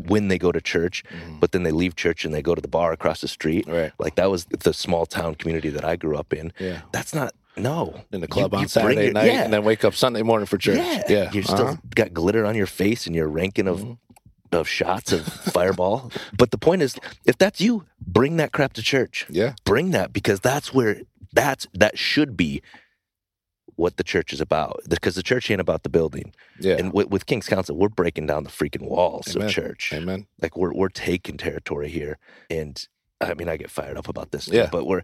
when 0.08 0.28
they 0.28 0.38
go 0.38 0.52
to 0.52 0.62
church. 0.62 1.04
Mhm. 1.10 1.40
But 1.40 1.52
then 1.52 1.64
they 1.64 1.72
leave 1.72 1.96
church 1.96 2.26
and 2.26 2.34
they 2.34 2.42
go 2.44 2.54
to 2.54 2.62
the 2.62 2.68
bar 2.68 2.92
across 2.92 3.22
the 3.22 3.28
street. 3.28 3.66
Right. 3.68 3.92
Like 3.98 4.16
that 4.16 4.30
was 4.30 4.46
the 4.46 4.74
small 4.74 5.06
town 5.08 5.36
community 5.36 5.70
that 5.70 5.84
I 5.86 5.96
grew 5.96 6.16
up 6.18 6.32
in. 6.34 6.52
Yeah. 6.60 6.82
That's 6.92 7.14
not 7.16 7.34
no 7.58 8.02
In 8.12 8.22
the 8.22 8.28
club 8.28 8.52
you 8.54 8.58
on 8.58 8.64
bring 8.64 8.68
Saturday 8.70 9.04
your- 9.06 9.14
night 9.14 9.28
yeah. 9.32 9.44
and 9.44 9.54
then 9.54 9.64
wake 9.64 9.84
up 9.84 9.96
Sunday 9.96 10.22
morning 10.22 10.46
for 10.46 10.58
church. 10.60 10.78
Yeah, 10.78 11.04
Yeah. 11.10 11.32
you're 11.32 11.44
still 11.44 11.68
Uh-huh. 11.70 11.76
got 11.96 12.14
glitter 12.14 12.46
on 12.46 12.56
your 12.56 12.66
face 12.68 13.08
and 13.08 13.16
you're 13.16 13.28
ranking 13.28 13.68
of 13.68 13.80
Mhm. 13.82 13.98
of 14.52 14.68
shots 14.68 15.12
of 15.12 15.26
Fireball. 15.26 16.12
But 16.38 16.52
the 16.52 16.60
point 16.60 16.84
is, 16.84 16.96
if 17.26 17.36
that's 17.40 17.60
you, 17.60 17.86
bring 18.00 18.38
that 18.38 18.52
crap 18.52 18.74
to 18.74 18.84
church. 18.84 19.26
Yeah. 19.28 19.54
Bring 19.66 19.90
that 19.92 20.14
because 20.14 20.40
that's 20.42 20.72
where 20.72 21.02
that's 21.34 21.66
that 21.74 21.98
should 21.98 22.38
be 22.38 22.62
what 23.76 23.98
the 23.98 24.04
church 24.04 24.34
is 24.34 24.42
about. 24.42 24.82
Because 24.90 25.16
the 25.16 25.24
church 25.24 25.50
ain't 25.52 25.62
about 25.62 25.84
the 25.84 25.90
building. 25.90 26.34
Yeah. 26.60 26.76
And 26.78 26.94
with, 26.94 27.10
with 27.10 27.26
King's 27.26 27.48
Council, 27.48 27.76
we're 27.76 27.90
breaking 27.90 28.28
down 28.28 28.44
the 28.44 28.50
freaking 28.50 28.88
walls 28.88 29.36
Amen. 29.36 29.48
of 29.48 29.54
church. 29.54 29.92
Amen. 29.94 30.28
Like 30.42 30.58
we're 30.58 30.74
we're 30.74 30.90
taking 30.90 31.38
territory 31.38 31.90
here, 31.90 32.18
and. 32.50 32.86
I 33.22 33.36
mean, 33.36 33.48
I 33.48 33.56
get 33.56 33.70
fired 33.72 33.96
up 33.96 34.10
about 34.10 34.32
this, 34.32 34.50
Yeah. 34.50 34.68
but 34.70 34.86
we're, 34.86 35.02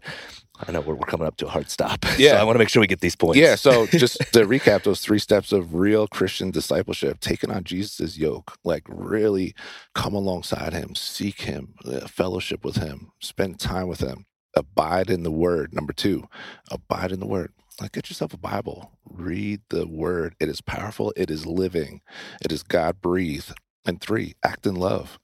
I 0.68 0.72
know 0.72 0.82
we're, 0.82 0.92
we're 0.94 1.06
coming 1.06 1.26
up 1.26 1.38
to 1.38 1.46
a 1.46 1.48
hard 1.48 1.70
stop. 1.70 2.04
Yeah. 2.18 2.32
so 2.32 2.36
I 2.36 2.44
want 2.44 2.56
to 2.56 2.58
make 2.58 2.68
sure 2.68 2.80
we 2.82 2.86
get 2.86 3.00
these 3.00 3.16
points. 3.16 3.38
Yeah, 3.38 3.54
so 3.54 3.86
just 4.04 4.18
to 4.34 4.40
recap 4.44 4.82
those 4.82 5.00
three 5.00 5.18
steps 5.20 5.52
of 5.52 5.72
real 5.74 6.06
Christian 6.06 6.50
discipleship, 6.50 7.20
taking 7.20 7.50
on 7.50 7.64
Jesus' 7.64 8.18
yoke, 8.18 8.58
like 8.62 8.82
really 8.88 9.54
come 9.94 10.12
alongside 10.12 10.74
him, 10.74 10.94
seek 10.94 11.42
him, 11.42 11.72
uh, 11.86 12.06
fellowship 12.08 12.62
with 12.62 12.76
him, 12.76 13.10
spend 13.20 13.58
time 13.58 13.88
with 13.88 14.00
him, 14.00 14.26
abide 14.54 15.08
in 15.08 15.22
the 15.22 15.30
word. 15.30 15.72
Number 15.72 15.94
two, 15.94 16.28
abide 16.70 17.12
in 17.12 17.20
the 17.20 17.26
word. 17.26 17.54
Like 17.80 17.92
get 17.92 18.08
yourself 18.08 18.32
a 18.32 18.38
Bible, 18.38 18.92
read 19.04 19.60
the 19.68 19.86
word. 19.86 20.34
It 20.40 20.48
is 20.48 20.62
powerful, 20.62 21.12
it 21.14 21.30
is 21.30 21.44
living, 21.46 22.00
it 22.42 22.52
is 22.52 22.62
God 22.62 23.00
breathed. 23.02 23.52
And 23.84 24.00
three, 24.00 24.34
act 24.44 24.66
in 24.66 24.76
love. 24.76 25.18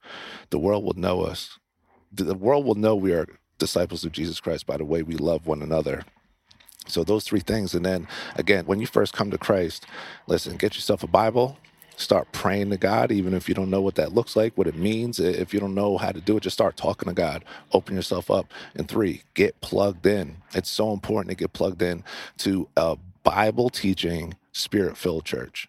The 0.51 0.59
world 0.59 0.85
will 0.85 0.95
know 0.95 1.23
us. 1.23 1.59
The 2.13 2.35
world 2.35 2.65
will 2.67 2.77
know 2.77 2.97
we 2.97 3.13
are 3.13 3.27
disciples 3.59 4.05
of 4.05 4.13
Jesus 4.13 4.41
Christ 4.41 4.67
by 4.67 4.77
the 4.77 4.85
way 4.85 5.03
we 5.03 5.15
love 5.17 5.47
one 5.47 5.63
another. 5.63 6.05
So 6.87 7.05
those 7.05 7.25
three 7.25 7.41
things. 7.41 7.75
And 7.75 7.85
then 7.85 8.09
again, 8.37 8.67
when 8.67 8.81
you 8.81 8.87
first 8.87 9.13
come 9.13 9.31
to 9.31 9.39
Christ, 9.39 9.87
listen, 10.27 10.57
get 10.57 10.75
yourself 10.77 11.03
a 11.03 11.09
Bible, 11.09 11.59
start 11.97 12.31
praying 12.33 12.71
to 12.71 12.77
God, 12.77 13.11
even 13.11 13.35
if 13.35 13.49
you 13.49 13.55
don't 13.55 13.71
know 13.71 13.81
what 13.81 13.97
that 13.97 14.15
looks 14.15 14.37
like, 14.37 14.57
what 14.57 14.67
it 14.67 14.77
means. 14.77 15.19
If 15.19 15.53
you 15.53 15.61
don't 15.61 15.75
know 15.75 15.97
how 15.99 16.13
to 16.13 16.21
do 16.21 16.37
it, 16.37 16.43
just 16.43 16.55
start 16.55 16.77
talking 16.77 17.09
to 17.09 17.15
God. 17.15 17.45
Open 17.73 17.97
yourself 17.97 18.31
up. 18.31 18.53
And 18.75 18.89
three, 18.89 19.23
get 19.35 19.61
plugged 19.61 20.07
in. 20.07 20.37
It's 20.55 20.71
so 20.71 20.93
important 20.93 21.31
to 21.31 21.37
get 21.37 21.53
plugged 21.53 21.83
in 21.83 22.05
to 22.39 22.69
a 22.77 22.97
Bible 23.25 23.71
teaching, 23.71 24.35
spirit 24.53 24.97
filled 24.97 25.25
church. 25.25 25.69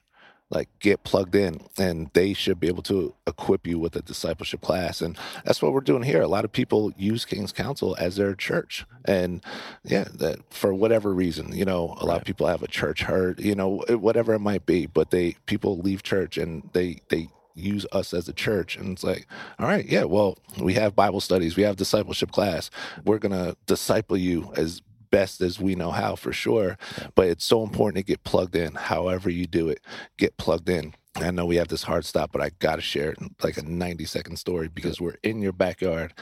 Like 0.49 0.69
get 0.79 1.03
plugged 1.03 1.35
in, 1.35 1.61
and 1.77 2.09
they 2.13 2.33
should 2.33 2.59
be 2.59 2.67
able 2.67 2.83
to 2.83 3.13
equip 3.25 3.67
you 3.67 3.79
with 3.79 3.97
a 3.97 4.01
discipleship 4.01 4.61
class, 4.61 5.01
and 5.01 5.17
that's 5.43 5.61
what 5.61 5.73
we're 5.73 5.81
doing 5.81 6.03
here. 6.03 6.21
A 6.21 6.27
lot 6.27 6.45
of 6.45 6.53
people 6.53 6.93
use 6.97 7.25
King's 7.25 7.51
Council 7.51 7.97
as 7.99 8.15
their 8.15 8.33
church, 8.33 8.85
and 9.03 9.43
yeah, 9.83 10.05
that 10.13 10.39
for 10.53 10.73
whatever 10.73 11.13
reason, 11.13 11.51
you 11.53 11.65
know, 11.65 11.97
a 11.99 12.05
lot 12.05 12.17
of 12.17 12.23
people 12.23 12.47
have 12.47 12.63
a 12.63 12.67
church 12.67 13.01
hurt, 13.03 13.39
you 13.39 13.55
know, 13.55 13.83
whatever 13.89 14.33
it 14.33 14.39
might 14.39 14.65
be, 14.65 14.85
but 14.85 15.11
they 15.11 15.35
people 15.47 15.79
leave 15.79 16.01
church 16.01 16.37
and 16.37 16.69
they 16.71 17.01
they 17.09 17.27
use 17.57 17.85
us 17.91 18.13
as 18.13 18.29
a 18.29 18.33
church 18.33 18.77
and 18.77 18.93
it's 18.93 19.03
like 19.03 19.25
all 19.59 19.67
right 19.67 19.85
yeah 19.87 20.03
well 20.03 20.37
we 20.59 20.73
have 20.75 20.95
bible 20.95 21.19
studies 21.19 21.55
we 21.55 21.63
have 21.63 21.75
discipleship 21.75 22.31
class 22.31 22.69
we're 23.03 23.17
gonna 23.17 23.55
disciple 23.65 24.15
you 24.15 24.51
as 24.55 24.81
best 25.11 25.41
as 25.41 25.59
we 25.59 25.75
know 25.75 25.91
how 25.91 26.15
for 26.15 26.33
sure 26.33 26.77
but 27.15 27.27
it's 27.27 27.45
so 27.45 27.63
important 27.63 27.97
to 27.97 28.03
get 28.03 28.23
plugged 28.23 28.55
in 28.55 28.73
however 28.75 29.29
you 29.29 29.45
do 29.45 29.69
it 29.69 29.79
get 30.17 30.37
plugged 30.37 30.69
in. 30.69 30.93
I 31.15 31.31
know 31.31 31.45
we 31.45 31.55
have 31.55 31.67
this 31.67 31.83
hard 31.83 32.05
stop, 32.05 32.31
but 32.31 32.41
I 32.41 32.51
got 32.59 32.75
to 32.75 32.81
share 32.81 33.11
it 33.11 33.17
like 33.43 33.57
a 33.57 33.63
90 33.63 34.05
second 34.05 34.35
story 34.37 34.67
because 34.67 35.01
we're 35.01 35.17
in 35.23 35.41
your 35.41 35.51
backyard 35.51 36.13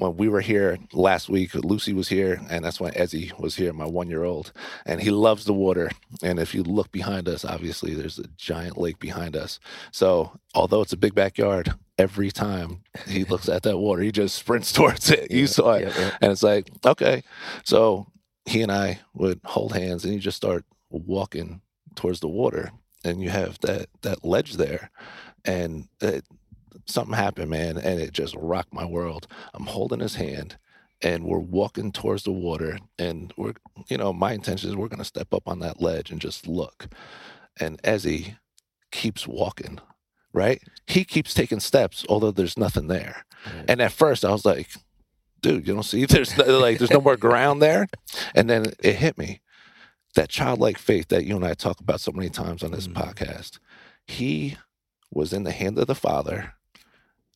when 0.00 0.16
we 0.16 0.28
were 0.28 0.40
here 0.40 0.78
last 0.94 1.28
week, 1.28 1.54
Lucy 1.54 1.92
was 1.92 2.08
here, 2.08 2.40
and 2.48 2.64
that's 2.64 2.80
when 2.80 2.94
Ezzy 2.94 3.38
was 3.38 3.56
here, 3.56 3.72
my 3.74 3.84
one 3.84 4.08
year 4.08 4.24
old. 4.24 4.50
And 4.86 5.00
he 5.00 5.10
loves 5.10 5.44
the 5.44 5.52
water. 5.52 5.90
And 6.22 6.38
if 6.38 6.54
you 6.54 6.62
look 6.62 6.90
behind 6.90 7.28
us, 7.28 7.44
obviously 7.44 7.92
there's 7.94 8.18
a 8.18 8.26
giant 8.36 8.78
lake 8.78 8.98
behind 8.98 9.36
us. 9.36 9.60
So, 9.92 10.32
although 10.54 10.80
it's 10.80 10.94
a 10.94 10.96
big 10.96 11.14
backyard, 11.14 11.74
every 11.98 12.30
time 12.30 12.82
he 13.06 13.24
looks 13.28 13.46
at 13.48 13.62
that 13.64 13.76
water, 13.76 14.00
he 14.00 14.10
just 14.10 14.36
sprints 14.36 14.72
towards 14.78 15.10
it. 15.10 15.30
You 15.30 15.46
saw 15.46 15.72
it. 15.74 15.82
Yeah, 15.82 16.00
yeah. 16.00 16.16
And 16.22 16.32
it's 16.32 16.42
like, 16.42 16.70
okay. 16.84 17.22
So, 17.64 18.06
he 18.46 18.62
and 18.62 18.72
I 18.72 19.00
would 19.12 19.40
hold 19.44 19.74
hands, 19.74 20.04
and 20.04 20.14
you 20.14 20.18
just 20.18 20.38
start 20.38 20.64
walking 20.88 21.60
towards 21.94 22.20
the 22.20 22.28
water. 22.28 22.72
And 23.04 23.22
you 23.22 23.28
have 23.28 23.58
that, 23.60 23.88
that 24.00 24.24
ledge 24.24 24.54
there. 24.54 24.90
And 25.44 25.88
it, 26.00 26.24
something 26.86 27.14
happened, 27.14 27.50
man, 27.50 27.76
and 27.78 28.00
it 28.00 28.12
just 28.12 28.34
rocked 28.36 28.72
my 28.72 28.84
world. 28.84 29.26
I'm 29.54 29.66
holding 29.66 30.00
his 30.00 30.14
hand 30.16 30.56
and 31.02 31.24
we're 31.24 31.38
walking 31.38 31.92
towards 31.92 32.24
the 32.24 32.32
water 32.32 32.78
and 32.98 33.32
we're 33.36 33.54
you 33.88 33.96
know, 33.96 34.12
my 34.12 34.32
intention 34.32 34.68
is 34.70 34.76
we're 34.76 34.88
gonna 34.88 35.04
step 35.04 35.32
up 35.32 35.44
on 35.46 35.60
that 35.60 35.80
ledge 35.80 36.10
and 36.10 36.20
just 36.20 36.46
look. 36.46 36.88
And 37.58 37.80
Ezzy 37.82 38.36
keeps 38.92 39.26
walking, 39.26 39.78
right? 40.32 40.62
He 40.86 41.04
keeps 41.04 41.34
taking 41.34 41.60
steps, 41.60 42.04
although 42.08 42.30
there's 42.30 42.58
nothing 42.58 42.88
there. 42.88 43.24
Right. 43.46 43.64
And 43.68 43.80
at 43.82 43.92
first 43.92 44.24
I 44.24 44.30
was 44.30 44.44
like, 44.44 44.68
dude, 45.40 45.66
you 45.66 45.74
don't 45.74 45.82
see 45.82 46.04
there's 46.06 46.36
no, 46.36 46.58
like 46.58 46.78
there's 46.78 46.90
no 46.90 47.00
more 47.00 47.16
ground 47.16 47.62
there. 47.62 47.86
And 48.34 48.48
then 48.50 48.66
it 48.82 48.96
hit 48.96 49.16
me. 49.18 49.40
That 50.16 50.28
childlike 50.28 50.76
faith 50.76 51.06
that 51.08 51.24
you 51.24 51.36
and 51.36 51.44
I 51.44 51.54
talk 51.54 51.78
about 51.78 52.00
so 52.00 52.10
many 52.10 52.28
times 52.30 52.64
on 52.64 52.72
this 52.72 52.88
Mhm. 52.88 52.94
podcast. 52.94 53.60
He 54.08 54.56
was 55.12 55.32
in 55.32 55.44
the 55.44 55.52
hand 55.52 55.78
of 55.78 55.86
the 55.86 55.94
Father, 55.94 56.54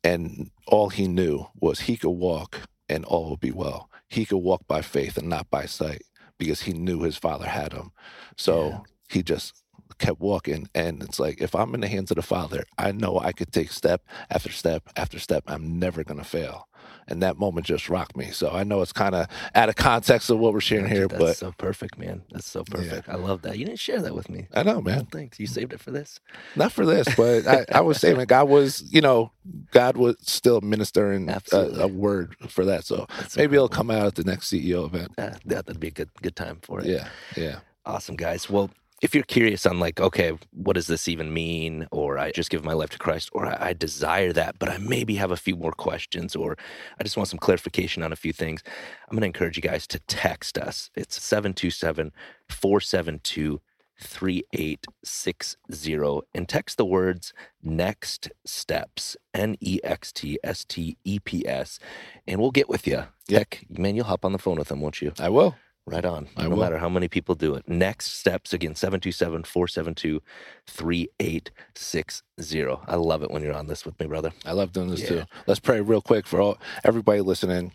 and 0.04 0.50
all 0.68 0.90
he 0.90 1.08
knew 1.08 1.46
was 1.60 1.82
he 1.82 1.96
could 1.98 2.10
walk 2.10 2.62
and 2.90 3.06
all 3.06 3.30
would 3.30 3.40
be 3.40 3.52
well. 3.52 3.90
He 4.08 4.26
could 4.26 4.38
walk 4.38 4.66
by 4.68 4.82
faith 4.82 5.18
and 5.18 5.28
not 5.30 5.50
by 5.50 5.66
sight 5.66 6.02
because 6.38 6.62
he 6.62 6.74
knew 6.74 7.02
his 7.02 7.18
Father 7.18 7.48
had 7.48 7.72
him. 7.74 7.92
So 8.38 8.70
Yeah. 8.70 8.80
he 9.10 9.24
just 9.24 9.63
kept 9.98 10.20
walking. 10.20 10.68
And 10.74 11.02
it's 11.02 11.18
like, 11.18 11.40
if 11.40 11.54
I'm 11.54 11.74
in 11.74 11.80
the 11.80 11.88
hands 11.88 12.10
of 12.10 12.16
the 12.16 12.22
Father, 12.22 12.64
I 12.78 12.92
know 12.92 13.18
I 13.18 13.32
could 13.32 13.52
take 13.52 13.70
step 13.70 14.02
after 14.30 14.50
step 14.50 14.88
after 14.96 15.18
step. 15.18 15.44
I'm 15.46 15.78
never 15.78 16.04
going 16.04 16.18
to 16.18 16.24
fail. 16.24 16.68
And 17.06 17.22
that 17.22 17.38
moment 17.38 17.66
just 17.66 17.90
rocked 17.90 18.16
me. 18.16 18.30
So 18.30 18.50
I 18.50 18.64
know 18.64 18.80
it's 18.80 18.92
kind 18.92 19.14
of 19.14 19.26
out 19.54 19.68
of 19.68 19.76
context 19.76 20.30
of 20.30 20.38
what 20.38 20.52
we're 20.54 20.60
sharing 20.60 20.86
here, 20.86 21.06
That's 21.06 21.22
but 21.22 21.36
so 21.36 21.52
perfect, 21.56 21.98
man. 21.98 22.22
That's 22.30 22.46
so 22.46 22.64
perfect. 22.64 23.08
I 23.08 23.16
love 23.16 23.42
that. 23.42 23.58
You 23.58 23.66
didn't 23.66 23.78
share 23.78 24.00
that 24.00 24.14
with 24.14 24.30
me. 24.30 24.46
I 24.54 24.62
know, 24.62 24.80
man. 24.80 25.06
Thanks. 25.06 25.38
You 25.38 25.46
saved 25.46 25.72
it 25.74 25.80
for 25.80 25.90
this. 25.90 26.18
Not 26.56 26.72
for 26.72 26.86
this, 26.86 27.06
but 27.16 27.46
I, 27.46 27.66
I 27.72 27.80
was 27.82 27.98
saying, 28.00 28.22
God 28.24 28.48
was, 28.48 28.82
you 28.90 29.02
know, 29.02 29.32
God 29.70 29.96
was 29.96 30.16
still 30.20 30.60
ministering 30.62 31.28
a, 31.28 31.40
a 31.52 31.88
word 31.88 32.36
for 32.48 32.64
that. 32.64 32.84
So 32.84 33.06
That's 33.18 33.36
maybe 33.36 33.56
it'll 33.56 33.68
come 33.68 33.90
out 33.90 34.06
at 34.06 34.14
the 34.14 34.24
next 34.24 34.50
CEO 34.50 34.86
event. 34.86 35.12
Uh, 35.18 35.32
that, 35.46 35.66
that'd 35.66 35.80
be 35.80 35.88
a 35.88 35.92
good 35.92 36.10
good 36.22 36.36
time 36.36 36.58
for 36.62 36.80
it. 36.80 36.86
Yeah, 36.86 37.08
yeah. 37.36 37.58
Awesome, 37.86 38.16
guys. 38.16 38.48
Well, 38.48 38.70
if 39.04 39.14
you're 39.14 39.22
curious 39.24 39.66
on 39.66 39.80
like, 39.80 40.00
okay, 40.00 40.32
what 40.50 40.76
does 40.76 40.86
this 40.86 41.08
even 41.08 41.30
mean? 41.30 41.86
Or 41.92 42.16
I 42.16 42.32
just 42.32 42.48
give 42.48 42.64
my 42.64 42.72
life 42.72 42.88
to 42.90 42.98
Christ, 42.98 43.28
or 43.34 43.44
I, 43.44 43.68
I 43.68 43.74
desire 43.74 44.32
that, 44.32 44.58
but 44.58 44.70
I 44.70 44.78
maybe 44.78 45.16
have 45.16 45.30
a 45.30 45.36
few 45.36 45.56
more 45.56 45.72
questions, 45.72 46.34
or 46.34 46.56
I 46.98 47.02
just 47.02 47.18
want 47.18 47.28
some 47.28 47.38
clarification 47.38 48.02
on 48.02 48.14
a 48.14 48.16
few 48.16 48.32
things. 48.32 48.62
I'm 49.06 49.14
going 49.14 49.20
to 49.20 49.26
encourage 49.26 49.58
you 49.58 49.62
guys 49.62 49.86
to 49.88 49.98
text 50.00 50.56
us. 50.56 50.88
It's 50.96 51.22
727 51.22 52.12
472 52.48 53.60
3860 54.00 56.20
and 56.34 56.48
text 56.48 56.78
the 56.78 56.84
words 56.84 57.32
next 57.62 58.28
steps 58.44 59.16
N 59.32 59.56
E 59.60 59.78
X 59.84 60.10
T 60.12 60.36
S 60.42 60.64
T 60.64 60.96
E 61.04 61.20
P 61.20 61.46
S 61.46 61.78
and 62.26 62.40
we'll 62.40 62.50
get 62.50 62.68
with 62.68 62.88
you. 62.88 63.04
Yeah. 63.28 63.38
Heck, 63.38 63.64
man, 63.70 63.94
you'll 63.94 64.06
hop 64.06 64.24
on 64.24 64.32
the 64.32 64.38
phone 64.38 64.58
with 64.58 64.66
them, 64.66 64.80
won't 64.80 65.00
you? 65.00 65.12
I 65.20 65.28
will. 65.28 65.54
Right 65.86 66.04
on. 66.04 66.28
I 66.36 66.44
no 66.44 66.50
will. 66.50 66.56
matter 66.58 66.78
how 66.78 66.88
many 66.88 67.08
people 67.08 67.34
do 67.34 67.54
it. 67.56 67.68
Next 67.68 68.12
steps 68.12 68.54
again 68.54 68.74
727 68.74 69.44
472 69.44 70.22
3860. 70.66 72.76
I 72.88 72.94
love 72.96 73.22
it 73.22 73.30
when 73.30 73.42
you're 73.42 73.52
on 73.54 73.66
this 73.66 73.84
with 73.84 73.98
me, 74.00 74.06
brother. 74.06 74.32
I 74.46 74.52
love 74.52 74.72
doing 74.72 74.88
this 74.90 75.02
Yeah. 75.02 75.08
too. 75.08 75.24
Let's 75.46 75.60
pray 75.60 75.80
real 75.82 76.00
quick 76.00 76.26
for 76.26 76.40
all 76.40 76.58
everybody 76.84 77.20
listening. 77.20 77.72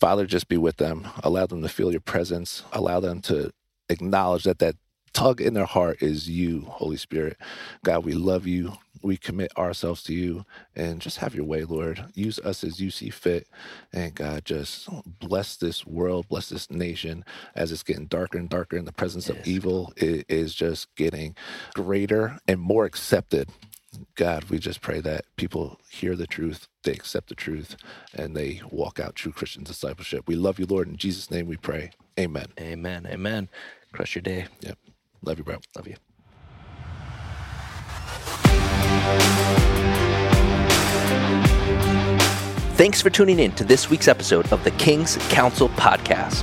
Father, 0.00 0.26
just 0.26 0.48
be 0.48 0.56
with 0.56 0.78
them. 0.78 1.06
Allow 1.22 1.46
them 1.46 1.62
to 1.62 1.68
feel 1.68 1.92
your 1.92 2.00
presence. 2.00 2.64
Allow 2.72 2.98
them 3.00 3.20
to 3.22 3.52
acknowledge 3.88 4.42
that 4.44 4.58
that 4.58 4.74
tug 5.12 5.40
in 5.40 5.54
their 5.54 5.64
heart 5.66 6.02
is 6.02 6.28
you, 6.28 6.62
Holy 6.62 6.96
Spirit. 6.96 7.36
God, 7.84 8.04
we 8.04 8.14
love 8.14 8.48
you. 8.48 8.72
We 9.04 9.18
commit 9.18 9.56
ourselves 9.58 10.02
to 10.04 10.14
you 10.14 10.46
and 10.76 11.00
just 11.02 11.18
have 11.18 11.36
your 11.36 11.46
way, 11.46 11.64
Lord. 11.64 12.06
Use 12.14 12.40
us 12.40 12.64
as 12.64 12.80
you 12.80 12.90
see 12.90 13.10
fit. 13.10 13.48
And 13.92 14.14
God, 14.16 14.46
just 14.46 14.88
bless 15.20 15.56
this 15.56 15.86
world, 15.86 16.28
bless 16.28 16.50
this 16.50 16.70
nation 16.70 17.24
as 17.56 17.72
it's 17.72 17.84
getting 17.84 18.06
darker 18.06 18.38
and 18.38 18.50
darker 18.50 18.78
and 18.78 18.88
the 18.88 18.92
presence 18.92 19.30
of 19.30 19.38
evil 19.46 19.94
i- 20.02 20.24
is 20.28 20.54
just 20.54 20.94
getting 20.96 21.36
greater 21.74 22.40
and 22.48 22.60
more 22.60 22.86
accepted. 22.86 23.50
God, 24.16 24.46
we 24.50 24.58
just 24.60 24.82
pray 24.82 25.00
that 25.00 25.26
people 25.36 25.80
hear 25.90 26.16
the 26.16 26.28
truth, 26.28 26.68
they 26.84 26.92
accept 26.92 27.30
the 27.30 27.36
truth, 27.36 27.76
and 28.14 28.36
they 28.36 28.62
walk 28.70 29.00
out 29.00 29.16
true 29.16 29.32
Christian 29.32 29.64
discipleship. 29.64 30.24
We 30.28 30.36
love 30.36 30.60
you, 30.60 30.66
Lord. 30.66 30.88
In 30.88 30.98
Jesus' 30.98 31.30
name 31.30 31.46
we 31.48 31.56
pray. 31.58 31.92
Amen. 32.20 32.46
Amen. 32.60 33.06
Amen. 33.10 33.48
Crush 33.92 34.16
your 34.16 34.22
day. 34.22 34.46
Yep. 34.60 34.78
Love 35.24 35.38
you, 35.38 35.44
bro. 35.44 35.58
Love 35.76 35.88
you. 35.88 36.13
Thanks 42.76 43.00
for 43.00 43.08
tuning 43.08 43.38
in 43.38 43.52
to 43.52 43.64
this 43.64 43.88
week's 43.88 44.08
episode 44.08 44.52
of 44.52 44.64
the 44.64 44.72
King's 44.72 45.16
Council 45.28 45.68
podcast. 45.70 46.42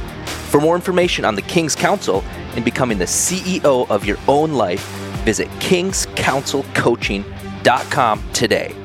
For 0.49 0.61
more 0.61 0.75
information 0.75 1.25
on 1.25 1.35
the 1.35 1.41
King's 1.41 1.75
Council 1.75 2.23
and 2.55 2.63
becoming 2.63 2.97
the 2.97 3.05
CEO 3.05 3.89
of 3.89 4.05
your 4.05 4.17
own 4.27 4.53
life, 4.53 4.85
visit 5.23 5.47
kingscouncilcoaching.com 5.59 8.23
today. 8.33 8.75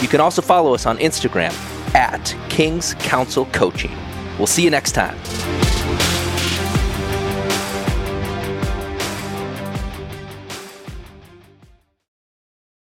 You 0.00 0.08
can 0.08 0.20
also 0.20 0.42
follow 0.42 0.74
us 0.74 0.86
on 0.86 0.98
Instagram 0.98 1.52
at 1.94 2.34
King's 2.48 2.94
Council 2.94 3.46
Coaching. 3.52 3.96
We'll 4.38 4.46
see 4.46 4.64
you 4.64 4.70
next 4.70 4.92
time. 4.92 5.16